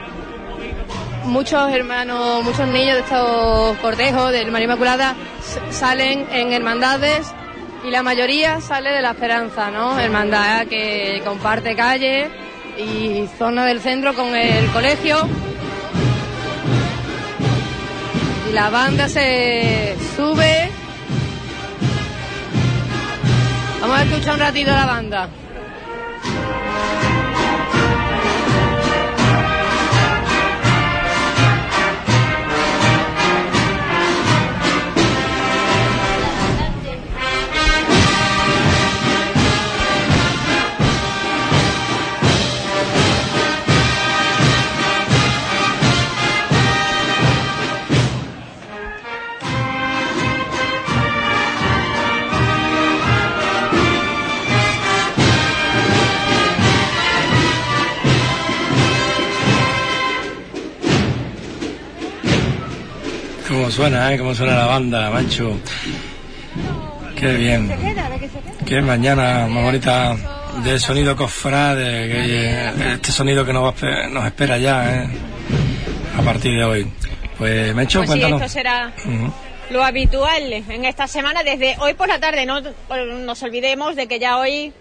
Muchos 1.24 1.70
hermanos, 1.70 2.42
muchos 2.44 2.66
niños 2.68 2.94
de 2.94 3.00
estos 3.00 3.76
cortejos 3.78 4.32
del 4.32 4.50
María 4.50 4.64
Inmaculada 4.64 5.14
salen 5.70 6.26
en 6.32 6.52
hermandades 6.52 7.30
y 7.86 7.90
la 7.90 8.02
mayoría 8.02 8.62
sale 8.62 8.90
de 8.90 9.02
la 9.02 9.10
Esperanza, 9.10 9.70
¿no? 9.70 9.98
Hermandad 9.98 10.66
que 10.66 11.20
comparte 11.26 11.76
calle 11.76 12.30
y 12.78 13.28
zona 13.38 13.66
del 13.66 13.80
centro 13.80 14.14
con 14.14 14.34
el 14.34 14.66
colegio. 14.70 15.28
Y 18.48 18.52
la 18.52 18.70
banda 18.70 19.08
se 19.08 19.96
sube. 20.16 20.70
Vamos 23.80 23.98
a 23.98 24.02
escuchar 24.02 24.34
un 24.34 24.40
ratito 24.40 24.70
la 24.70 24.86
banda. 24.86 25.28
Cómo 63.64 63.72
suena, 63.72 64.12
¿eh? 64.12 64.18
Cómo 64.18 64.34
suena 64.34 64.56
la 64.56 64.66
banda, 64.66 65.08
macho. 65.08 65.58
Qué 67.16 67.32
bien. 67.32 67.74
Qué 68.66 68.82
mañana 68.82 69.46
más 69.48 69.64
bonita 69.64 70.14
de 70.62 70.78
sonido 70.78 71.16
cofrade, 71.16 71.82
que, 72.10 72.68
este 72.92 73.10
sonido 73.10 73.42
que 73.46 73.54
nos, 73.54 73.74
nos 74.10 74.26
espera 74.26 74.58
ya, 74.58 74.94
¿eh? 75.04 75.08
A 76.18 76.20
partir 76.20 76.58
de 76.58 76.62
hoy. 76.62 76.86
Pues, 77.38 77.74
Mencho, 77.74 78.00
Pues 78.00 78.10
sí, 78.10 78.18
cuéntanos. 78.20 78.42
esto 78.42 78.52
será 78.52 78.92
lo 79.70 79.82
habitual 79.82 80.52
en 80.52 80.84
esta 80.84 81.06
semana 81.06 81.42
desde 81.42 81.76
hoy 81.78 81.94
por 81.94 82.06
la 82.08 82.20
tarde. 82.20 82.44
No 82.44 82.60
nos 82.60 83.42
olvidemos 83.42 83.96
de 83.96 84.06
que 84.06 84.18
ya 84.18 84.36
hoy 84.36 84.74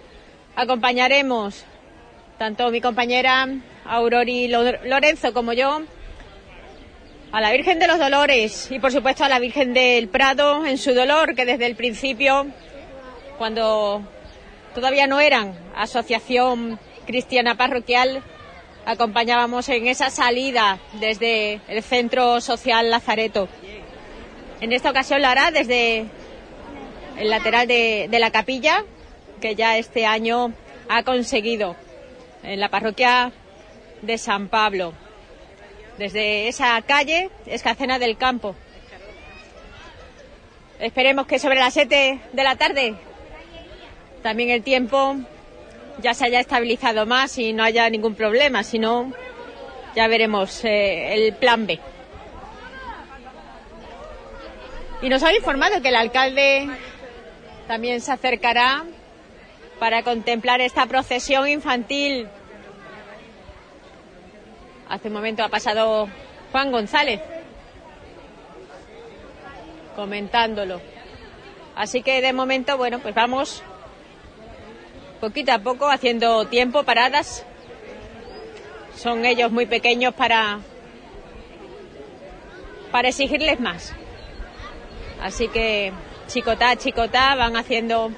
acompañaremos 0.57 1.63
tanto 2.37 2.69
mi 2.69 2.81
compañera 2.81 3.47
Aurori 3.85 4.49
Lo- 4.49 4.83
Lorenzo 4.85 5.33
como 5.33 5.53
yo 5.53 5.83
a 7.33 7.41
la 7.41 7.51
Virgen 7.51 7.79
de 7.79 7.87
los 7.87 7.97
Dolores 7.97 8.69
y 8.69 8.77
por 8.77 8.91
supuesto 8.91 9.23
a 9.23 9.27
la 9.27 9.39
Virgen 9.39 9.73
del 9.73 10.07
Prado 10.07 10.67
en 10.67 10.77
su 10.77 10.93
dolor, 10.93 11.33
que 11.33 11.45
desde 11.45 11.65
el 11.65 11.75
principio, 11.75 12.45
cuando 13.39 14.03
todavía 14.75 15.07
no 15.07 15.19
eran 15.19 15.57
asociación 15.75 16.79
cristiana 17.07 17.57
parroquial, 17.57 18.21
acompañábamos 18.85 19.67
en 19.69 19.87
esa 19.87 20.11
salida 20.11 20.77
desde 20.99 21.59
el 21.67 21.81
Centro 21.81 22.39
Social 22.39 22.91
Lazareto. 22.91 23.49
En 24.61 24.71
esta 24.71 24.91
ocasión 24.91 25.23
lo 25.23 25.27
hará 25.27 25.49
desde 25.49 26.05
el 27.17 27.29
lateral 27.31 27.67
de, 27.67 28.09
de 28.11 28.19
la 28.19 28.29
capilla, 28.29 28.85
que 29.41 29.55
ya 29.55 29.79
este 29.79 30.05
año 30.05 30.53
ha 30.87 31.01
conseguido 31.01 31.75
en 32.43 32.59
la 32.59 32.69
parroquia 32.69 33.31
de 34.03 34.19
San 34.19 34.49
Pablo 34.49 34.93
desde 35.97 36.47
esa 36.47 36.81
calle 36.81 37.29
Escacena 37.45 37.99
del 37.99 38.17
Campo. 38.17 38.55
Esperemos 40.79 41.27
que 41.27 41.39
sobre 41.39 41.59
las 41.59 41.73
7 41.73 42.19
de 42.31 42.43
la 42.43 42.55
tarde 42.55 42.95
también 44.21 44.49
el 44.49 44.63
tiempo 44.63 45.17
ya 45.99 46.13
se 46.13 46.25
haya 46.25 46.39
estabilizado 46.39 47.05
más 47.05 47.37
y 47.37 47.53
no 47.53 47.63
haya 47.63 47.89
ningún 47.89 48.15
problema, 48.15 48.63
si 48.63 48.79
no, 48.79 49.13
ya 49.95 50.07
veremos 50.07 50.63
eh, 50.65 51.13
el 51.13 51.33
plan 51.33 51.67
B. 51.67 51.79
Y 55.01 55.09
nos 55.09 55.21
han 55.23 55.35
informado 55.35 55.81
que 55.81 55.89
el 55.89 55.95
alcalde 55.95 56.69
también 57.67 58.01
se 58.01 58.11
acercará 58.11 58.85
para 59.79 60.03
contemplar 60.03 60.61
esta 60.61 60.85
procesión 60.85 61.47
infantil 61.47 62.27
Hace 64.93 65.07
un 65.07 65.15
momento 65.15 65.43
ha 65.43 65.49
pasado 65.49 66.07
Juan 66.51 66.71
González 66.71 67.19
comentándolo. 69.95 70.79
Así 71.75 72.03
que 72.03 72.21
de 72.21 72.31
momento, 72.31 72.77
bueno, 72.77 72.99
pues 72.99 73.15
vamos 73.15 73.63
poquito 75.19 75.51
a 75.51 75.57
poco 75.57 75.89
haciendo 75.89 76.45
tiempo, 76.45 76.83
paradas. 76.83 77.43
Son 78.95 79.25
ellos 79.25 79.51
muy 79.51 79.65
pequeños 79.65 80.13
para 80.13 80.59
para 82.91 83.07
exigirles 83.07 83.59
más. 83.59 83.95
Así 85.19 85.47
que 85.47 85.91
chicotá, 86.27 86.75
chicotá 86.75 87.33
van 87.33 87.57
haciendo 87.57 88.11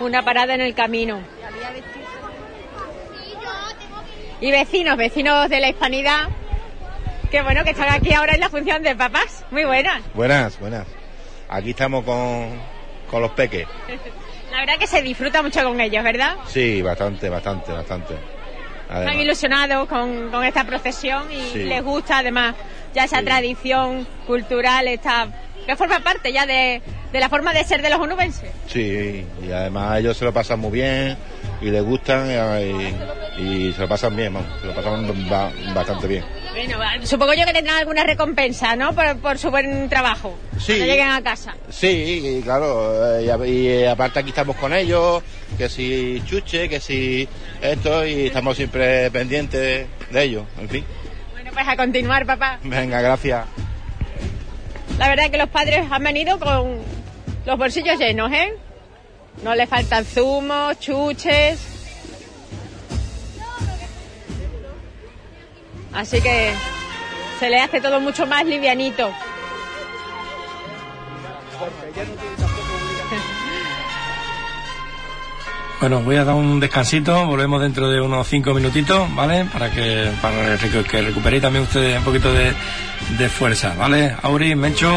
una 0.00 0.22
parada 0.22 0.52
en 0.54 0.60
el 0.60 0.74
camino. 0.74 1.35
Y 4.46 4.52
vecinos, 4.52 4.96
vecinos 4.96 5.48
de 5.50 5.58
la 5.58 5.68
hispanidad, 5.70 6.28
que 7.32 7.42
bueno, 7.42 7.64
que 7.64 7.70
están 7.70 7.92
aquí 7.92 8.12
ahora 8.12 8.34
en 8.34 8.38
la 8.38 8.48
función 8.48 8.80
de 8.80 8.94
papás. 8.94 9.44
Muy 9.50 9.64
buenas. 9.64 10.02
Buenas, 10.14 10.56
buenas. 10.60 10.86
Aquí 11.48 11.70
estamos 11.70 12.04
con, 12.04 12.50
con 13.10 13.22
los 13.22 13.32
peques. 13.32 13.66
La 14.52 14.60
verdad 14.60 14.74
que 14.78 14.86
se 14.86 15.02
disfruta 15.02 15.42
mucho 15.42 15.64
con 15.64 15.80
ellos, 15.80 16.04
¿verdad? 16.04 16.36
Sí, 16.46 16.80
bastante, 16.80 17.28
bastante, 17.28 17.72
bastante. 17.72 18.14
Están 18.88 19.18
ilusionados 19.18 19.88
con, 19.88 20.30
con 20.30 20.44
esta 20.44 20.62
procesión 20.62 21.24
y 21.32 21.50
Sí. 21.50 21.64
les 21.64 21.82
gusta 21.82 22.18
además 22.18 22.54
ya 22.94 23.02
esa 23.02 23.22
tradición 23.24 24.06
cultural, 24.28 24.86
esta, 24.86 25.26
que 25.66 25.74
forma 25.74 25.98
parte 25.98 26.32
ya 26.32 26.46
de, 26.46 26.80
de 27.12 27.18
la 27.18 27.28
forma 27.28 27.52
de 27.52 27.64
ser 27.64 27.82
de 27.82 27.90
los 27.90 27.98
onubenses. 27.98 28.48
sí, 28.68 29.26
y 29.44 29.50
además 29.50 29.98
ellos 29.98 30.16
se 30.16 30.24
lo 30.24 30.32
pasan 30.32 30.60
muy 30.60 30.70
bien 30.70 31.16
y 31.60 31.70
les 31.70 31.82
gustan 31.82 32.28
y, 32.28 33.42
y 33.42 33.72
se 33.72 33.80
lo 33.80 33.88
pasan 33.88 34.14
bien, 34.16 34.32
vamos, 34.34 34.48
se 34.60 34.66
lo 34.66 34.74
pasan 34.74 35.28
ba- 35.28 35.50
bastante 35.74 36.06
bien. 36.06 36.24
Bueno, 36.52 36.78
supongo 37.04 37.34
yo 37.34 37.44
que 37.44 37.52
tendrán 37.52 37.76
alguna 37.78 38.02
recompensa, 38.04 38.76
¿no? 38.76 38.94
Por, 38.94 39.18
por 39.18 39.38
su 39.38 39.50
buen 39.50 39.88
trabajo. 39.90 40.34
Sí. 40.58 40.72
Cuando 40.72 40.86
lleguen 40.86 41.08
a 41.10 41.22
casa. 41.22 41.54
Sí, 41.68 42.38
y 42.38 42.42
claro, 42.42 43.18
eh, 43.18 43.24
y, 43.44 43.50
y, 43.50 43.68
eh, 43.68 43.88
aparte 43.88 44.20
aquí 44.20 44.30
estamos 44.30 44.56
con 44.56 44.72
ellos, 44.72 45.22
que 45.58 45.68
si 45.68 46.22
chuche, 46.24 46.68
que 46.68 46.80
si 46.80 47.28
esto, 47.60 48.06
y 48.06 48.26
estamos 48.26 48.56
siempre 48.56 49.10
pendientes 49.10 49.86
de 50.10 50.22
ellos, 50.22 50.44
en 50.58 50.68
fin. 50.68 50.84
Bueno, 51.32 51.50
pues 51.52 51.68
a 51.68 51.76
continuar, 51.76 52.24
papá. 52.24 52.58
Venga, 52.62 53.00
gracias. 53.02 53.44
La 54.98 55.08
verdad 55.10 55.26
es 55.26 55.30
que 55.30 55.38
los 55.38 55.50
padres 55.50 55.84
han 55.90 56.02
venido 56.02 56.38
con 56.38 56.78
los 57.44 57.58
bolsillos 57.58 57.98
llenos, 57.98 58.32
¿eh? 58.32 58.54
No 59.42 59.54
le 59.54 59.66
faltan 59.66 60.04
zumos, 60.04 60.78
chuches. 60.80 61.58
Así 65.92 66.20
que 66.20 66.52
se 67.38 67.48
le 67.48 67.60
hace 67.60 67.80
todo 67.80 68.00
mucho 68.00 68.26
más 68.26 68.44
livianito. 68.44 69.10
Bueno, 75.78 76.00
voy 76.00 76.16
a 76.16 76.24
dar 76.24 76.34
un 76.34 76.58
descansito, 76.58 77.26
volvemos 77.26 77.60
dentro 77.60 77.90
de 77.90 78.00
unos 78.00 78.26
cinco 78.26 78.54
minutitos, 78.54 79.14
¿vale? 79.14 79.44
Para 79.44 79.70
que, 79.70 80.10
para 80.22 80.56
que 80.56 81.02
recuperéis 81.02 81.42
también 81.42 81.64
ustedes 81.64 81.98
un 81.98 82.04
poquito 82.04 82.32
de, 82.32 82.54
de 83.18 83.28
fuerza, 83.28 83.74
¿vale? 83.76 84.16
Auri, 84.22 84.54
Mencho, 84.54 84.90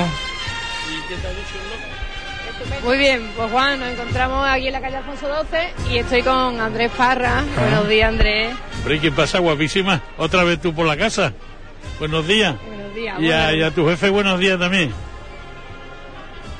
Muy 2.83 2.97
bien, 2.97 3.29
pues 3.35 3.51
Juan, 3.51 3.79
nos 3.79 3.89
encontramos 3.89 4.47
aquí 4.47 4.67
en 4.67 4.73
la 4.73 4.81
calle 4.81 4.97
Alfonso 4.97 5.27
12 5.27 5.73
y 5.91 5.97
estoy 5.97 6.21
con 6.23 6.59
Andrés 6.59 6.91
Parra. 6.95 7.43
Buenos 7.59 7.87
días, 7.89 8.09
Andrés. 8.09 8.53
Hombre, 8.79 8.99
¿qué 8.99 9.11
pasa, 9.11 9.39
guapísima? 9.39 10.01
¿Otra 10.17 10.43
vez 10.43 10.61
tú 10.61 10.73
por 10.73 10.87
la 10.87 10.95
casa? 10.97 11.33
Buenos 11.99 12.25
días. 12.25 12.55
Buenos 12.65 12.95
días. 12.95 13.19
Y 13.19 13.31
a, 13.31 13.37
bueno, 13.43 13.57
y 13.57 13.63
a 13.63 13.71
tu 13.71 13.87
jefe, 13.87 14.09
buenos 14.09 14.39
días 14.39 14.57
también. 14.57 14.91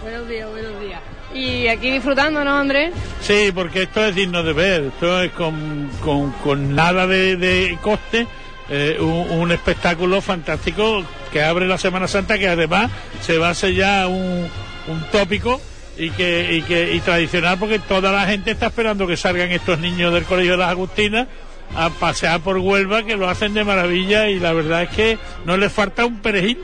Buenos 0.01 0.27
días, 0.27 0.49
buenos 0.49 0.81
días. 0.81 0.99
Y 1.33 1.67
aquí 1.67 1.91
disfrutando, 1.91 2.43
¿no, 2.43 2.57
Andrés? 2.57 2.91
Sí, 3.21 3.51
porque 3.53 3.83
esto 3.83 4.05
es 4.05 4.13
digno 4.15 4.43
de 4.43 4.53
ver. 4.53 4.83
Esto 4.85 5.21
es 5.23 5.31
con, 5.31 5.89
con, 6.03 6.31
con 6.43 6.75
nada 6.75 7.07
de, 7.07 7.37
de 7.37 7.77
coste. 7.81 8.27
eh, 8.69 8.97
un, 8.99 9.29
un 9.39 9.51
espectáculo 9.51 10.21
fantástico 10.21 11.03
que 11.31 11.43
abre 11.43 11.65
la 11.67 11.77
Semana 11.77 12.07
Santa, 12.07 12.37
que 12.37 12.49
además 12.49 12.91
se 13.21 13.37
va 13.37 13.49
a 13.49 13.53
ser 13.55 13.73
ya 13.73 14.07
un, 14.07 14.49
un 14.87 15.03
tópico 15.11 15.61
y 15.99 16.09
que, 16.11 16.53
y 16.53 16.61
que 16.63 16.95
y 16.95 16.99
tradicional 17.01 17.57
porque 17.59 17.77
toda 17.77 18.11
la 18.11 18.25
gente 18.25 18.51
está 18.51 18.67
esperando 18.67 19.05
que 19.05 19.17
salgan 19.17 19.51
estos 19.51 19.77
niños 19.79 20.13
del 20.13 20.23
Colegio 20.23 20.53
de 20.53 20.57
las 20.57 20.69
Agustinas 20.69 21.27
a 21.75 21.89
pasear 21.89 22.39
por 22.39 22.57
Huelva 22.57 23.03
que 23.03 23.15
lo 23.15 23.29
hacen 23.29 23.53
de 23.53 23.63
maravilla 23.63 24.29
y 24.29 24.39
la 24.39 24.53
verdad 24.53 24.83
es 24.83 24.89
que 24.89 25.17
no 25.45 25.57
les 25.57 25.71
falta 25.71 26.05
un 26.05 26.19
perejil 26.19 26.57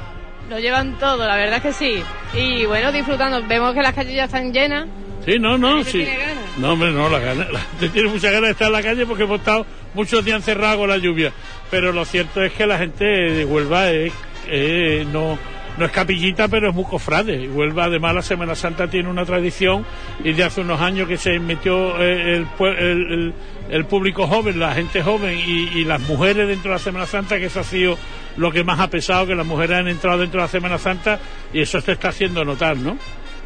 Lo 0.50 0.60
llevan 0.60 0.96
todo, 0.98 1.26
la 1.26 1.36
verdad 1.36 1.56
es 1.56 1.62
que 1.62 1.72
sí. 1.72 2.02
Y 2.32 2.66
bueno, 2.66 2.92
disfrutando. 2.92 3.44
Vemos 3.48 3.74
que 3.74 3.82
las 3.82 3.94
calles 3.94 4.14
ya 4.14 4.24
están 4.24 4.52
llenas. 4.52 4.86
Sí, 5.24 5.40
no, 5.40 5.58
no, 5.58 5.82
sí. 5.82 6.04
tiene 6.04 6.18
ganas. 6.18 6.44
No, 6.56 6.72
hombre, 6.74 6.92
no, 6.92 7.08
la, 7.08 7.18
gana, 7.18 7.48
la 7.50 7.58
gente 7.58 7.88
tiene 7.88 8.08
muchas 8.10 8.30
ganas 8.30 8.42
de 8.42 8.52
estar 8.52 8.68
en 8.68 8.72
la 8.72 8.82
calle 8.82 9.06
porque 9.06 9.24
hemos 9.24 9.40
estado 9.40 9.66
muchos 9.94 10.24
días 10.24 10.36
encerrados 10.36 10.78
con 10.78 10.88
la 10.88 10.98
lluvia. 10.98 11.32
Pero 11.68 11.90
lo 11.90 12.04
cierto 12.04 12.44
es 12.44 12.52
que 12.52 12.64
la 12.64 12.78
gente 12.78 13.04
de 13.04 13.44
Huelva 13.44 13.90
es, 13.90 14.12
eh, 14.46 15.04
no, 15.12 15.36
no 15.76 15.84
es 15.84 15.90
capillita, 15.90 16.48
pero 16.48 16.70
es 16.70 16.74
muy 16.74 16.84
cofrade. 16.84 17.48
Huelva, 17.48 17.84
además, 17.84 18.14
la 18.14 18.22
Semana 18.22 18.54
Santa 18.54 18.88
tiene 18.88 19.08
una 19.08 19.24
tradición 19.24 19.84
y 20.24 20.32
de 20.32 20.44
hace 20.44 20.60
unos 20.60 20.80
años 20.80 21.08
que 21.08 21.16
se 21.16 21.38
metió 21.38 22.00
eh, 22.00 22.36
el, 22.36 23.34
el, 23.70 23.84
público 23.84 24.26
joven, 24.26 24.58
la 24.58 24.74
gente 24.74 25.02
joven 25.02 25.38
y, 25.38 25.78
y 25.78 25.84
las 25.84 26.00
mujeres 26.00 26.48
dentro 26.48 26.70
de 26.70 26.76
la 26.76 26.82
Semana 26.82 27.06
Santa, 27.06 27.38
que 27.38 27.46
eso 27.46 27.60
ha 27.60 27.64
sido 27.64 27.98
lo 28.36 28.50
que 28.50 28.64
más 28.64 28.80
ha 28.80 28.88
pesado, 28.88 29.26
que 29.26 29.34
las 29.34 29.46
mujeres 29.46 29.78
han 29.78 29.88
entrado 29.88 30.18
dentro 30.18 30.40
de 30.40 30.44
la 30.44 30.50
Semana 30.50 30.78
Santa 30.78 31.18
y 31.52 31.60
eso 31.60 31.80
se 31.80 31.92
está 31.92 32.08
haciendo 32.08 32.44
notar, 32.44 32.76
¿no? 32.76 32.96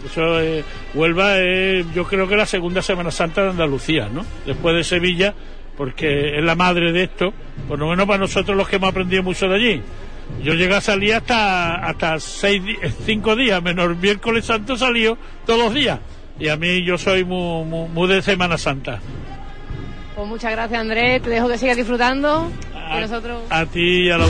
Eso, 0.05 0.41
eh, 0.41 0.65
Huelva 0.95 1.39
es, 1.39 1.87
yo 1.95 2.05
creo 2.05 2.27
que 2.27 2.37
la 2.37 2.47
segunda 2.47 2.83
Semana 2.83 3.11
Santa 3.11 3.43
de 3.43 3.51
Andalucía, 3.51 4.09
¿no? 4.13 4.25
Después 4.47 4.75
de 4.75 4.85
Sevilla, 4.85 5.35
porque 5.77 6.39
es 6.39 6.45
la 6.45 6.55
madre 6.55 6.93
de 6.93 7.05
esto, 7.05 7.33
por 7.69 7.79
lo 7.79 7.89
menos 7.89 8.07
para 8.07 8.19
nosotros 8.19 8.57
los 8.57 8.69
que 8.69 8.77
hemos 8.77 8.91
aprendido 8.91 9.23
mucho 9.23 9.49
de 9.49 9.55
allí. 9.55 9.83
Yo 10.43 10.55
llegué 10.55 10.75
a 10.75 10.81
salir 10.81 11.15
hasta, 11.15 11.75
hasta 11.87 12.19
seis, 12.19 12.65
di- 12.65 12.77
cinco 13.05 13.37
días, 13.37 13.63
menos 13.63 13.97
miércoles 13.99 14.45
santo 14.47 14.77
salió 14.77 15.19
todos 15.45 15.59
los 15.65 15.75
días. 15.75 15.99
Y 16.39 16.49
a 16.49 16.57
mí 16.57 16.83
yo 16.85 16.97
soy 16.97 17.25
muy, 17.25 17.65
muy, 17.65 17.89
muy 17.89 18.09
de 18.09 18.23
Semana 18.23 18.57
Santa. 18.57 19.01
Pues 20.17 20.27
muchas 20.29 20.53
gracias, 20.53 20.81
Andrés. 20.81 21.21
Te 21.23 21.29
dejo 21.31 21.49
que 21.49 21.59
sigas 21.59 21.77
disfrutando. 21.77 22.51
Y 22.97 23.01
nosotros. 23.01 23.43
A 23.51 23.67
ti 23.67 24.07
y 24.07 24.11
a 24.11 24.17
la 24.19 24.27